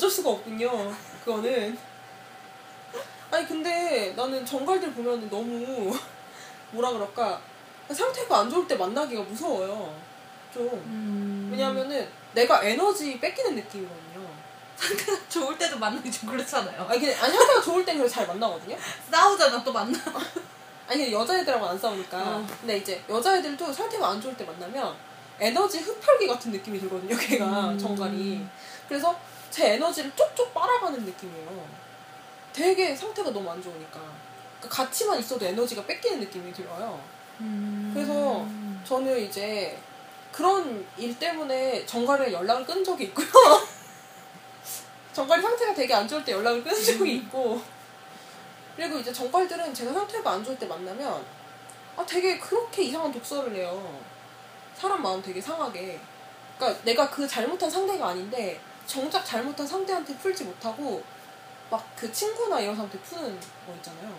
어쩔 0.09 0.11
수가 0.11 0.31
없군요. 0.31 0.91
그거는. 1.23 1.77
아니 3.31 3.47
근데 3.47 4.11
나는 4.17 4.43
정갈들 4.43 4.91
보면 4.93 5.29
너무 5.29 5.95
뭐라 6.71 6.91
그럴까 6.91 7.39
상태가 7.91 8.39
안 8.39 8.49
좋을 8.49 8.67
때 8.67 8.75
만나기가 8.75 9.21
무서워요. 9.21 9.95
좀. 10.51 10.63
음... 10.65 11.49
왜냐면은 11.51 12.07
내가 12.33 12.63
에너지 12.63 13.19
뺏기는 13.19 13.55
느낌이거든요. 13.55 14.27
좋을 15.29 15.57
때도 15.57 15.77
만나기 15.77 16.11
좀 16.11 16.29
그렇잖아요. 16.29 16.87
아니, 16.89 16.99
근데, 16.99 17.15
아니 17.15 17.33
상태가 17.33 17.61
좋을 17.61 17.85
땐 17.85 17.97
그래도 17.97 18.11
잘 18.11 18.25
만나거든요. 18.25 18.75
싸우잖아 19.11 19.63
또 19.63 19.71
만나. 19.71 19.99
아니 20.87 21.13
여자애들하고 21.13 21.67
안 21.67 21.77
싸우니까. 21.77 22.17
어. 22.17 22.47
근데 22.61 22.77
이제 22.77 23.03
여자애들도 23.07 23.71
상태가 23.71 24.09
안 24.09 24.19
좋을 24.19 24.35
때 24.35 24.43
만나면 24.43 24.95
에너지 25.39 25.79
흡혈기 25.79 26.25
같은 26.25 26.51
느낌이 26.51 26.79
들거든요. 26.79 27.15
걔가 27.15 27.69
음. 27.69 27.77
정갈이. 27.77 28.43
그래서 28.87 29.15
제 29.49 29.73
에너지를 29.73 30.11
쪽쪽 30.15 30.53
빨아가는 30.53 31.03
느낌이에요. 31.03 31.67
되게 32.53 32.95
상태가 32.95 33.31
너무 33.31 33.49
안 33.49 33.61
좋으니까. 33.61 33.99
그러니까 34.59 34.83
같이만 34.83 35.19
있어도 35.19 35.45
에너지가 35.45 35.85
뺏기는 35.85 36.19
느낌이 36.19 36.51
들어요. 36.53 37.01
음... 37.39 37.91
그래서 37.93 38.45
저는 38.85 39.19
이제 39.19 39.77
그런 40.31 40.85
일 40.97 41.17
때문에 41.17 41.85
정갈에 41.85 42.31
연락을 42.31 42.65
끊은 42.65 42.83
적이 42.83 43.05
있고요. 43.05 43.27
정갈이 45.13 45.41
상태가 45.41 45.73
되게 45.73 45.93
안 45.93 46.07
좋을 46.07 46.23
때 46.23 46.33
연락을 46.33 46.63
끊은 46.63 46.83
적이 46.83 47.15
있고. 47.15 47.61
그리고 48.75 48.99
이제 48.99 49.11
정갈들은 49.11 49.73
제가 49.73 49.91
상태가 49.91 50.31
안 50.31 50.43
좋을 50.43 50.57
때 50.57 50.65
만나면 50.65 51.25
아 51.97 52.05
되게 52.05 52.37
그렇게 52.37 52.83
이상한 52.83 53.11
독서를 53.11 53.55
해요. 53.55 53.99
사람 54.75 55.01
마음 55.01 55.21
되게 55.21 55.41
상하게. 55.41 55.99
그러니까 56.57 56.81
내가 56.83 57.09
그 57.09 57.27
잘못한 57.27 57.69
상대가 57.69 58.09
아닌데 58.09 58.59
정작 58.89 59.23
잘못한 59.23 59.67
상대한테 59.67 60.17
풀지 60.17 60.43
못하고 60.45 61.03
막 61.69 61.85
그 61.95 62.11
친구나 62.11 62.59
이런 62.59 62.75
사람한테 62.75 62.97
푸는 63.03 63.39
거 63.39 63.73
있잖아요. 63.75 64.11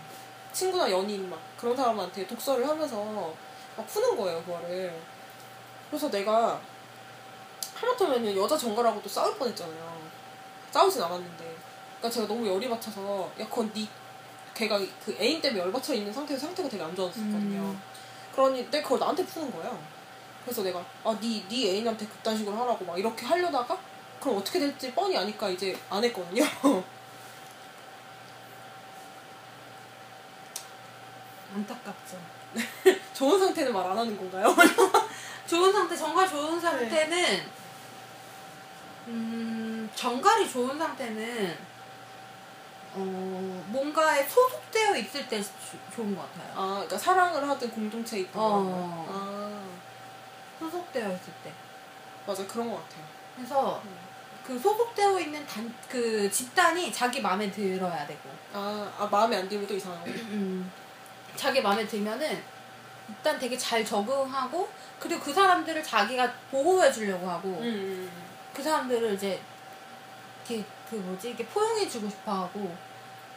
친구나 0.52 0.88
연인 0.88 1.28
막 1.28 1.40
그런 1.58 1.76
사람한테 1.76 2.26
독서를 2.26 2.68
하면서 2.68 3.34
막 3.76 3.86
푸는 3.86 4.16
거예요 4.16 4.40
그거를. 4.44 4.94
그래서 5.88 6.08
내가 6.08 6.60
하마터면 7.74 8.36
여자 8.36 8.56
정갈하고도 8.56 9.08
싸울 9.08 9.36
뻔했잖아요. 9.36 10.00
싸우진 10.70 11.02
않았는데. 11.02 11.56
그러니까 11.98 12.10
제가 12.10 12.28
너무 12.28 12.46
열이 12.46 12.68
받쳐서 12.68 13.32
야 13.40 13.48
그건 13.48 13.72
네 13.72 13.88
걔가 14.54 14.78
그 15.04 15.16
애인 15.18 15.40
때문에 15.40 15.64
열받쳐 15.64 15.94
있는 15.94 16.12
상태에서 16.12 16.46
상태가 16.46 16.68
되게 16.68 16.84
안 16.84 16.94
좋았었거든요. 16.94 17.60
음. 17.60 17.82
그러니 18.32 18.70
내 18.70 18.82
그걸 18.82 19.00
나한테 19.00 19.24
푸는 19.26 19.50
거예요. 19.50 19.82
그래서 20.44 20.62
내가 20.62 20.84
아네네 21.02 21.48
네 21.48 21.70
애인한테 21.70 22.06
그딴 22.06 22.36
식으로 22.36 22.56
하라고 22.58 22.84
막 22.84 22.98
이렇게 22.98 23.26
하려다가 23.26 23.76
그럼 24.20 24.36
어떻게 24.38 24.58
될지 24.58 24.92
뻔히 24.92 25.16
아니까 25.16 25.48
이제 25.48 25.78
안 25.88 26.02
했거든요. 26.04 26.44
안타깝죠. 31.54 32.16
좋은 33.14 33.38
상태는 33.38 33.72
말 33.72 33.86
안 33.86 33.98
하는 33.98 34.16
건가요? 34.16 34.54
좋은 35.46 35.72
상태, 35.72 35.96
정갈 35.96 36.28
좋은 36.28 36.54
네. 36.54 36.60
상태는 36.60 37.60
음 39.08 39.90
정갈이 39.94 40.48
좋은 40.48 40.78
상태는 40.78 41.58
어 42.94 43.64
뭔가에 43.68 44.24
소속되어 44.26 44.96
있을 44.96 45.28
때 45.28 45.42
조- 45.42 45.50
좋은 45.94 46.14
것 46.14 46.22
같아요. 46.32 46.52
아, 46.56 46.66
그러니까 46.74 46.98
사랑을 46.98 47.48
하든 47.48 47.70
공동체에 47.70 48.20
있든. 48.20 48.32
어. 48.40 49.06
아, 49.08 49.64
소속되어 50.60 51.06
있을 51.08 51.32
때. 51.44 51.52
맞아 52.26 52.46
그런 52.46 52.70
것 52.70 52.76
같아요. 52.82 53.04
그래서 53.36 53.82
그 54.50 54.58
소속되어 54.58 55.20
있는 55.20 55.46
단 55.46 55.72
그 55.88 56.28
집단이 56.30 56.92
자기 56.92 57.20
마음에 57.20 57.48
들어야 57.50 58.04
되고 58.06 58.20
아, 58.52 58.90
아 58.98 59.06
마음에 59.06 59.36
안 59.36 59.48
들면 59.48 59.66
또 59.66 59.74
이상하고. 59.74 60.06
음, 60.10 60.70
자기 61.36 61.60
마음에 61.60 61.86
들면은 61.86 62.42
일단 63.08 63.38
되게 63.38 63.56
잘 63.56 63.84
적응하고 63.84 64.68
그리고 64.98 65.20
그 65.20 65.32
사람들을 65.32 65.82
자기가 65.84 66.32
보호해 66.50 66.92
주려고 66.92 67.28
하고 67.28 67.48
음. 67.60 68.10
그 68.52 68.60
사람들을 68.62 69.14
이제 69.14 69.40
이렇게 70.48 70.64
그 70.88 70.96
뭐지 70.96 71.28
이렇게 71.28 71.44
포용해 71.46 71.88
주고 71.88 72.08
싶어 72.08 72.32
하고 72.32 72.74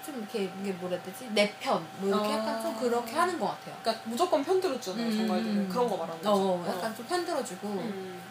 좀 0.05 0.17
이렇게 0.19 0.51
이게 0.61 0.71
뭐라 0.73 0.95
해야 0.95 1.03
되지 1.05 1.27
내 1.31 1.55
편 1.59 1.83
뭐 1.99 2.09
이렇게 2.09 2.27
아. 2.33 2.37
약간 2.39 2.61
좀 2.61 2.75
그렇게 2.79 3.13
하는 3.15 3.39
것 3.39 3.47
같아요. 3.47 3.75
그러니까 3.81 4.03
무조건 4.09 4.43
편 4.43 4.59
들어주잖아요 4.59 5.07
음. 5.07 5.17
정갈들은 5.17 5.69
그런 5.69 5.87
거 5.89 5.97
말하는 5.97 6.17
거죠. 6.23 6.31
어, 6.35 6.65
약간 6.67 6.95
좀 6.95 7.05
편 7.05 7.23
들어주고 7.25 7.67
음. 7.67 8.21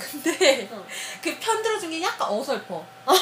근데 0.00 0.68
어. 0.72 0.84
그 1.22 1.38
편 1.38 1.62
들어준 1.62 1.90
게 1.90 2.02
약간 2.02 2.28
어설퍼. 2.30 2.84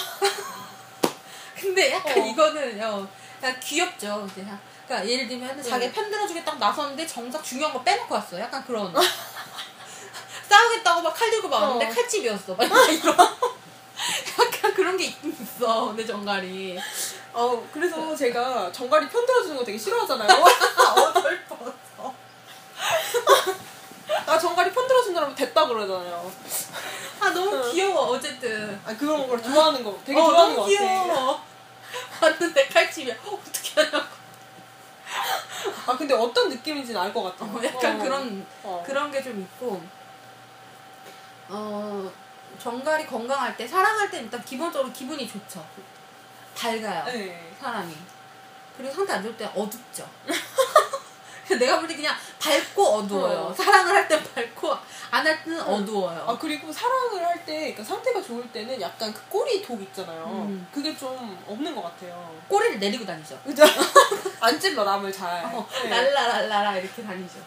근데 1.60 1.90
약간 1.92 2.18
어. 2.20 2.26
이거는 2.26 2.80
어, 2.82 3.06
약간 3.42 3.60
귀엽죠. 3.60 4.26
이제 4.30 4.44
그러니까 4.86 5.08
예를 5.10 5.28
들면 5.28 5.56
네. 5.56 5.62
자기 5.62 5.90
편들어주겠다고 5.92 6.58
나섰는데 6.58 7.06
정작 7.06 7.42
중요한 7.42 7.72
거 7.74 7.82
빼놓고 7.82 8.14
왔어. 8.14 8.38
약간 8.40 8.64
그런 8.64 8.94
싸우겠다고 10.48 11.02
막 11.02 11.14
칼 11.14 11.30
들고 11.30 11.48
막 11.48 11.62
왔는데 11.62 11.86
어. 11.86 11.90
칼집이었어. 11.94 12.54
막 12.54 12.64
이런 12.90 13.16
약간 14.38 14.74
그런 14.74 14.96
게 14.96 15.12
있어. 15.22 15.92
내 15.96 16.06
정갈이 16.06 16.78
어, 17.32 17.68
그래서 17.72 18.16
제가 18.16 18.72
정갈이 18.72 19.08
편 19.08 19.26
들어주는 19.26 19.56
거 19.56 19.64
되게 19.64 19.76
싫어하잖아요. 19.76 20.28
어설퍼서. 20.96 21.87
나 24.28 24.38
정갈이 24.38 24.70
편 24.72 24.86
들어준 24.86 25.14
사람 25.14 25.34
됐다 25.34 25.66
그러잖아요. 25.66 26.30
아 27.20 27.30
너무 27.30 27.56
어. 27.56 27.70
귀여워. 27.72 28.08
어쨌든. 28.10 28.78
아 28.84 28.94
그런 28.96 29.26
걸 29.26 29.42
좋아하는 29.42 29.82
거 29.82 29.98
되게 30.04 30.20
어, 30.20 30.24
좋아하는 30.24 30.54
거 30.54 30.62
같아. 30.62 30.68
귀여워. 30.68 31.40
왔는데 32.20 32.68
칼집이야. 32.68 33.14
어떻게 33.24 33.80
하냐고. 33.80 34.18
아 35.86 35.96
근데 35.96 36.12
어떤 36.14 36.50
느낌인지는 36.50 37.00
알 37.00 37.12
것 37.14 37.22
같아. 37.22 37.44
어, 37.46 37.60
약간 37.64 37.98
그런 37.98 38.46
어. 38.62 38.82
그런 38.86 39.10
게 39.10 39.22
좀 39.22 39.40
있고 39.40 39.82
어 41.48 42.12
정갈이 42.58 43.06
건강할 43.06 43.56
때 43.56 43.66
사랑할 43.66 44.10
때 44.10 44.18
일단 44.20 44.44
기본적으로 44.44 44.92
기분이 44.92 45.26
좋죠 45.26 45.64
밝아요 46.54 47.04
네. 47.06 47.50
사람이 47.58 47.96
그리고 48.76 48.92
상태 48.92 49.14
안 49.14 49.22
좋을 49.22 49.34
때 49.38 49.46
어둡죠 49.54 50.06
내가 51.58 51.78
볼때 51.78 51.96
그냥 51.96 52.14
밝고 52.38 52.82
어두워요 52.84 53.38
어. 53.50 53.54
사랑을 53.54 53.94
할때 53.94 54.22
밝고 54.34 54.76
안 55.10 55.26
할 55.26 55.42
때는 55.44 55.60
어. 55.62 55.74
어두워요 55.76 56.24
아 56.28 56.38
그리고 56.38 56.70
사랑을 56.72 57.24
할 57.24 57.44
때, 57.46 57.72
그러니까 57.72 57.82
상태가 57.84 58.20
좋을 58.22 58.46
때는 58.52 58.78
약간 58.80 59.12
그 59.12 59.20
꼬리 59.28 59.62
독 59.62 59.80
있잖아요. 59.82 60.24
음. 60.26 60.66
그게 60.72 60.94
좀 60.96 61.42
없는 61.46 61.74
것 61.74 61.82
같아요. 61.82 62.34
꼬리를 62.48 62.78
내리고 62.78 63.06
다니죠 63.06 63.40
그죠? 63.44 63.62
안 64.40 64.58
찔러 64.60 64.84
남을 64.84 65.10
잘. 65.12 65.44
어, 65.46 65.66
네. 65.84 65.88
랄라랄라라 65.88 66.76
이렇게 66.78 67.02
다니죠 67.02 67.38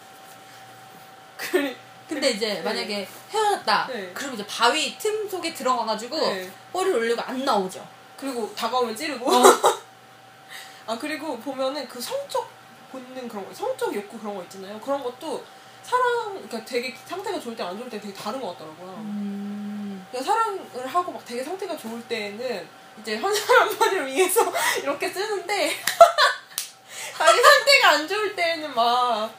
그래. 1.36 1.76
근데 2.08 2.30
이제 2.30 2.54
네. 2.54 2.62
만약에 2.62 3.08
헤어졌다 3.30 3.86
네. 3.92 4.10
그럼 4.12 4.34
이제 4.34 4.44
바위 4.46 4.98
틈 4.98 5.28
속에 5.28 5.54
들어가가지고 5.54 6.16
네. 6.18 6.50
꼬리를 6.72 6.98
올리고 6.98 7.22
안 7.22 7.44
나오죠 7.44 7.86
그리고 8.16 8.52
다가오면 8.54 8.94
찌르고. 8.96 9.30
어. 9.30 9.42
아 10.86 10.98
그리고 10.98 11.38
보면은 11.38 11.86
그 11.88 12.00
성적 12.00 12.48
본능 12.92 13.26
그런 13.28 13.46
거, 13.48 13.54
성적 13.54 13.94
욕구 13.94 14.18
그런 14.18 14.34
거 14.36 14.42
있잖아요. 14.44 14.78
그런 14.80 15.02
것도 15.02 15.42
사랑, 15.82 16.34
그러니까 16.34 16.64
되게 16.64 16.94
상태가 17.06 17.40
좋을 17.40 17.56
때 17.56 17.62
안 17.64 17.76
좋을 17.76 17.88
때 17.90 18.00
되게 18.00 18.12
다른 18.14 18.40
것 18.40 18.52
같더라고요. 18.52 18.90
음. 18.98 20.06
그러니까 20.10 20.32
사랑을 20.32 20.86
하고 20.86 21.10
막 21.12 21.24
되게 21.24 21.42
상태가 21.42 21.76
좋을 21.76 22.00
때는 22.06 22.68
이제 23.00 23.16
한 23.16 23.34
사람만을 23.34 24.06
위해서 24.06 24.52
이렇게 24.82 25.08
쓰는데 25.08 25.72
자기 27.16 27.40
상태가 27.40 27.88
안 27.90 28.06
좋을 28.08 28.34
때는 28.36 28.74
막 28.74 29.32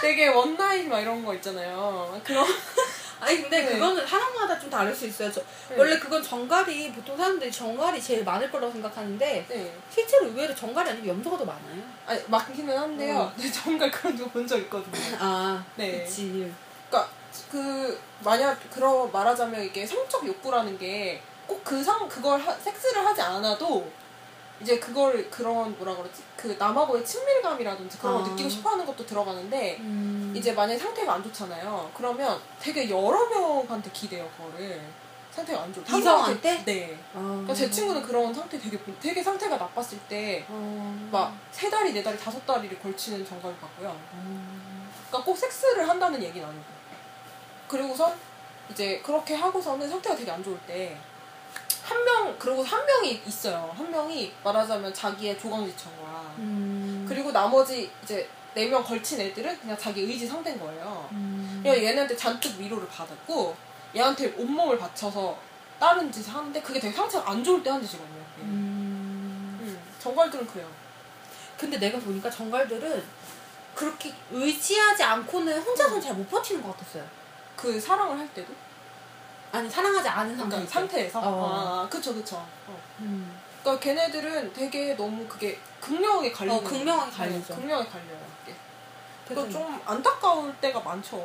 되게 0.00 0.28
one 0.28 0.50
night 0.50 0.86
막 0.86 1.00
이런 1.00 1.24
거 1.24 1.34
있잖아요. 1.34 2.20
그런 2.24 2.46
아니 3.20 3.42
근데 3.42 3.62
네. 3.62 3.72
그거는 3.72 4.06
사람마다 4.06 4.58
좀 4.58 4.70
다를 4.70 4.94
수 4.94 5.06
있어요. 5.06 5.30
저, 5.32 5.42
원래 5.76 5.98
그건 5.98 6.22
전갈이 6.22 6.92
보통 6.92 7.16
사람들이 7.16 7.50
전갈이 7.50 8.00
제일 8.00 8.24
많을 8.24 8.50
거라고 8.50 8.72
생각하는데 8.72 9.46
네. 9.48 9.74
실제로 9.90 10.26
의외로 10.26 10.54
전갈이 10.54 10.90
아니고 10.90 11.06
염소가 11.08 11.36
더 11.38 11.44
많아요. 11.44 11.82
아니 12.06 12.20
맞기는 12.28 12.76
한데요. 12.76 13.18
어. 13.18 13.32
네, 13.36 13.50
정말 13.50 13.90
그런 13.90 14.16
거 14.16 14.26
본 14.28 14.46
적 14.46 14.58
있거든요. 14.60 14.94
아, 15.18 15.64
네. 15.76 16.04
그치. 16.04 16.52
그러니까 16.88 17.10
그 17.50 18.00
만약 18.20 18.58
그런 18.70 19.10
말하자면 19.12 19.62
이게 19.64 19.84
성적 19.86 20.26
욕구라는 20.26 20.78
게 20.78 21.20
꼭 21.48 21.64
그 21.64 21.82
상 21.82 22.06
그걸 22.08 22.38
하, 22.38 22.52
섹스를 22.52 23.04
하지 23.06 23.22
않아도 23.22 23.90
이제 24.60 24.78
그걸 24.78 25.30
그런 25.30 25.76
뭐라 25.78 25.94
그러지 25.96 26.22
그 26.36 26.48
남하고의 26.58 27.04
친밀감이라든지 27.04 27.98
그런 27.98 28.14
걸 28.14 28.22
아. 28.24 28.28
느끼고 28.28 28.48
싶어하는 28.48 28.84
것도 28.86 29.06
들어가는데 29.06 29.76
음. 29.80 30.32
이제 30.36 30.52
만약에 30.52 30.78
상태가 30.78 31.14
안 31.14 31.22
좋잖아요. 31.22 31.90
그러면 31.94 32.40
되게 32.60 32.90
여러 32.90 33.28
명한테 33.28 33.90
기대요 33.92 34.28
그거를 34.36 34.80
상태가 35.30 35.62
안 35.62 35.72
좋을 35.72 35.84
때. 35.84 35.90
한 35.92 36.00
이성한테? 36.00 36.64
네. 36.64 36.98
어. 37.14 37.20
그러니까 37.20 37.54
제 37.54 37.70
친구는 37.70 38.02
그런 38.02 38.34
상태 38.34 38.58
되게 38.58 38.76
본- 38.78 38.96
되게 39.00 39.22
상태가 39.22 39.56
나빴을 39.56 39.98
때 40.08 40.44
어. 40.48 41.08
막세 41.12 41.70
달이 41.70 41.92
네 41.92 42.02
달이 42.02 42.18
다섯 42.18 42.44
달이 42.44 42.68
걸치는 42.80 43.24
정가를 43.24 43.56
봤고요. 43.58 43.96
음. 44.14 44.90
그러니까 45.08 45.24
꼭 45.24 45.36
섹스를 45.38 45.88
한다는 45.88 46.20
얘기는 46.22 46.46
아니고. 46.46 46.64
그리고선 47.68 48.12
이제 48.70 49.00
그렇게 49.04 49.34
하고서는 49.34 49.88
상태가 49.88 50.16
되게 50.16 50.30
안 50.30 50.42
좋을 50.42 50.58
때 50.66 50.96
한 51.88 52.04
명 52.04 52.36
그리고 52.38 52.62
한 52.62 52.84
명이 52.84 53.22
있어요. 53.26 53.72
한 53.76 53.90
명이 53.90 54.32
말하자면 54.44 54.92
자기의 54.92 55.38
조강지처와 55.38 56.34
음. 56.38 57.06
그리고 57.08 57.32
나머지 57.32 57.90
이제 58.02 58.28
네 58.54 58.66
명 58.68 58.82
걸친 58.82 59.20
애들은 59.20 59.60
그냥 59.60 59.76
자기 59.78 60.02
의지 60.02 60.26
상태인 60.26 60.58
거예요. 60.58 61.08
음. 61.12 61.60
그냥 61.62 61.76
얘네한테 61.78 62.16
잔뜩 62.16 62.58
위로를 62.58 62.86
받았고 62.88 63.56
얘한테 63.96 64.34
온몸을 64.36 64.78
바쳐서 64.78 65.38
다른 65.80 66.10
짓을 66.10 66.34
하는데 66.34 66.60
그게 66.60 66.78
되게 66.80 66.94
상태가 66.94 67.30
안 67.30 67.42
좋을 67.42 67.62
때 67.62 67.70
하는 67.70 67.84
짓이거든요. 67.86 68.24
음. 68.38 69.58
음, 69.62 69.80
정갈들은 70.00 70.46
그래요. 70.46 70.68
근데 71.56 71.78
내가 71.78 71.98
보니까 71.98 72.28
정갈들은 72.30 73.02
그렇게 73.74 74.12
의지하지 74.32 75.02
않고는 75.04 75.60
혼자서는 75.62 76.00
잘 76.00 76.14
못 76.14 76.28
버티는 76.28 76.62
것 76.62 76.76
같았어요. 76.76 77.04
그 77.56 77.80
사랑을 77.80 78.18
할 78.18 78.28
때도 78.34 78.52
아니 79.52 79.68
사랑하지 79.68 80.08
않은 80.08 80.36
상태. 80.36 80.66
상태에서 80.66 81.20
어. 81.20 81.84
아 81.84 81.88
그쵸 81.88 82.14
그쵸. 82.14 82.36
어. 82.66 82.78
음. 83.00 83.40
그러니까 83.62 83.82
걔네들은 83.82 84.52
되게 84.52 84.94
너무 84.94 85.26
그게 85.26 85.58
극명하게 85.80 86.32
갈리는 86.32 86.58
어, 86.58 86.62
극명하게. 86.62 87.10
갈리죠. 87.10 87.54
네, 87.54 87.60
극명하게 87.60 87.88
갈려요. 87.90 88.20
그게. 88.40 88.56
그래서, 89.26 89.48
좀 89.50 89.82
안타까울 89.84 90.54
때가 90.56 90.80
많죠. 90.80 91.16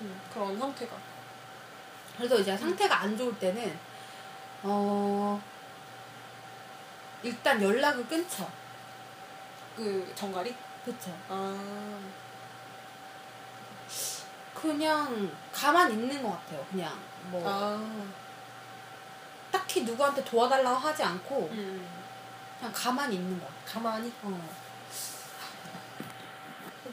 음, 0.00 0.20
그런 0.32 0.58
상태가. 0.58 0.96
그래서 2.16 2.38
이제 2.38 2.56
상태가 2.56 3.02
안 3.02 3.16
좋을 3.16 3.36
때는 3.38 3.78
어 4.64 5.40
일단 7.22 7.60
연락을 7.62 8.06
끊죠. 8.06 8.48
그 9.76 10.12
정갈이? 10.14 10.54
그쵸. 10.84 11.10
아 11.28 11.98
그냥 14.62 15.30
가만 15.52 15.90
있는 15.90 16.22
것 16.22 16.30
같아요. 16.30 16.64
그냥 16.70 16.96
뭐 17.24 17.42
아. 17.44 17.84
딱히 19.50 19.82
누구한테 19.82 20.24
도와달라고 20.24 20.76
하지 20.76 21.02
않고 21.02 21.48
음. 21.50 21.88
그냥 22.58 22.72
가만히 22.72 23.16
있는 23.16 23.40
것 23.40 23.46
같아요. 23.46 23.64
가만히. 23.74 24.12
어. 24.22 24.48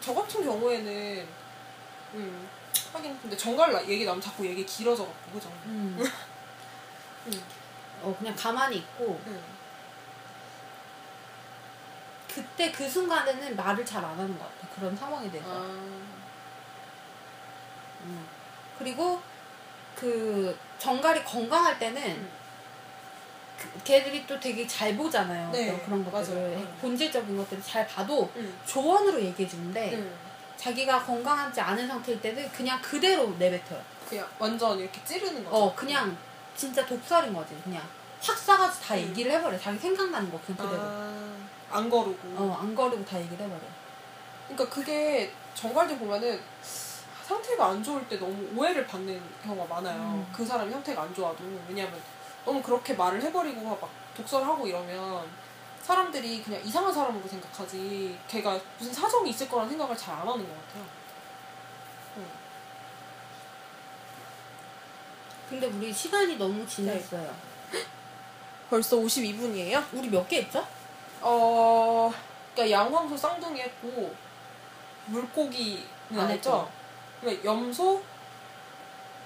저 0.01 0.13
같은 0.15 0.43
경우에는 0.43 1.27
음 2.15 2.49
하긴 2.93 3.19
근데 3.21 3.37
정갈 3.37 3.71
나- 3.71 3.85
얘기 3.87 4.03
나면 4.03 4.19
자꾸 4.19 4.45
얘기 4.47 4.65
길어져 4.65 5.05
갖고 5.05 5.31
그죠? 5.31 5.49
음. 5.65 5.97
음. 7.27 7.43
어 8.01 8.15
그냥 8.17 8.35
가만히 8.35 8.77
있고 8.77 9.21
음. 9.27 9.43
그때 12.33 12.71
그 12.71 12.89
순간에는 12.89 13.55
말을 13.55 13.85
잘 13.85 14.03
안 14.03 14.11
하는 14.17 14.37
것 14.39 14.45
같아. 14.45 14.73
그런 14.75 14.95
상황에 14.95 15.29
대해서. 15.29 15.49
아. 15.51 16.18
음. 18.03 18.25
그리고 18.77 19.21
그 19.95 20.57
정갈이 20.77 21.23
건강할 21.23 21.77
때는 21.79 22.01
음. 22.01 22.29
그, 23.59 23.67
걔들이 23.83 24.25
또 24.25 24.39
되게 24.39 24.65
잘 24.65 24.95
보잖아요. 24.95 25.51
네, 25.51 25.77
그런, 25.85 26.03
것들을 26.09 26.33
맞아요. 26.41 26.57
음. 26.57 26.77
본질적인 26.81 27.35
것들을 27.37 27.61
잘 27.61 27.85
봐도 27.87 28.31
음. 28.37 28.57
조언으로 28.65 29.21
얘기해 29.21 29.47
주는데 29.49 29.95
음. 29.95 30.15
자기가 30.55 31.03
건강하지 31.03 31.59
않은 31.59 31.87
상태일 31.87 32.21
때는 32.21 32.49
그냥 32.51 32.81
그대로 32.81 33.29
내뱉어요. 33.37 33.81
그냥 34.07 34.27
완전 34.39 34.79
이렇게 34.79 35.03
찌르는 35.03 35.43
거죠. 35.43 35.55
어 35.55 35.75
그냥 35.75 36.17
진짜 36.55 36.85
독설인 36.85 37.33
거지. 37.33 37.55
그냥 37.63 37.81
확 38.21 38.37
싸가지고 38.37 38.85
다 38.85 38.95
음. 38.95 38.99
얘기를 39.01 39.31
해버려. 39.33 39.59
자기 39.59 39.77
생각나는 39.77 40.31
거 40.31 40.39
그냥 40.45 40.57
그대로. 40.57 40.81
아, 40.81 41.35
안 41.71 41.89
거르고. 41.89 42.17
어 42.37 42.57
안 42.61 42.73
거르고 42.73 43.03
다 43.05 43.17
얘기를 43.19 43.37
해버려. 43.45 43.61
그러니까 44.47 44.69
그게 44.73 45.31
정갈들 45.53 45.97
보면은 45.99 46.39
상태가 47.29 47.67
안 47.67 47.83
좋을 47.83 48.07
때 48.07 48.17
너무 48.17 48.49
오해를 48.57 48.87
받는 48.87 49.21
경우가 49.43 49.75
많아요. 49.75 50.01
음. 50.01 50.31
그 50.35 50.43
사람이 50.43 50.71
상태가 50.71 51.03
안 51.03 51.13
좋아도 51.13 51.43
왜냐하면 51.67 52.01
너무 52.43 52.59
그렇게 52.61 52.95
말을 52.95 53.21
해버리고 53.21 53.61
막 53.61 53.87
독설하고 54.17 54.65
이러면 54.65 55.27
사람들이 55.83 56.41
그냥 56.41 56.59
이상한 56.63 56.91
사람으로 56.91 57.27
생각하지 57.27 58.17
걔가 58.27 58.59
무슨 58.79 58.91
사정이 58.93 59.29
있을 59.29 59.47
거라는 59.47 59.69
생각을 59.69 59.95
잘 59.95 60.15
안 60.15 60.27
하는 60.27 60.39
것 60.39 60.67
같아요. 60.67 60.83
근데 65.49 65.65
우리 65.67 65.91
시간이 65.93 66.35
너무 66.37 66.65
지났어요. 66.67 67.33
벌써 68.69 68.97
52분이에요? 68.97 69.83
우리 69.93 70.07
몇 70.09 70.27
개 70.27 70.41
했죠? 70.43 70.65
어, 71.21 72.11
그러니까 72.53 72.77
양황소 72.77 73.17
쌍둥이 73.17 73.59
했고 73.61 74.13
물고기는 75.07 75.83
안안 76.13 76.29
했죠. 76.31 76.69
그러니까 77.21 77.43
염소, 77.45 78.01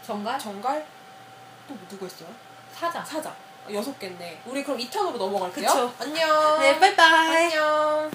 정갈? 0.06 0.40
정갈 0.40 0.86
또 1.68 1.78
누구 1.90 2.06
했어요? 2.06 2.30
사자. 2.74 3.04
사자 3.04 3.30
어, 3.30 3.72
여섯 3.72 3.98
개인데 3.98 4.42
우리 4.46 4.64
그럼 4.64 4.78
2탄으로 4.80 5.18
넘어갈게요. 5.18 5.68
그쵸. 5.68 5.94
안녕. 6.00 6.60
네, 6.60 6.80
빠이빠이. 6.80 7.46
안녕. 7.46 8.12